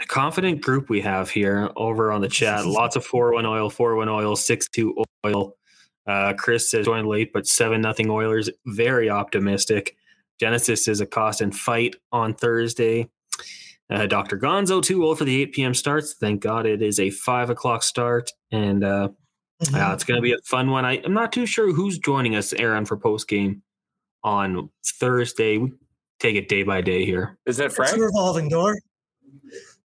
A 0.00 0.06
confident 0.06 0.60
group 0.60 0.90
we 0.90 1.00
have 1.00 1.30
here 1.30 1.70
over 1.76 2.12
on 2.12 2.20
the 2.20 2.28
chat. 2.40 2.66
Lots 2.66 2.94
of 2.94 3.04
4 3.04 3.32
1 3.32 3.46
oil, 3.46 3.70
4 3.70 3.96
1 3.96 4.08
oil, 4.08 4.36
6 4.36 4.68
2 4.68 5.04
oil. 5.26 5.56
Uh, 6.06 6.34
Chris 6.36 6.70
says 6.70 6.84
joined 6.84 7.08
late, 7.08 7.32
but 7.32 7.46
7 7.46 7.80
nothing 7.80 8.10
Oilers. 8.10 8.50
Very 8.66 9.08
optimistic. 9.08 9.96
Genesis 10.40 10.88
is 10.88 11.00
a 11.00 11.06
Kostin 11.06 11.54
fight 11.54 11.96
on 12.12 12.34
Thursday. 12.34 13.08
Uh, 13.90 14.06
Dr. 14.06 14.38
Gonzo, 14.38 14.82
too 14.82 15.04
old 15.04 15.18
for 15.18 15.24
the 15.24 15.42
8 15.42 15.52
p.m. 15.52 15.74
starts. 15.74 16.14
Thank 16.14 16.40
God 16.40 16.66
it 16.66 16.82
is 16.82 16.98
a 16.98 17.10
5 17.10 17.50
o'clock 17.50 17.82
start. 17.82 18.30
And 18.50 18.82
uh, 18.82 19.08
mm-hmm. 19.62 19.74
uh, 19.74 19.92
it's 19.92 20.04
going 20.04 20.16
to 20.16 20.22
be 20.22 20.32
a 20.32 20.38
fun 20.44 20.70
one. 20.70 20.84
I, 20.84 20.94
am 20.96 21.12
not 21.12 21.32
too 21.32 21.46
sure 21.46 21.72
who's 21.72 21.98
joining 21.98 22.34
us, 22.34 22.52
Aaron, 22.54 22.86
for 22.86 22.96
post 22.96 23.28
game 23.28 23.62
on 24.22 24.70
Thursday. 24.84 25.58
We 25.58 25.72
take 26.18 26.36
it 26.36 26.48
day 26.48 26.62
by 26.62 26.80
day 26.80 27.04
here. 27.04 27.38
Is 27.46 27.58
that 27.58 27.72
Frank? 27.72 27.92
It's 27.92 28.00
a 28.00 28.04
revolving 28.04 28.48
door. 28.48 28.78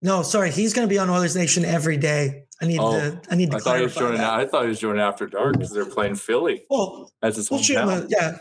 No, 0.01 0.21
sorry. 0.21 0.51
He's 0.51 0.73
going 0.73 0.87
to 0.87 0.89
be 0.89 0.97
on 0.97 1.09
Oilers 1.09 1.35
Nation 1.35 1.63
every 1.63 1.95
day. 1.95 2.43
I 2.61 2.65
need 2.65 2.79
oh, 2.79 2.91
to. 2.91 3.21
I 3.29 3.35
need 3.35 3.51
to. 3.51 3.57
I 3.57 3.59
thought 3.59 3.77
he 3.77 3.83
was 3.83 3.95
joining. 3.95 4.21
I 4.21 4.45
thought 4.45 4.63
he 4.63 4.69
was 4.69 4.79
joining 4.79 5.01
after 5.01 5.27
dark 5.27 5.53
because 5.53 5.71
they're 5.71 5.85
playing 5.85 6.15
Philly. 6.15 6.65
Well, 6.69 7.11
as 7.21 7.37
his 7.37 7.49
we'll 7.49 7.61
yeah, 7.61 8.37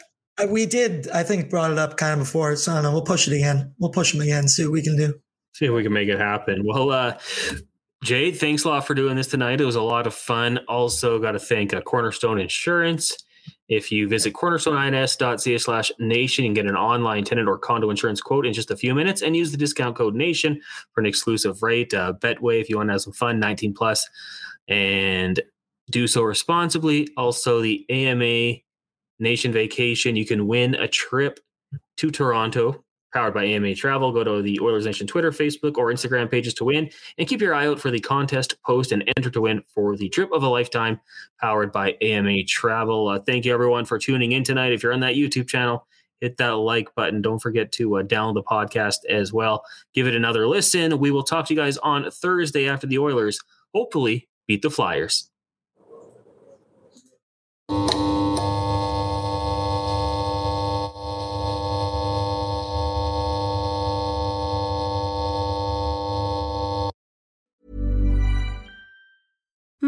we 0.49 0.67
did, 0.67 1.09
I 1.11 1.23
think, 1.23 1.51
brought 1.51 1.71
it 1.71 1.79
up 1.79 1.97
kind 1.97 2.13
of 2.13 2.19
before. 2.21 2.57
So 2.57 2.73
I 2.73 2.77
don't 2.77 2.85
know. 2.85 2.93
We'll 2.93 3.03
push 3.03 3.29
it 3.29 3.35
again. 3.35 3.75
We'll 3.79 3.91
push 3.91 4.13
them 4.13 4.21
again. 4.21 4.49
See 4.49 4.65
what 4.65 4.73
we 4.73 4.83
can 4.83 4.97
do. 4.97 5.15
See 5.55 5.67
if 5.67 5.73
we 5.73 5.83
can 5.83 5.93
make 5.93 6.09
it 6.09 6.19
happen. 6.19 6.63
Well, 6.65 6.91
uh, 6.91 7.19
Jade, 8.03 8.39
thanks 8.39 8.65
a 8.65 8.69
lot 8.69 8.87
for 8.87 8.95
doing 8.95 9.17
this 9.17 9.29
tonight. 9.29 9.61
It 9.61 9.65
was 9.65 9.77
a 9.77 9.83
lot 9.83 10.07
of 10.07 10.15
fun. 10.15 10.59
Also, 10.69 11.19
got 11.19 11.33
to 11.33 11.39
thank 11.39 11.73
uh, 11.73 11.81
Cornerstone 11.83 12.41
Insurance. 12.41 13.17
If 13.69 13.91
you 13.91 14.09
visit 14.09 14.35
cornerstoneins.ca 14.35 15.59
slash 15.59 15.91
nation 15.99 16.45
and 16.45 16.55
get 16.55 16.67
an 16.67 16.77
online 16.77 17.25
tenant 17.25 17.49
or 17.49 17.59
condo 17.59 17.91
insurance 17.91 18.21
quote 18.21 18.45
in 18.45 18.53
just 18.53 18.71
a 18.71 18.77
few 18.77 18.95
minutes 18.95 19.23
and 19.23 19.37
use 19.37 19.51
the 19.51 19.57
discount 19.57 19.97
code 19.97 20.15
nation 20.15 20.61
for 20.93 21.01
an 21.01 21.07
exclusive 21.07 21.63
rate. 21.63 21.95
Uh, 21.95 22.13
Betway, 22.13 22.61
if 22.61 22.69
you 22.69 22.77
want 22.77 22.89
to 22.89 22.93
have 22.93 23.03
some 23.03 23.13
fun, 23.13 23.39
19 23.39 23.73
plus, 23.73 24.09
and 24.69 25.41
do 25.91 26.07
so 26.07 26.23
responsibly. 26.23 27.09
Also, 27.17 27.61
the 27.61 27.87
AMA 27.89 28.61
Nation 29.23 29.53
Vacation. 29.53 30.17
You 30.17 30.27
can 30.27 30.47
win 30.47 30.75
a 30.75 30.89
trip 30.89 31.41
to 31.97 32.11
Toronto 32.11 32.85
powered 33.13 33.35
by 33.35 33.45
AMA 33.45 33.75
Travel. 33.75 34.13
Go 34.13 34.25
to 34.25 34.43
the 34.43 34.59
Oilers 34.61 34.87
Nation 34.87 35.07
Twitter, 35.07 35.31
Facebook, 35.31 35.77
or 35.77 35.93
Instagram 35.93 36.31
pages 36.31 36.55
to 36.55 36.65
win. 36.65 36.91
And 37.19 37.29
keep 37.29 37.41
your 37.41 37.55
eye 37.55 37.67
out 37.67 37.79
for 37.79 37.91
the 37.91 38.01
contest 38.01 38.57
post 38.65 38.93
and 38.93 39.05
enter 39.17 39.31
to 39.31 39.41
win 39.43 39.63
for 39.75 39.97
the 39.97 40.09
trip 40.09 40.31
of 40.33 40.43
a 40.43 40.49
lifetime 40.49 41.01
powered 41.41 41.73
by 41.73 41.97
AMA 42.03 42.45
Travel. 42.45 43.09
Uh, 43.09 43.21
thank 43.21 43.45
you, 43.45 43.53
everyone, 43.53 43.85
for 43.85 43.99
tuning 43.99 44.33
in 44.33 44.45
tonight. 44.45 44.73
If 44.73 44.83
you're 44.83 44.93
on 44.93 45.01
that 45.01 45.15
YouTube 45.15 45.49
channel, 45.49 45.87
hit 46.21 46.37
that 46.39 46.57
like 46.57 46.95
button. 46.95 47.23
Don't 47.23 47.41
forget 47.41 47.73
to 47.73 47.99
uh, 47.99 48.03
download 48.03 48.35
the 48.35 48.43
podcast 48.43 49.05
as 49.09 49.33
well. 49.33 49.63
Give 49.95 50.07
it 50.07 50.15
another 50.15 50.47
listen. 50.47 50.99
We 50.99 51.11
will 51.11 51.25
talk 51.25 51.47
to 51.47 51.55
you 51.55 51.61
guys 51.61 51.79
on 51.79 52.11
Thursday 52.11 52.69
after 52.69 52.87
the 52.87 52.99
Oilers 52.99 53.39
hopefully 53.75 54.29
beat 54.47 54.63
the 54.63 54.71
Flyers. 54.71 55.32